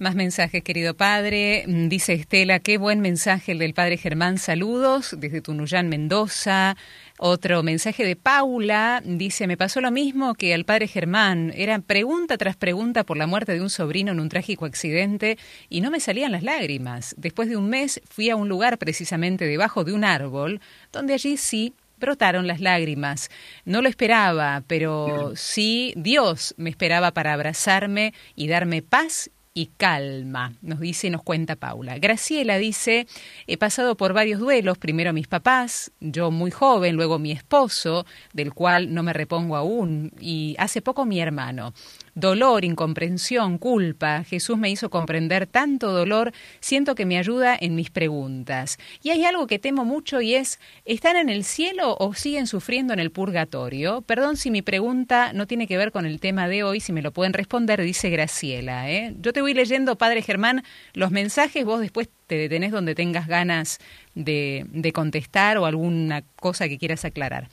Más 0.00 0.14
mensajes, 0.14 0.62
querido 0.62 0.94
padre. 0.94 1.64
Mm, 1.66 1.88
dice 1.88 2.12
Estela, 2.12 2.60
qué 2.60 2.78
buen 2.78 3.00
mensaje 3.00 3.50
el 3.50 3.58
del 3.58 3.74
padre 3.74 3.96
Germán. 3.96 4.38
Saludos 4.38 5.16
desde 5.18 5.40
Tunuyán, 5.40 5.88
Mendoza. 5.88 6.76
Otro 7.18 7.64
mensaje 7.64 8.04
de 8.04 8.14
Paula. 8.14 9.02
Dice, 9.04 9.48
me 9.48 9.56
pasó 9.56 9.80
lo 9.80 9.90
mismo 9.90 10.34
que 10.34 10.54
al 10.54 10.64
padre 10.64 10.86
Germán. 10.86 11.52
Era 11.56 11.80
pregunta 11.80 12.38
tras 12.38 12.54
pregunta 12.54 13.02
por 13.02 13.16
la 13.16 13.26
muerte 13.26 13.54
de 13.54 13.60
un 13.60 13.70
sobrino 13.70 14.12
en 14.12 14.20
un 14.20 14.28
trágico 14.28 14.66
accidente 14.66 15.36
y 15.68 15.80
no 15.80 15.90
me 15.90 15.98
salían 15.98 16.30
las 16.30 16.44
lágrimas. 16.44 17.16
Después 17.18 17.48
de 17.48 17.56
un 17.56 17.68
mes 17.68 18.00
fui 18.08 18.30
a 18.30 18.36
un 18.36 18.48
lugar 18.48 18.78
precisamente 18.78 19.46
debajo 19.46 19.82
de 19.82 19.94
un 19.94 20.04
árbol, 20.04 20.60
donde 20.92 21.14
allí 21.14 21.36
sí 21.36 21.74
brotaron 21.98 22.46
las 22.46 22.60
lágrimas. 22.60 23.30
No 23.64 23.82
lo 23.82 23.88
esperaba, 23.88 24.62
pero 24.68 25.32
sí 25.34 25.92
Dios 25.96 26.54
me 26.56 26.70
esperaba 26.70 27.10
para 27.10 27.32
abrazarme 27.32 28.14
y 28.36 28.46
darme 28.46 28.80
paz 28.82 29.28
y 29.54 29.66
calma, 29.76 30.52
nos 30.62 30.80
dice 30.80 31.08
y 31.08 31.10
nos 31.10 31.22
cuenta 31.22 31.56
Paula. 31.56 31.98
Graciela 31.98 32.58
dice, 32.58 33.06
he 33.46 33.56
pasado 33.56 33.96
por 33.96 34.12
varios 34.12 34.40
duelos, 34.40 34.78
primero 34.78 35.12
mis 35.12 35.26
papás, 35.26 35.90
yo 36.00 36.30
muy 36.30 36.50
joven, 36.50 36.96
luego 36.96 37.18
mi 37.18 37.32
esposo, 37.32 38.06
del 38.32 38.54
cual 38.54 38.94
no 38.94 39.02
me 39.02 39.12
repongo 39.12 39.56
aún, 39.56 40.12
y 40.20 40.54
hace 40.58 40.82
poco 40.82 41.04
mi 41.04 41.20
hermano 41.20 41.72
dolor, 42.18 42.64
incomprensión, 42.64 43.58
culpa. 43.58 44.24
Jesús 44.24 44.58
me 44.58 44.70
hizo 44.70 44.90
comprender 44.90 45.46
tanto 45.46 45.92
dolor, 45.92 46.32
siento 46.60 46.94
que 46.94 47.06
me 47.06 47.18
ayuda 47.18 47.56
en 47.58 47.74
mis 47.74 47.90
preguntas. 47.90 48.78
Y 49.02 49.10
hay 49.10 49.24
algo 49.24 49.46
que 49.46 49.58
temo 49.58 49.84
mucho 49.84 50.20
y 50.20 50.34
es, 50.34 50.58
¿están 50.84 51.16
en 51.16 51.28
el 51.28 51.44
cielo 51.44 51.96
o 51.98 52.14
siguen 52.14 52.46
sufriendo 52.46 52.92
en 52.92 52.98
el 52.98 53.10
purgatorio? 53.10 54.02
Perdón 54.02 54.36
si 54.36 54.50
mi 54.50 54.62
pregunta 54.62 55.32
no 55.32 55.46
tiene 55.46 55.66
que 55.66 55.76
ver 55.76 55.92
con 55.92 56.06
el 56.06 56.20
tema 56.20 56.48
de 56.48 56.64
hoy, 56.64 56.80
si 56.80 56.92
me 56.92 57.02
lo 57.02 57.12
pueden 57.12 57.32
responder, 57.32 57.80
dice 57.82 58.10
Graciela. 58.10 58.90
¿eh? 58.90 59.14
Yo 59.20 59.32
te 59.32 59.40
voy 59.40 59.54
leyendo, 59.54 59.96
Padre 59.96 60.22
Germán, 60.22 60.64
los 60.94 61.10
mensajes, 61.10 61.64
vos 61.64 61.80
después 61.80 62.08
te 62.26 62.36
detenés 62.36 62.72
donde 62.72 62.94
tengas 62.94 63.26
ganas 63.26 63.78
de, 64.14 64.66
de 64.70 64.92
contestar 64.92 65.56
o 65.58 65.66
alguna 65.66 66.22
cosa 66.36 66.68
que 66.68 66.78
quieras 66.78 67.04
aclarar. 67.04 67.48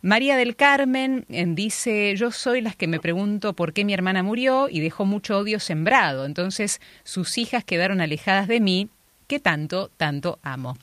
María 0.00 0.36
del 0.36 0.54
Carmen 0.54 1.24
eh, 1.28 1.44
dice, 1.48 2.14
yo 2.16 2.30
soy 2.30 2.60
las 2.60 2.76
que 2.76 2.86
me 2.86 3.00
pregunto 3.00 3.54
por 3.54 3.72
qué 3.72 3.84
mi 3.84 3.94
hermana 3.94 4.22
murió 4.22 4.68
y 4.70 4.80
dejó 4.80 5.04
mucho 5.04 5.38
odio 5.38 5.58
sembrado, 5.58 6.24
entonces 6.24 6.80
sus 7.02 7.36
hijas 7.38 7.64
quedaron 7.64 8.00
alejadas 8.00 8.46
de 8.46 8.60
mí, 8.60 8.88
que 9.26 9.40
tanto, 9.40 9.90
tanto 9.96 10.38
amo. 10.42 10.78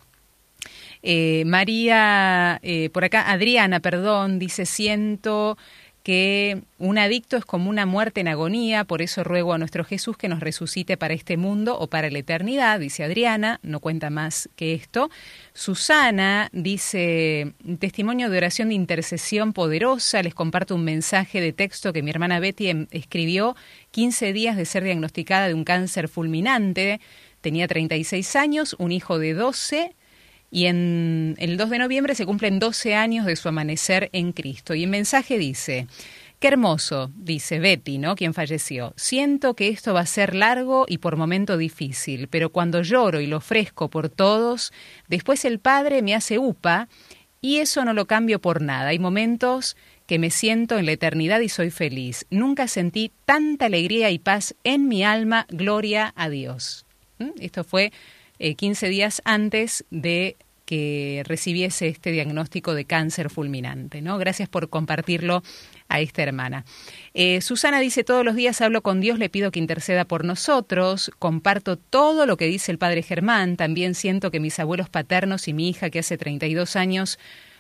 Eh, 1.02 1.44
María, 1.46 2.60
eh, 2.64 2.90
por 2.90 3.06
acá, 3.06 3.30
Adriana, 3.32 3.80
perdón, 3.80 4.40
dice, 4.40 4.66
siento 4.66 5.58
que 6.06 6.62
un 6.78 7.00
adicto 7.00 7.36
es 7.36 7.46
como 7.46 7.68
una 7.68 7.88
muerte 7.88 8.22
en 8.22 8.28
agonía, 8.28 8.84
por 8.84 9.02
eso 9.02 9.24
ruego 9.24 9.54
a 9.54 9.58
nuestro 9.58 9.84
Jesús 9.84 10.16
que 10.18 10.30
nos 10.30 10.40
resucite 10.40 10.98
para 10.98 11.16
este 11.16 11.36
mundo 11.36 11.80
o 11.80 11.88
para 11.88 12.12
la 12.12 12.20
eternidad, 12.20 12.80
dice 12.80 13.04
Adriana, 13.04 13.60
no 13.64 13.80
cuenta 13.80 14.12
más 14.12 14.48
que 14.56 14.76
esto. 14.76 15.10
Susana 15.56 16.50
dice, 16.54 17.54
testimonio 17.80 18.30
de 18.30 18.38
oración 18.38 18.70
de 18.70 18.76
intercesión 18.76 19.52
poderosa, 19.52 20.22
les 20.22 20.36
comparto 20.36 20.76
un 20.76 20.84
mensaje 20.84 21.42
de 21.42 21.54
texto 21.54 21.92
que 21.92 22.04
mi 22.04 22.12
hermana 22.12 22.40
Betty 22.40 22.70
em, 22.70 22.86
escribió 22.92 23.56
15 23.90 24.32
días 24.32 24.58
de 24.58 24.66
ser 24.66 24.84
diagnosticada 24.84 25.48
de 25.48 25.56
un 25.56 25.64
cáncer 25.64 26.08
fulminante, 26.08 27.02
tenía 27.42 27.68
36 27.68 28.36
años, 28.36 28.76
un 28.78 28.92
hijo 28.92 29.18
de 29.18 29.34
12, 29.34 29.96
y 30.56 30.68
en 30.68 31.36
el 31.38 31.58
2 31.58 31.70
de 31.70 31.80
noviembre 31.80 32.16
se 32.16 32.26
cumplen 32.26 32.60
12 32.60 32.96
años 32.96 33.26
de 33.26 33.36
su 33.36 33.50
amanecer 33.50 34.10
en 34.14 34.32
Cristo. 34.32 34.74
Y 34.74 34.86
el 34.86 34.90
mensaje 34.90 35.38
dice, 35.38 35.88
Qué 36.40 36.48
hermoso, 36.48 37.12
dice 37.14 37.60
Betty, 37.60 37.98
¿no? 37.98 38.16
Quien 38.16 38.34
falleció. 38.34 38.94
Siento 38.96 39.56
que 39.56 39.68
esto 39.68 39.94
va 39.94 40.00
a 40.00 40.06
ser 40.06 40.34
largo 40.34 40.86
y 40.88 41.00
por 41.00 41.18
momento 41.18 41.58
difícil, 41.58 42.30
pero 42.30 42.52
cuando 42.52 42.82
lloro 42.84 43.20
y 43.20 43.28
lo 43.28 43.38
ofrezco 43.38 43.90
por 43.90 44.08
todos, 44.08 44.72
después 45.10 45.44
el 45.44 45.60
Padre 45.60 46.02
me 46.02 46.16
hace 46.16 46.40
upa 46.40 46.88
y 47.42 47.58
eso 47.58 47.84
no 47.84 47.92
lo 47.92 48.06
cambio 48.06 48.40
por 48.40 48.62
nada. 48.62 48.88
Hay 48.88 49.00
momentos 49.00 49.76
que 50.08 50.20
me 50.20 50.30
siento 50.30 50.78
en 50.78 50.86
la 50.86 50.94
eternidad 50.94 51.42
y 51.42 51.50
soy 51.50 51.70
feliz. 51.70 52.26
Nunca 52.30 52.70
sentí 52.70 53.12
tanta 53.26 53.66
alegría 53.66 54.10
y 54.10 54.20
paz 54.20 54.56
en 54.64 54.88
mi 54.88 55.04
alma. 55.04 55.48
Gloria 55.50 56.14
a 56.16 56.30
Dios. 56.30 56.86
¿Mm? 57.20 57.32
Esto 57.42 57.66
fue 57.66 57.92
15 58.40 58.86
eh, 58.86 58.90
días 58.90 59.22
antes 59.26 59.84
de 59.90 60.38
que 60.66 61.24
recibiese 61.26 61.88
este 61.88 62.12
diagnóstico 62.12 62.74
de 62.74 62.86
cáncer 62.86 63.30
fulminante. 63.30 64.02
¿no? 64.02 64.18
Gracias 64.18 64.50
por 64.50 64.70
compartirlo 64.70 65.44
a 65.88 66.00
esta 66.00 66.24
hermana. 66.24 66.66
Eh, 67.14 67.42
Susana 67.42 67.80
dice, 67.80 68.04
todos 68.04 68.26
los 68.26 68.36
días 68.36 68.60
hablo 68.62 68.82
con 68.82 69.00
Dios, 69.00 69.20
le 69.20 69.30
pido 69.30 69.52
que 69.52 69.60
interceda 69.60 70.06
por 70.06 70.26
nosotros, 70.26 71.12
comparto 71.20 71.78
todo 71.78 72.26
lo 72.26 72.38
que 72.38 72.48
dice 72.48 72.72
el 72.72 72.78
Padre 72.78 73.04
Germán, 73.04 73.58
también 73.58 73.96
siento 73.96 74.32
que 74.32 74.40
mis 74.40 74.60
abuelos 74.60 74.90
paternos 74.90 75.48
y 75.48 75.54
mi 75.54 75.70
hija, 75.70 75.90
que 75.90 76.00
hace 76.00 76.18
32 76.18 76.76
años, 76.76 77.20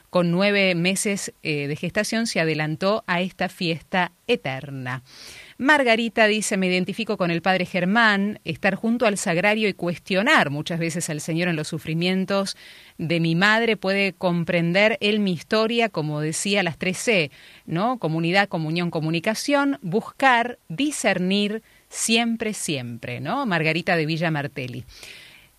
con 0.09 0.31
nueve 0.31 0.75
meses 0.75 1.33
eh, 1.43 1.67
de 1.67 1.75
gestación, 1.75 2.25
se 2.25 2.39
adelantó 2.39 3.03
a 3.05 3.21
esta 3.21 3.49
fiesta 3.49 4.13
eterna. 4.27 5.03
Margarita 5.57 6.27
dice, 6.27 6.57
me 6.57 6.67
identifico 6.67 7.15
con 7.15 7.31
el 7.31 7.41
padre 7.41 7.65
Germán, 7.65 8.39
estar 8.43 8.75
junto 8.75 9.05
al 9.05 9.17
sagrario 9.17 9.69
y 9.69 9.73
cuestionar 9.73 10.49
muchas 10.49 10.79
veces 10.79 11.09
al 11.09 11.21
Señor 11.21 11.47
en 11.47 11.55
los 11.55 11.69
sufrimientos 11.69 12.57
de 12.97 13.21
mi 13.21 13.35
madre 13.35 13.77
puede 13.77 14.11
comprender 14.11 14.97
él 14.99 15.21
mi 15.21 15.31
historia, 15.31 15.87
como 15.87 16.19
decía 16.19 16.61
las 16.61 16.77
tres 16.77 16.97
C, 16.97 17.31
¿no? 17.65 17.99
Comunidad, 17.99 18.49
comunión, 18.49 18.91
comunicación, 18.91 19.79
buscar, 19.81 20.59
discernir, 20.67 21.63
siempre, 21.87 22.53
siempre, 22.53 23.21
¿no? 23.21 23.45
Margarita 23.45 23.95
de 23.95 24.05
Villa 24.05 24.31
Martelli. 24.31 24.83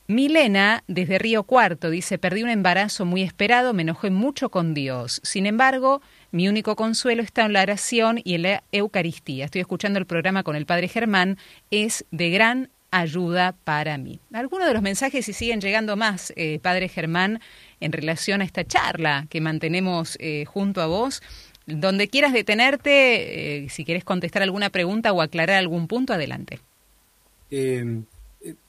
Milena, 0.09 0.85
desde 0.87 1.19
Río 1.19 1.43
Cuarto, 1.45 1.91
dice, 1.91 2.19
perdí 2.19 2.43
un 2.43 2.51
embarazo 2.51 3.07
muy 3.07 3.23
esperado, 3.23 3.73
me 3.73 3.83
enojé 3.83 4.11
mucho 4.11 4.51
con 4.51 4.73
Dios. 4.73 5.21
Sin 5.25 5.47
embargo, 5.47 6.01
mi 6.33 6.49
único 6.49 6.77
consuelo 6.77 7.23
está 7.23 7.45
en 7.45 7.53
la 7.53 7.63
oración 7.63 8.21
y 8.25 8.35
en 8.35 8.43
la 8.43 8.63
Eucaristía. 8.73 9.45
Estoy 9.45 9.61
escuchando 9.61 9.99
el 9.99 10.07
programa 10.07 10.43
con 10.43 10.57
el 10.57 10.67
Padre 10.67 10.89
Germán, 10.89 11.39
es 11.71 12.05
de 12.11 12.31
gran 12.31 12.69
ayuda 12.91 13.55
para 13.65 13.99
mí. 13.99 14.21
Algunos 14.33 14.67
de 14.67 14.75
los 14.75 14.83
mensajes 14.83 15.29
y 15.29 15.33
siguen 15.33 15.61
llegando 15.61 15.97
más, 15.97 16.33
eh, 16.37 16.59
Padre 16.63 16.89
Germán, 16.89 17.41
en 17.81 17.93
relación 17.93 18.41
a 18.41 18.45
esta 18.45 18.65
charla 18.65 19.27
que 19.29 19.41
mantenemos 19.41 20.17
eh, 20.21 20.45
junto 20.47 20.81
a 20.81 20.87
vos. 20.87 21.23
Donde 21.67 22.09
quieras 22.09 22.33
detenerte, 22.33 23.65
eh, 23.65 23.69
si 23.71 23.85
quieres 23.85 24.05
contestar 24.05 24.43
alguna 24.43 24.71
pregunta 24.71 25.13
o 25.13 25.21
aclarar 25.21 25.57
algún 25.57 25.89
punto, 25.89 26.13
adelante. 26.13 26.61
Eh, 27.51 28.03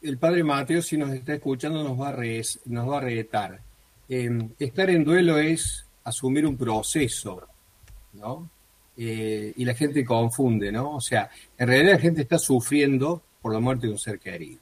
el 0.01 0.17
padre 0.17 0.43
Mateo, 0.43 0.81
si 0.81 0.97
nos 0.97 1.11
está 1.11 1.35
escuchando, 1.35 1.83
nos 1.83 1.99
va 1.99 2.09
a, 2.09 2.17
nos 2.65 2.89
va 2.89 2.97
a 2.97 3.01
retar. 3.01 3.61
Em, 4.09 4.49
estar 4.59 4.89
en 4.89 5.03
duelo 5.03 5.37
es 5.37 5.85
asumir 6.07 6.45
un 6.45 6.55
proceso, 6.55 7.47
¿no? 8.13 8.49
Eh, 8.95 9.53
y 9.57 9.65
la 9.65 9.75
gente 9.75 10.05
confunde, 10.05 10.71
¿no? 10.71 10.95
O 10.95 11.01
sea, 11.01 11.29
en 11.57 11.67
realidad 11.67 11.93
la 11.93 11.99
gente 11.99 12.21
está 12.21 12.39
sufriendo 12.39 13.21
por 13.41 13.53
la 13.53 13.59
muerte 13.59 13.87
de 13.87 13.93
un 13.93 13.99
ser 13.99 14.17
querido. 14.17 14.59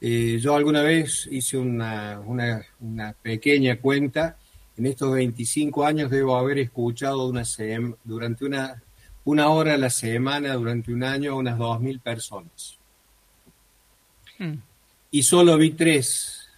Eh, 0.00 0.38
yo 0.40 0.56
alguna 0.56 0.82
vez 0.82 1.28
hice 1.30 1.58
una, 1.58 2.20
una, 2.20 2.64
una, 2.80 3.12
pequeña 3.12 3.78
cuenta. 3.78 4.38
En 4.78 4.86
estos 4.86 5.12
25 5.12 5.84
años 5.84 6.10
debo 6.10 6.36
haber 6.36 6.58
escuchado 6.58 7.28
una 7.28 7.42
durante 8.02 8.46
una, 8.46 8.82
una 9.24 9.48
hora 9.50 9.74
a 9.74 9.78
la 9.78 9.90
semana, 9.90 10.54
durante 10.54 10.90
un 10.90 11.04
año, 11.04 11.32
a 11.32 11.36
unas 11.36 11.58
2.000 11.58 12.00
personas. 12.00 12.78
Mm. 14.38 14.54
Y 15.10 15.22
solo 15.22 15.58
vi 15.58 15.72
tres 15.72 16.48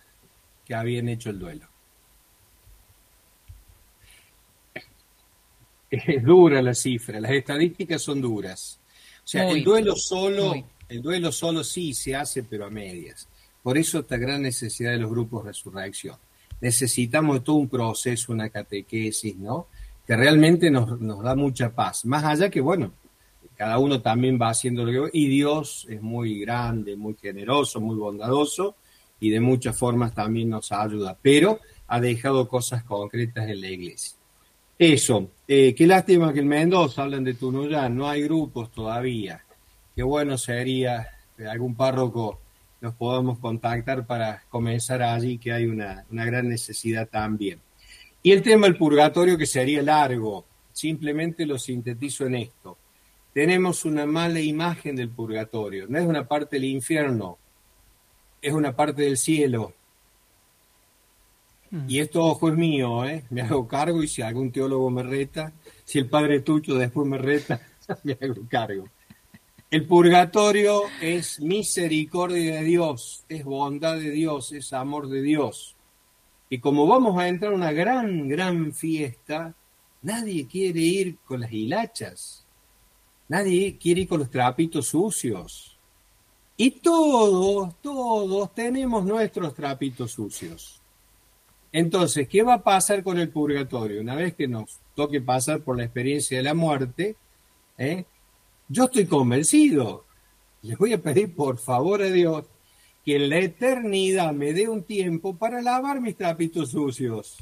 que 0.65 0.75
habían 0.75 1.09
hecho 1.09 1.31
el 1.31 1.41
duelo. 1.41 1.72
Es 5.93 6.25
dura 6.25 6.63
la 6.63 6.75
cifra, 6.75 7.21
las 7.21 7.33
estadísticas 7.33 8.01
son 8.01 8.23
duras. 8.23 8.81
O 9.23 9.27
sea, 9.27 9.49
el 9.51 9.63
duelo 9.63 9.95
solo, 9.95 10.55
el 10.89 11.03
duelo 11.03 11.31
solo 11.31 11.63
sí 11.63 11.93
se 11.93 12.17
hace, 12.17 12.43
pero 12.45 12.65
a 12.65 12.71
medias. 12.71 13.29
Por 13.63 13.77
eso 13.77 14.01
esta 14.01 14.17
gran 14.17 14.41
necesidad 14.41 14.93
de 14.93 14.99
los 14.99 15.11
grupos 15.11 15.45
de 15.45 15.51
resurrección. 15.51 16.17
Necesitamos 16.63 17.45
todo 17.45 17.57
un 17.57 17.69
proceso, 17.69 18.33
una 18.33 18.49
catequesis, 18.49 19.37
¿no? 19.37 19.67
Que 20.07 20.17
realmente 20.17 20.71
nos, 20.71 20.99
nos 20.99 21.23
da 21.23 21.35
mucha 21.37 21.75
paz. 21.75 22.07
Más 22.07 22.25
allá 22.25 22.49
que, 22.49 22.63
bueno, 22.63 22.93
cada 23.55 23.79
uno 23.79 24.01
también 24.01 24.39
va 24.41 24.49
haciendo 24.49 24.85
lo 24.85 25.11
que 25.11 25.19
y 25.19 25.29
Dios 25.29 25.87
es 25.91 26.01
muy 26.01 26.41
grande, 26.41 26.97
muy 26.97 27.15
generoso, 27.21 27.81
muy 27.81 27.97
bondadoso 27.97 28.77
y 29.21 29.31
de 29.31 29.41
muchas 29.41 29.79
formas 29.79 30.15
también 30.15 30.49
nos 30.51 30.73
ayuda, 30.73 31.17
pero 31.21 31.61
ha 31.87 32.01
dejado 32.01 32.49
cosas 32.49 32.83
concretas 32.83 33.49
en 33.49 33.61
la 33.61 33.69
iglesia. 33.69 34.17
Eso, 34.83 35.31
eh, 35.47 35.75
qué 35.77 35.87
lástima 35.87 36.33
que 36.33 36.41
en 36.41 36.49
Mendoza 36.49 37.05
hablan 37.05 37.23
de 37.23 37.35
Tunuyán, 37.35 37.97
no 37.97 38.09
hay 38.09 38.23
grupos 38.23 38.73
todavía. 38.73 39.45
Qué 39.95 40.03
bueno 40.03 40.37
sería 40.37 41.07
que 41.37 41.47
algún 41.47 41.77
párroco 41.77 42.41
nos 42.81 42.95
podamos 42.95 43.39
contactar 43.39 44.07
para 44.07 44.43
comenzar 44.49 45.03
allí, 45.03 45.39
que 45.39 45.53
hay 45.53 45.67
una, 45.67 46.05
una 46.11 46.25
gran 46.25 46.49
necesidad 46.49 47.09
también. 47.09 47.61
Y 48.25 48.33
el 48.33 48.43
tema 48.43 48.67
del 48.67 48.77
purgatorio, 48.77 49.39
que 49.39 49.47
sería 49.47 49.83
largo, 49.83 50.47
simplemente 50.73 51.47
lo 51.47 51.59
sintetizo 51.59 52.27
en 52.27 52.35
esto 52.37 52.79
tenemos 53.33 53.85
una 53.85 54.05
mala 54.05 54.41
imagen 54.41 54.97
del 54.97 55.09
purgatorio. 55.09 55.87
No 55.89 55.99
es 55.99 56.05
una 56.05 56.29
parte 56.29 56.57
del 56.57 56.67
infierno, 56.67 57.39
es 58.41 58.53
una 58.53 58.77
parte 58.77 59.03
del 59.03 59.17
cielo. 59.17 59.73
Hmm. 61.73 61.87
Y 61.89 61.99
esto, 61.99 62.23
ojo, 62.23 62.51
es 62.51 62.55
mío, 62.55 63.05
¿eh? 63.05 63.25
Me 63.31 63.43
hago 63.43 63.67
cargo 63.67 64.01
y 64.01 64.07
si 64.07 64.23
algún 64.23 64.53
teólogo 64.53 64.89
me 64.91 65.03
reta, 65.03 65.53
si 65.85 65.99
el 65.99 66.09
padre 66.09 66.39
Tucho 66.39 66.77
después 66.77 67.09
me 67.09 67.19
reta, 67.19 67.61
me 68.05 68.17
hago 68.21 68.43
cargo. 68.49 68.85
El 69.69 69.85
purgatorio 69.87 70.83
es 71.01 71.41
misericordia 71.41 72.61
de 72.61 72.63
Dios, 72.63 73.25
es 73.29 73.43
bondad 73.43 73.97
de 73.97 74.11
Dios, 74.11 74.53
es 74.53 74.73
amor 74.73 75.09
de 75.09 75.23
Dios. 75.23 75.75
Y 76.49 76.59
como 76.59 76.87
vamos 76.87 77.19
a 77.19 77.27
entrar 77.27 77.53
a 77.53 77.57
una 77.57 77.73
gran, 77.73 78.29
gran 78.29 78.73
fiesta, 78.73 79.57
nadie 80.03 80.47
quiere 80.47 80.79
ir 80.81 81.17
con 81.25 81.41
las 81.41 81.51
hilachas 81.51 82.43
Nadie 83.33 83.79
quiere 83.79 84.03
ir 84.03 84.09
con 84.09 84.19
los 84.19 84.29
trapitos 84.29 84.89
sucios. 84.89 85.79
Y 86.55 86.71
todos, 86.71 87.81
todos 87.81 88.55
tenemos 88.55 89.07
nuestros 89.07 89.55
trapitos 89.55 90.13
sucios. 90.13 90.82
Entonces, 91.73 92.29
¿qué 92.29 92.43
va 92.43 92.55
a 92.55 92.63
pasar 92.63 93.03
con 93.03 93.19
el 93.19 93.31
purgatorio? 93.31 94.01
Una 94.01 94.15
vez 94.15 94.35
que 94.35 94.47
nos 94.47 94.79
toque 94.95 95.21
pasar 95.21 95.63
por 95.63 95.77
la 95.77 95.85
experiencia 95.85 96.37
de 96.37 96.45
la 96.45 96.55
muerte, 96.55 97.17
¿eh? 97.79 98.05
yo 98.69 98.85
estoy 98.85 99.07
convencido. 99.07 100.05
Les 100.63 100.77
voy 100.77 100.93
a 100.93 101.01
pedir 101.01 101.35
por 101.35 101.59
favor 101.59 102.03
a 102.03 102.07
Dios 102.07 102.45
que 103.05 103.17
en 103.17 103.31
la 103.31 103.39
eternidad 103.39 104.33
me 104.33 104.53
dé 104.53 104.69
un 104.69 104.85
tiempo 104.85 105.35
para 105.35 105.63
lavar 105.63 106.01
mis 106.01 106.17
trapitos 106.17 106.71
sucios. 106.71 107.39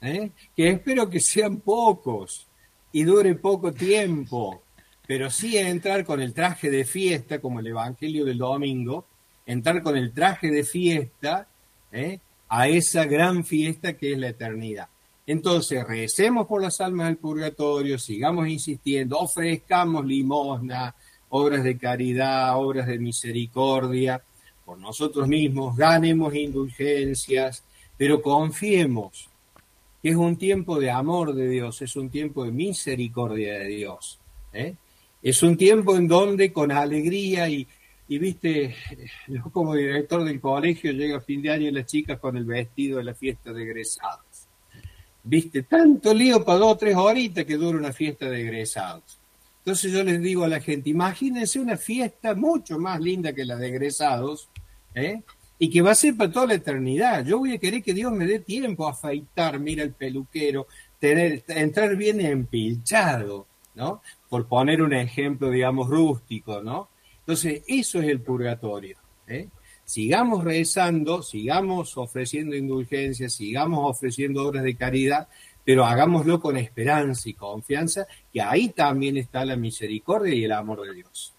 ¿eh? 0.00 0.30
Que 0.54 0.68
espero 0.68 1.08
que 1.08 1.18
sean 1.18 1.56
pocos 1.56 2.46
y 2.92 3.04
dure 3.04 3.34
poco 3.34 3.72
tiempo 3.72 4.62
pero 5.06 5.30
sí 5.30 5.58
entrar 5.58 6.04
con 6.04 6.20
el 6.20 6.32
traje 6.32 6.70
de 6.70 6.84
fiesta, 6.84 7.40
como 7.40 7.60
el 7.60 7.66
Evangelio 7.66 8.24
del 8.24 8.38
domingo, 8.38 9.04
entrar 9.44 9.82
con 9.82 9.96
el 9.96 10.12
traje 10.12 10.50
de 10.50 10.64
fiesta 10.64 11.48
¿eh? 11.90 12.20
A 12.54 12.68
esa 12.68 13.06
gran 13.06 13.46
fiesta 13.46 13.96
que 13.96 14.12
es 14.12 14.18
la 14.18 14.28
eternidad. 14.28 14.86
Entonces, 15.26 15.86
recemos 15.86 16.46
por 16.46 16.60
las 16.60 16.82
almas 16.82 17.06
del 17.06 17.16
purgatorio, 17.16 17.98
sigamos 17.98 18.46
insistiendo, 18.46 19.18
ofrezcamos 19.18 20.04
limosna, 20.04 20.94
obras 21.30 21.64
de 21.64 21.78
caridad, 21.78 22.58
obras 22.58 22.88
de 22.88 22.98
misericordia 22.98 24.22
por 24.66 24.76
nosotros 24.76 25.26
mismos, 25.28 25.74
ganemos 25.78 26.34
indulgencias, 26.34 27.64
pero 27.96 28.20
confiemos 28.20 29.30
que 30.02 30.10
es 30.10 30.16
un 30.16 30.36
tiempo 30.36 30.78
de 30.78 30.90
amor 30.90 31.34
de 31.34 31.48
Dios, 31.48 31.80
es 31.80 31.96
un 31.96 32.10
tiempo 32.10 32.44
de 32.44 32.52
misericordia 32.52 33.60
de 33.60 33.68
Dios. 33.68 34.18
¿eh? 34.52 34.74
Es 35.22 35.42
un 35.42 35.56
tiempo 35.56 35.96
en 35.96 36.06
donde 36.06 36.52
con 36.52 36.70
alegría 36.70 37.48
y, 37.48 37.66
y 38.08 38.18
viste, 38.18 38.74
yo 39.28 39.42
como 39.52 39.74
director 39.74 40.24
del 40.24 40.40
colegio 40.40 40.92
llega 40.92 41.18
a 41.18 41.20
fin 41.20 41.42
de 41.42 41.50
año 41.50 41.68
y 41.68 41.72
las 41.72 41.86
chicas 41.86 42.18
con 42.18 42.36
el 42.36 42.44
vestido 42.44 42.98
de 42.98 43.04
la 43.04 43.14
fiesta 43.14 43.52
de 43.52 43.62
egresados. 43.62 44.48
Viste, 45.24 45.62
tanto 45.62 46.12
lío 46.12 46.44
para 46.44 46.58
dos 46.58 46.72
o 46.72 46.76
tres 46.76 46.96
horitas 46.96 47.44
que 47.44 47.56
dura 47.56 47.78
una 47.78 47.92
fiesta 47.92 48.28
de 48.28 48.42
egresados. 48.42 49.18
Entonces 49.58 49.92
yo 49.92 50.02
les 50.02 50.20
digo 50.20 50.42
a 50.42 50.48
la 50.48 50.60
gente, 50.60 50.90
imagínense 50.90 51.60
una 51.60 51.76
fiesta 51.76 52.34
mucho 52.34 52.78
más 52.80 53.00
linda 53.00 53.32
que 53.32 53.44
la 53.44 53.54
de 53.54 53.68
egresados, 53.68 54.48
¿eh? 54.94 55.22
y 55.58 55.70
que 55.70 55.80
va 55.80 55.92
a 55.92 55.94
ser 55.94 56.16
para 56.16 56.32
toda 56.32 56.46
la 56.46 56.54
eternidad. 56.54 57.24
Yo 57.24 57.38
voy 57.38 57.54
a 57.54 57.58
querer 57.58 57.84
que 57.84 57.94
Dios 57.94 58.10
me 58.10 58.26
dé 58.26 58.40
tiempo 58.40 58.88
a 58.88 58.90
afeitar, 58.90 59.60
mira 59.60 59.84
el 59.84 59.92
peluquero, 59.92 60.66
tener, 60.98 61.44
entrar 61.46 61.94
bien 61.94 62.20
empilchado, 62.20 63.46
¿no? 63.76 64.02
por 64.28 64.48
poner 64.48 64.82
un 64.82 64.92
ejemplo, 64.92 65.50
digamos, 65.50 65.88
rústico, 65.88 66.60
¿no? 66.62 66.88
Entonces, 67.32 67.62
eso 67.66 67.98
es 67.98 68.08
el 68.08 68.20
purgatorio. 68.20 68.98
¿eh? 69.26 69.48
Sigamos 69.86 70.44
rezando, 70.44 71.22
sigamos 71.22 71.96
ofreciendo 71.96 72.54
indulgencias, 72.54 73.32
sigamos 73.32 73.90
ofreciendo 73.90 74.46
obras 74.46 74.64
de 74.64 74.76
caridad, 74.76 75.28
pero 75.64 75.86
hagámoslo 75.86 76.40
con 76.40 76.58
esperanza 76.58 77.30
y 77.30 77.32
confianza, 77.32 78.06
que 78.30 78.42
ahí 78.42 78.68
también 78.68 79.16
está 79.16 79.46
la 79.46 79.56
misericordia 79.56 80.34
y 80.34 80.44
el 80.44 80.52
amor 80.52 80.82
de 80.82 80.92
Dios. 80.92 81.32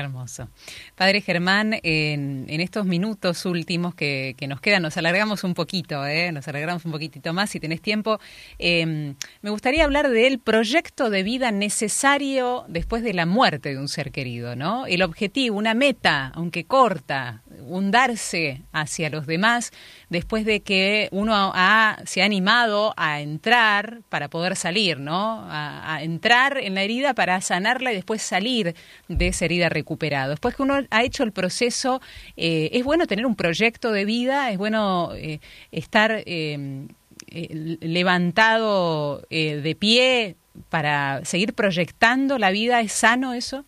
Hermoso. 0.00 0.48
Padre 0.94 1.20
Germán, 1.20 1.78
en, 1.82 2.48
estos 2.48 2.86
minutos 2.86 3.44
últimos 3.46 3.94
que, 3.94 4.36
nos 4.48 4.60
quedan, 4.60 4.82
nos 4.82 4.96
alargamos 4.96 5.44
un 5.44 5.54
poquito, 5.54 6.06
¿eh? 6.06 6.32
nos 6.32 6.46
alargamos 6.48 6.84
un 6.84 6.92
poquitito 6.92 7.32
más 7.32 7.50
si 7.50 7.60
tenés 7.60 7.80
tiempo. 7.80 8.20
Em, 8.58 9.14
me 9.42 9.50
gustaría 9.50 9.84
hablar 9.84 10.10
del 10.10 10.38
proyecto 10.38 11.10
de 11.10 11.22
vida 11.22 11.50
necesario 11.50 12.64
después 12.68 13.02
de 13.02 13.14
la 13.14 13.26
muerte 13.26 13.70
de 13.70 13.78
un 13.78 13.88
ser 13.88 14.12
querido, 14.12 14.56
¿no? 14.56 14.86
El 14.86 15.02
objetivo, 15.02 15.56
una 15.56 15.74
meta, 15.74 16.32
aunque 16.34 16.64
corta, 16.64 17.42
un 17.60 17.90
darse 17.90 18.62
hacia 18.72 19.10
los 19.10 19.26
demás 19.26 19.72
después 20.08 20.44
de 20.44 20.60
que 20.60 21.08
uno 21.10 21.52
se 22.04 22.22
ha 22.22 22.24
animado 22.24 22.94
a 22.96 23.20
entrar 23.20 24.00
para 24.08 24.28
poder 24.28 24.56
salir, 24.56 24.98
¿no? 24.98 25.44
A, 25.48 26.02
entrar 26.02 26.58
en 26.58 26.74
la 26.74 26.82
herida 26.82 27.14
para 27.14 27.40
sanarla 27.40 27.92
y 27.92 27.96
después 27.96 28.22
salir 28.22 28.74
de 29.08 29.28
esa 29.28 29.44
herida 29.44 29.68
recuperada. 29.82 30.28
Después 30.28 30.54
que 30.54 30.62
uno 30.62 30.74
ha 30.90 31.02
hecho 31.02 31.24
el 31.24 31.32
proceso, 31.32 32.00
eh, 32.36 32.70
es 32.72 32.84
bueno 32.84 33.06
tener 33.06 33.26
un 33.26 33.34
proyecto 33.34 33.90
de 33.90 34.04
vida, 34.04 34.50
es 34.50 34.58
bueno 34.58 35.10
eh, 35.14 35.40
estar 35.72 36.22
eh, 36.24 36.86
levantado 37.80 39.22
de 39.30 39.76
pie 39.78 40.36
para 40.68 41.24
seguir 41.24 41.54
proyectando 41.54 42.38
la 42.38 42.50
vida, 42.50 42.80
¿es 42.80 42.92
sano 42.92 43.32
eso? 43.32 43.64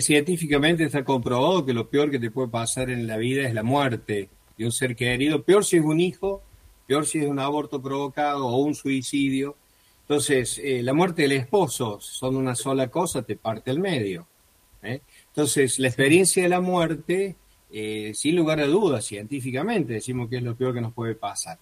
Científicamente 0.00 0.84
está 0.84 1.04
comprobado 1.04 1.64
que 1.64 1.72
lo 1.72 1.88
peor 1.88 2.10
que 2.10 2.18
te 2.18 2.30
puede 2.30 2.48
pasar 2.48 2.90
en 2.90 3.06
la 3.06 3.16
vida 3.16 3.46
es 3.46 3.54
la 3.54 3.62
muerte 3.62 4.28
de 4.56 4.64
un 4.64 4.72
ser 4.72 4.96
querido. 4.96 5.42
Peor 5.42 5.64
si 5.64 5.76
es 5.76 5.84
un 5.84 6.00
hijo, 6.00 6.42
peor 6.86 7.06
si 7.06 7.18
es 7.18 7.28
un 7.28 7.38
aborto 7.38 7.80
provocado 7.80 8.46
o 8.46 8.56
un 8.56 8.74
suicidio. 8.74 9.56
Entonces, 10.02 10.60
la 10.64 10.94
muerte 10.94 11.22
del 11.22 11.32
esposo 11.32 11.98
son 12.00 12.36
una 12.36 12.54
sola 12.54 12.88
cosa, 12.88 13.22
te 13.22 13.36
parte 13.36 13.70
al 13.70 13.78
medio. 13.78 14.26
¿Eh? 14.82 15.00
Entonces, 15.28 15.78
la 15.78 15.88
experiencia 15.88 16.42
de 16.42 16.48
la 16.48 16.60
muerte, 16.60 17.36
sin 18.14 18.34
lugar 18.34 18.60
a 18.60 18.66
dudas, 18.66 19.04
científicamente 19.04 19.92
decimos 19.92 20.28
que 20.30 20.38
es 20.38 20.42
lo 20.42 20.56
peor 20.56 20.74
que 20.74 20.80
nos 20.80 20.94
puede 20.94 21.14
pasar. 21.14 21.58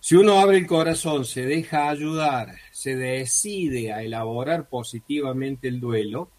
Si 0.00 0.14
uno 0.14 0.38
abre 0.38 0.58
el 0.58 0.68
corazón, 0.68 1.24
se 1.24 1.44
deja 1.44 1.88
ayudar, 1.88 2.54
se 2.70 2.94
decide 2.94 3.92
a 3.92 4.04
elaborar 4.04 4.68
positivamente 4.68 5.66
el 5.66 5.80
duelo, 5.80 6.30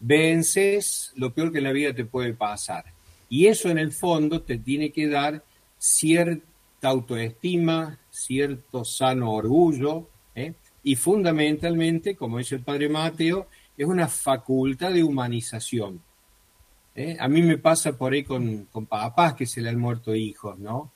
vences 0.00 1.12
lo 1.14 1.32
peor 1.32 1.52
que 1.52 1.58
en 1.58 1.64
la 1.64 1.72
vida 1.72 1.94
te 1.94 2.04
puede 2.04 2.34
pasar. 2.34 2.84
Y 3.28 3.46
eso 3.46 3.68
en 3.68 3.78
el 3.78 3.92
fondo 3.92 4.42
te 4.42 4.58
tiene 4.58 4.90
que 4.90 5.06
dar 5.06 5.44
cierta 5.78 6.42
autoestima, 6.82 8.00
cierto 8.10 8.84
sano 8.84 9.32
orgullo, 9.32 10.08
¿eh? 10.34 10.54
y 10.82 10.96
fundamentalmente, 10.96 12.16
como 12.16 12.38
dice 12.38 12.56
el 12.56 12.62
padre 12.62 12.88
Mateo, 12.88 13.46
es 13.76 13.86
una 13.86 14.08
facultad 14.08 14.92
de 14.92 15.02
humanización. 15.02 16.00
¿eh? 16.94 17.16
A 17.18 17.28
mí 17.28 17.42
me 17.42 17.58
pasa 17.58 17.92
por 17.92 18.12
ahí 18.12 18.24
con, 18.24 18.66
con 18.66 18.86
papás 18.86 19.34
que 19.34 19.46
se 19.46 19.60
le 19.60 19.70
han 19.70 19.78
muerto 19.78 20.14
hijos, 20.14 20.58
¿no? 20.58 20.92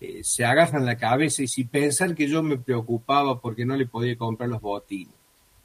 Eh, 0.00 0.22
se 0.22 0.44
agarran 0.44 0.86
la 0.86 0.96
cabeza 0.96 1.42
y 1.42 1.48
si 1.48 1.64
pensar 1.64 2.14
que 2.14 2.28
yo 2.28 2.42
me 2.42 2.56
preocupaba 2.56 3.40
porque 3.40 3.64
no 3.64 3.76
le 3.76 3.86
podía 3.86 4.16
comprar 4.16 4.48
los 4.48 4.60
botines 4.60 5.14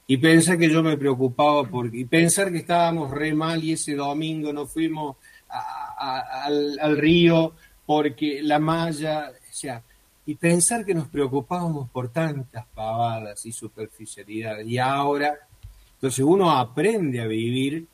y 0.07 0.17
pensar 0.17 0.57
que 0.57 0.69
yo 0.69 0.83
me 0.83 0.97
preocupaba 0.97 1.63
porque, 1.63 1.99
y 1.99 2.05
pensar 2.05 2.51
que 2.51 2.57
estábamos 2.59 3.11
re 3.11 3.33
mal 3.33 3.63
y 3.63 3.73
ese 3.73 3.95
domingo 3.95 4.51
nos 4.51 4.71
fuimos 4.71 5.17
al, 5.47 6.97
río 6.97 7.53
porque 7.85 8.41
la 8.41 8.59
malla, 8.59 9.31
o 9.31 9.53
sea, 9.53 9.81
y 10.25 10.35
pensar 10.35 10.85
que 10.85 10.93
nos 10.93 11.07
preocupábamos 11.07 11.89
por 11.89 12.09
tantas 12.09 12.65
pavadas 12.73 13.45
y 13.45 13.51
superficialidades. 13.51 14.67
Y 14.67 14.77
ahora, 14.77 15.35
entonces 16.03 16.25
uno 16.25 16.51
aprende 16.51 17.21
a 17.21 17.27
vivir 17.27 17.87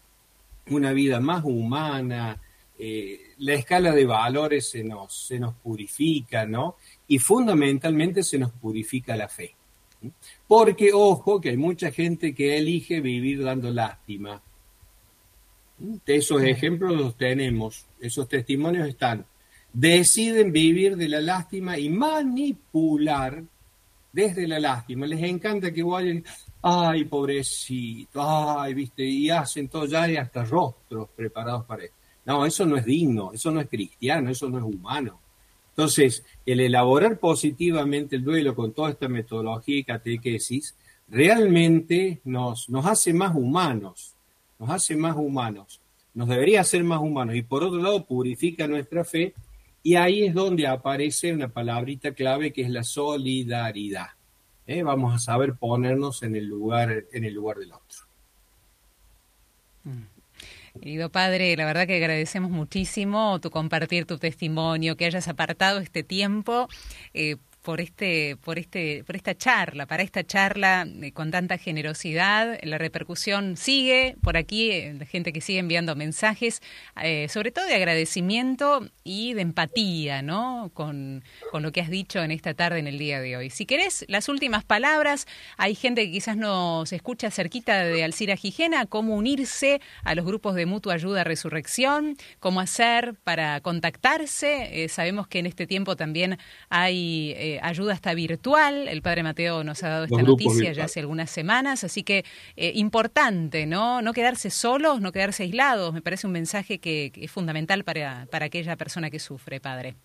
una 0.71 0.93
vida 0.93 1.19
más 1.19 1.45
humana, 1.45 2.41
eh, 2.79 3.19
la 3.37 3.53
escala 3.53 3.91
de 3.91 4.03
valores 4.03 4.67
se 4.67 4.83
nos, 4.83 5.27
se 5.27 5.39
nos 5.39 5.53
purifica, 5.53 6.47
¿no? 6.47 6.77
Y 7.07 7.19
fundamentalmente 7.19 8.23
se 8.23 8.39
nos 8.39 8.51
purifica 8.51 9.15
la 9.15 9.29
fe. 9.29 9.53
Porque, 10.47 10.89
ojo, 10.91 11.39
que 11.39 11.49
hay 11.49 11.57
mucha 11.57 11.91
gente 11.91 12.33
que 12.33 12.57
elige 12.57 12.99
vivir 12.99 13.43
dando 13.43 13.69
lástima. 13.69 14.41
Esos 16.03 16.41
ejemplos 16.41 16.97
los 16.97 17.15
tenemos, 17.15 17.85
esos 17.99 18.27
testimonios 18.27 18.87
están. 18.87 19.23
Deciden 19.71 20.51
vivir 20.51 20.97
de 20.97 21.09
la 21.09 21.21
lástima 21.21 21.77
y 21.77 21.89
manipular 21.89 23.43
desde 24.11 24.47
la 24.47 24.59
lástima. 24.59 25.05
Les 25.05 25.21
encanta 25.21 25.71
que 25.71 25.83
vayan, 25.83 26.23
ay, 26.61 27.05
pobrecito, 27.05 28.21
ay, 28.21 28.73
viste, 28.73 29.03
y 29.03 29.29
hacen 29.29 29.67
todo, 29.69 29.85
ya 29.85 30.03
hay 30.03 30.17
hasta 30.17 30.43
rostros 30.43 31.09
preparados 31.15 31.65
para 31.65 31.85
eso. 31.85 31.93
No, 32.25 32.45
eso 32.45 32.65
no 32.65 32.77
es 32.77 32.85
digno, 32.85 33.31
eso 33.33 33.49
no 33.51 33.61
es 33.61 33.67
cristiano, 33.67 34.29
eso 34.29 34.49
no 34.49 34.57
es 34.57 34.63
humano. 34.63 35.19
Entonces, 35.69 36.23
el 36.45 36.59
elaborar 36.59 37.17
positivamente 37.19 38.17
el 38.17 38.23
duelo 38.23 38.53
con 38.53 38.73
toda 38.73 38.91
esta 38.91 39.07
metodología 39.07 39.77
y 39.77 39.83
catequesis 39.83 40.75
realmente 41.07 42.19
nos, 42.25 42.69
nos 42.69 42.85
hace 42.85 43.13
más 43.13 43.33
humanos, 43.33 44.13
nos 44.59 44.69
hace 44.69 44.95
más 44.95 45.15
humanos, 45.15 45.79
nos 46.13 46.27
debería 46.27 46.61
hacer 46.61 46.83
más 46.83 46.99
humanos 46.99 47.35
y 47.35 47.41
por 47.41 47.63
otro 47.63 47.81
lado 47.81 48.05
purifica 48.05 48.67
nuestra 48.67 49.05
fe 49.05 49.33
y 49.81 49.95
ahí 49.95 50.25
es 50.25 50.33
donde 50.33 50.67
aparece 50.67 51.33
una 51.33 51.47
palabrita 51.47 52.13
clave 52.13 52.51
que 52.51 52.63
es 52.63 52.69
la 52.69 52.83
solidaridad. 52.83 54.07
¿Eh? 54.69 54.83
Vamos 54.83 55.15
a 55.15 55.19
saber 55.19 55.55
ponernos 55.55 56.21
en 56.23 56.35
el 56.35 56.45
lugar, 56.45 57.05
en 57.11 57.25
el 57.25 57.33
lugar 57.33 57.57
del 57.57 57.73
otro. 57.73 57.97
Mm. 59.83 60.03
Querido 60.79 61.09
padre, 61.09 61.57
la 61.57 61.65
verdad 61.65 61.87
que 61.87 61.95
agradecemos 61.95 62.51
muchísimo 62.51 63.39
tu 63.41 63.49
compartir 63.49 64.05
tu 64.05 64.19
testimonio, 64.19 64.95
que 64.95 65.05
hayas 65.05 65.27
apartado 65.27 65.79
este 65.79 66.03
tiempo 66.03 66.69
eh, 67.13 67.37
por 67.61 67.81
este, 67.81 68.37
por 68.37 68.57
este, 68.57 69.03
por 69.03 69.15
esta 69.15 69.35
charla, 69.35 69.85
para 69.85 70.03
esta 70.03 70.23
charla 70.23 70.87
eh, 71.01 71.11
con 71.11 71.31
tanta 71.31 71.57
generosidad. 71.57 72.57
La 72.63 72.77
repercusión 72.77 73.57
sigue 73.57 74.15
por 74.21 74.37
aquí, 74.37 74.71
eh, 74.71 74.95
la 74.97 75.05
gente 75.05 75.33
que 75.33 75.41
sigue 75.41 75.59
enviando 75.59 75.95
mensajes, 75.95 76.61
eh, 77.01 77.27
sobre 77.29 77.51
todo 77.51 77.65
de 77.65 77.75
agradecimiento 77.75 78.87
y 79.03 79.33
de 79.33 79.41
empatía, 79.41 80.21
¿no? 80.21 80.71
Con, 80.73 81.23
con, 81.51 81.63
lo 81.63 81.71
que 81.71 81.81
has 81.81 81.89
dicho 81.89 82.23
en 82.23 82.31
esta 82.31 82.53
tarde, 82.53 82.79
en 82.79 82.87
el 82.87 82.97
día 82.97 83.19
de 83.19 83.35
hoy. 83.35 83.49
Si 83.49 83.65
querés, 83.65 84.05
las 84.07 84.29
últimas 84.29 84.63
palabras, 84.63 85.27
hay 85.57 85.75
gente 85.75 86.05
que 86.05 86.11
quizás 86.11 86.37
nos 86.37 86.91
escucha 86.93 87.29
cerquita 87.29 87.83
de 87.83 88.03
Alcira 88.03 88.37
Gijena, 88.37 88.85
cómo 88.85 89.15
unirse 89.15 89.81
a 90.03 90.15
los 90.15 90.25
grupos 90.25 90.55
de 90.55 90.65
mutua 90.65 90.93
ayuda 90.93 91.23
resurrección, 91.23 92.15
cómo 92.39 92.61
hacer 92.61 93.15
para 93.23 93.59
contactarse. 93.61 94.87
sabemos 94.89 95.27
que 95.27 95.39
en 95.39 95.45
este 95.45 95.67
tiempo 95.67 95.95
también 95.95 96.37
hay 96.69 97.33
eh, 97.55 97.59
ayuda 97.61 97.93
hasta 97.93 98.13
virtual. 98.13 98.87
El 98.87 99.01
padre 99.01 99.23
Mateo 99.23 99.63
nos 99.63 99.83
ha 99.83 99.89
dado 99.89 100.05
esta 100.05 100.21
noticia 100.21 100.73
ya 100.73 100.85
hace 100.85 100.99
algunas 100.99 101.29
semanas, 101.29 101.83
así 101.83 102.03
que 102.03 102.25
eh, 102.55 102.71
importante, 102.75 103.65
¿no? 103.65 104.01
No 104.01 104.13
quedarse 104.13 104.49
solos, 104.49 105.01
no 105.01 105.11
quedarse 105.11 105.43
aislados. 105.43 105.93
Me 105.93 106.01
parece 106.01 106.27
un 106.27 106.33
mensaje 106.33 106.79
que, 106.79 107.11
es 107.15 107.31
fundamental 107.31 107.83
para, 107.83 108.27
para 108.31 108.45
aquella 108.45 108.75
persona 108.75 109.09
que 109.09 109.19
sufre, 109.19 109.59
padre. 109.59 109.95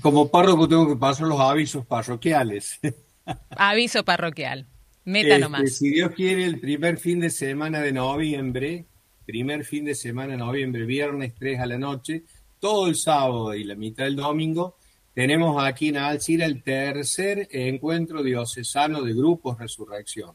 Como 0.00 0.30
párroco 0.30 0.68
tengo 0.68 0.88
que 0.88 0.96
pasar 0.96 1.26
los 1.26 1.40
avisos 1.40 1.84
parroquiales. 1.86 2.78
Aviso 3.50 4.04
parroquial. 4.04 4.66
Meta 5.04 5.28
este, 5.28 5.40
nomás. 5.40 5.76
Si 5.76 5.90
Dios 5.90 6.12
quiere, 6.12 6.44
el 6.44 6.60
primer 6.60 6.98
fin 6.98 7.20
de 7.20 7.30
semana 7.30 7.80
de 7.80 7.92
noviembre, 7.92 8.86
primer 9.26 9.64
fin 9.64 9.84
de 9.84 9.94
semana 9.94 10.32
de 10.32 10.38
noviembre, 10.38 10.84
viernes 10.84 11.34
3 11.38 11.60
a 11.60 11.66
la 11.66 11.78
noche, 11.78 12.24
todo 12.58 12.88
el 12.88 12.96
sábado 12.96 13.54
y 13.54 13.64
la 13.64 13.74
mitad 13.74 14.04
del 14.04 14.16
domingo, 14.16 14.77
tenemos 15.18 15.60
aquí 15.60 15.88
en 15.88 15.96
Alcira 15.96 16.46
el 16.46 16.62
tercer 16.62 17.48
encuentro 17.50 18.22
diocesano 18.22 19.02
de 19.02 19.14
grupos 19.14 19.58
Resurrección. 19.58 20.30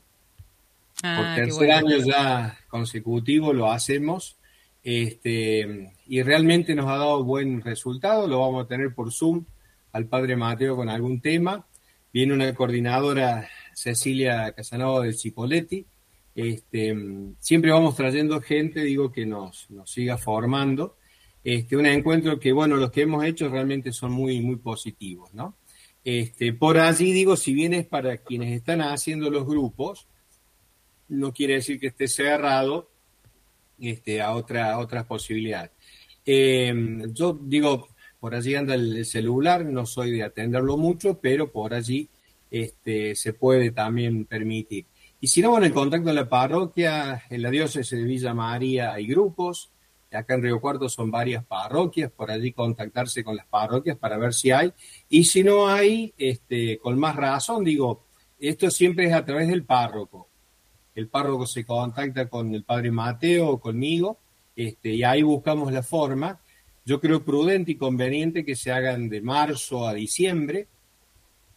Ah, 1.01 1.35
Por 1.37 1.45
tercer 1.45 1.71
año 1.71 1.97
ya 1.99 2.59
consecutivo 2.67 3.53
lo 3.53 3.71
hacemos 3.71 4.35
este, 4.83 5.93
y 6.05 6.21
realmente 6.21 6.75
nos 6.75 6.87
ha 6.87 6.97
dado 6.97 7.23
buen 7.23 7.61
resultado. 7.61 8.27
Lo 8.27 8.41
vamos 8.41 8.65
a 8.65 8.67
tener 8.67 8.93
por 8.93 9.13
Zoom 9.13 9.45
al 9.93 10.07
Padre 10.07 10.35
Mateo 10.35 10.75
con 10.75 10.89
algún 10.89 11.21
tema. 11.21 11.65
Viene 12.11 12.33
una 12.33 12.53
coordinadora, 12.53 13.47
Cecilia 13.73 14.51
Casanova 14.51 15.05
del 15.05 15.17
Cipoletti. 15.17 15.85
Este, 16.35 16.93
siempre 17.39 17.71
vamos 17.71 17.95
trayendo 17.95 18.41
gente, 18.41 18.81
digo, 18.81 19.13
que 19.13 19.25
nos, 19.25 19.69
nos 19.69 19.89
siga 19.89 20.17
formando 20.17 20.97
este, 21.43 21.75
un 21.75 21.85
encuentro 21.85 22.39
que, 22.39 22.51
bueno, 22.51 22.77
los 22.77 22.91
que 22.91 23.01
hemos 23.01 23.25
hecho 23.25 23.49
realmente 23.49 23.91
son 23.91 24.11
muy, 24.11 24.41
muy 24.41 24.55
positivos, 24.55 25.33
¿no? 25.33 25.55
Este, 26.03 26.53
por 26.53 26.77
allí 26.77 27.11
digo, 27.11 27.35
si 27.35 27.53
bien 27.53 27.73
es 27.73 27.85
para 27.85 28.17
quienes 28.17 28.53
están 28.53 28.81
haciendo 28.81 29.29
los 29.29 29.45
grupos, 29.45 30.07
no 31.09 31.33
quiere 31.33 31.55
decir 31.55 31.79
que 31.79 31.87
esté 31.87 32.07
cerrado 32.07 32.89
este, 33.79 34.21
a, 34.21 34.33
otra, 34.33 34.77
otras 34.79 35.05
posibilidades. 35.05 35.71
Em, 36.25 37.13
yo 37.13 37.37
digo, 37.41 37.87
por 38.19 38.35
allí 38.35 38.55
anda 38.55 38.75
el 38.75 39.05
celular, 39.05 39.65
no 39.65 39.85
soy 39.85 40.11
de 40.11 40.23
atenderlo 40.23 40.77
mucho, 40.77 41.19
pero 41.19 41.51
por 41.51 41.73
allí 41.73 42.09
este, 42.49 43.15
se 43.15 43.33
puede 43.33 43.71
también 43.71 44.25
permitir. 44.25 44.85
Y 45.19 45.27
si 45.27 45.41
no, 45.41 45.51
bueno, 45.51 45.65
el 45.65 45.73
contacto 45.73 46.09
en 46.09 46.15
la 46.15 46.29
parroquia, 46.29 47.23
en 47.29 47.41
la 47.41 47.49
diócesis 47.49 47.97
de 47.97 48.03
Villa 48.03 48.33
María 48.33 48.93
hay 48.93 49.07
grupos, 49.07 49.72
acá 50.15 50.35
en 50.35 50.43
Río 50.43 50.59
Cuarto 50.59 50.89
son 50.89 51.11
varias 51.11 51.45
parroquias, 51.45 52.11
por 52.11 52.31
allí 52.31 52.51
contactarse 52.51 53.23
con 53.23 53.35
las 53.35 53.45
parroquias 53.47 53.97
para 53.97 54.17
ver 54.17 54.33
si 54.33 54.51
hay. 54.51 54.71
Y 55.09 55.25
si 55.25 55.43
no 55.43 55.67
hay, 55.67 56.13
este, 56.17 56.77
con 56.79 56.99
más 56.99 57.15
razón, 57.15 57.63
digo, 57.63 58.05
esto 58.39 58.69
siempre 58.69 59.05
es 59.05 59.13
a 59.13 59.25
través 59.25 59.47
del 59.47 59.63
párroco. 59.63 60.27
El 60.95 61.07
párroco 61.07 61.47
se 61.47 61.65
contacta 61.65 62.27
con 62.27 62.53
el 62.53 62.63
padre 62.63 62.91
Mateo 62.91 63.49
o 63.49 63.59
conmigo, 63.59 64.19
este, 64.55 64.89
y 64.89 65.03
ahí 65.03 65.23
buscamos 65.23 65.71
la 65.71 65.81
forma. 65.81 66.39
Yo 66.85 66.99
creo 66.99 67.23
prudente 67.23 67.71
y 67.71 67.75
conveniente 67.75 68.45
que 68.45 68.55
se 68.55 68.71
hagan 68.71 69.09
de 69.09 69.21
marzo 69.21 69.87
a 69.87 69.93
diciembre, 69.93 70.67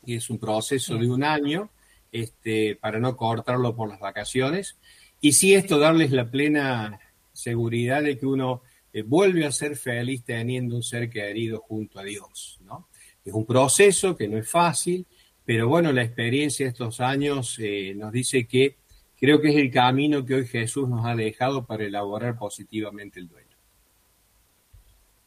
y 0.04 0.14
es 0.14 0.30
un 0.30 0.38
proceso 0.38 0.96
de 0.96 1.10
un 1.10 1.24
año, 1.24 1.70
este, 2.12 2.76
para 2.76 3.00
no 3.00 3.16
cortarlo 3.16 3.74
por 3.74 3.88
las 3.88 4.00
vacaciones. 4.00 4.76
Y 5.20 5.32
sí 5.32 5.54
esto 5.54 5.78
darles 5.78 6.12
la 6.12 6.30
plena 6.30 7.00
seguridad 7.36 8.02
de 8.02 8.18
que 8.18 8.26
uno 8.26 8.62
eh, 8.92 9.02
vuelve 9.02 9.44
a 9.44 9.52
ser 9.52 9.76
feliz 9.76 10.24
teniendo 10.24 10.76
un 10.76 10.82
ser 10.82 11.10
querido 11.10 11.60
junto 11.60 11.98
a 11.98 12.02
Dios, 12.02 12.58
¿no? 12.64 12.88
Es 13.24 13.32
un 13.32 13.44
proceso 13.44 14.16
que 14.16 14.28
no 14.28 14.38
es 14.38 14.48
fácil, 14.48 15.06
pero 15.44 15.68
bueno, 15.68 15.92
la 15.92 16.02
experiencia 16.02 16.66
de 16.66 16.70
estos 16.70 17.00
años 17.00 17.58
eh, 17.60 17.94
nos 17.96 18.12
dice 18.12 18.46
que 18.46 18.76
creo 19.18 19.40
que 19.40 19.48
es 19.48 19.56
el 19.56 19.70
camino 19.70 20.24
que 20.24 20.34
hoy 20.34 20.46
Jesús 20.46 20.88
nos 20.88 21.04
ha 21.06 21.14
dejado 21.14 21.66
para 21.66 21.84
elaborar 21.84 22.38
positivamente 22.38 23.20
el 23.20 23.28
duelo. 23.28 23.45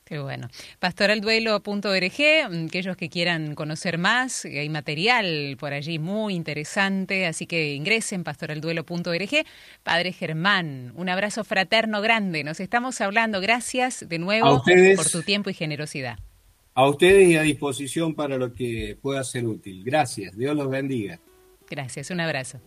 Qué 0.10 0.18
bueno. 0.18 0.48
Pastoralduelo.org, 0.80 2.50
mm, 2.50 2.66
aquellos 2.66 2.98
que 2.98 3.10
quieran 3.10 3.54
conocer 3.54 4.00
más, 4.00 4.44
hay 4.44 4.68
material 4.68 5.56
por 5.60 5.72
allí 5.72 6.00
muy 6.00 6.34
interesante, 6.34 7.28
así 7.28 7.46
que 7.46 7.76
ingresen 7.76 8.24
pastoralduelo.org. 8.24 9.46
Padre 9.84 10.12
Germán, 10.12 10.94
un 10.96 11.10
abrazo 11.10 11.44
fraterno 11.44 12.02
grande. 12.02 12.44
Nos 12.44 12.60
estamos 12.60 13.00
hablando. 13.02 13.40
Gracias 13.40 14.10
de 14.10 14.18
nuevo 14.18 14.64
por 14.96 15.10
tu 15.12 15.22
tiempo 15.22 15.52
y 15.52 15.54
generosidad. 15.54 16.18
A 16.74 16.88
ustedes 16.88 17.30
y 17.30 17.36
a 17.36 17.44
disposición 17.44 18.16
para 18.16 18.38
lo 18.38 18.52
que 18.56 18.98
pueda 19.00 19.24
ser 19.24 19.46
útil. 19.46 19.84
Gracias. 19.84 20.36
Dios 20.36 20.56
los 20.56 20.72
bendiga. 20.72 21.20
Gracias. 21.70 22.10
Un 22.10 22.22
abrazo. 22.22 22.60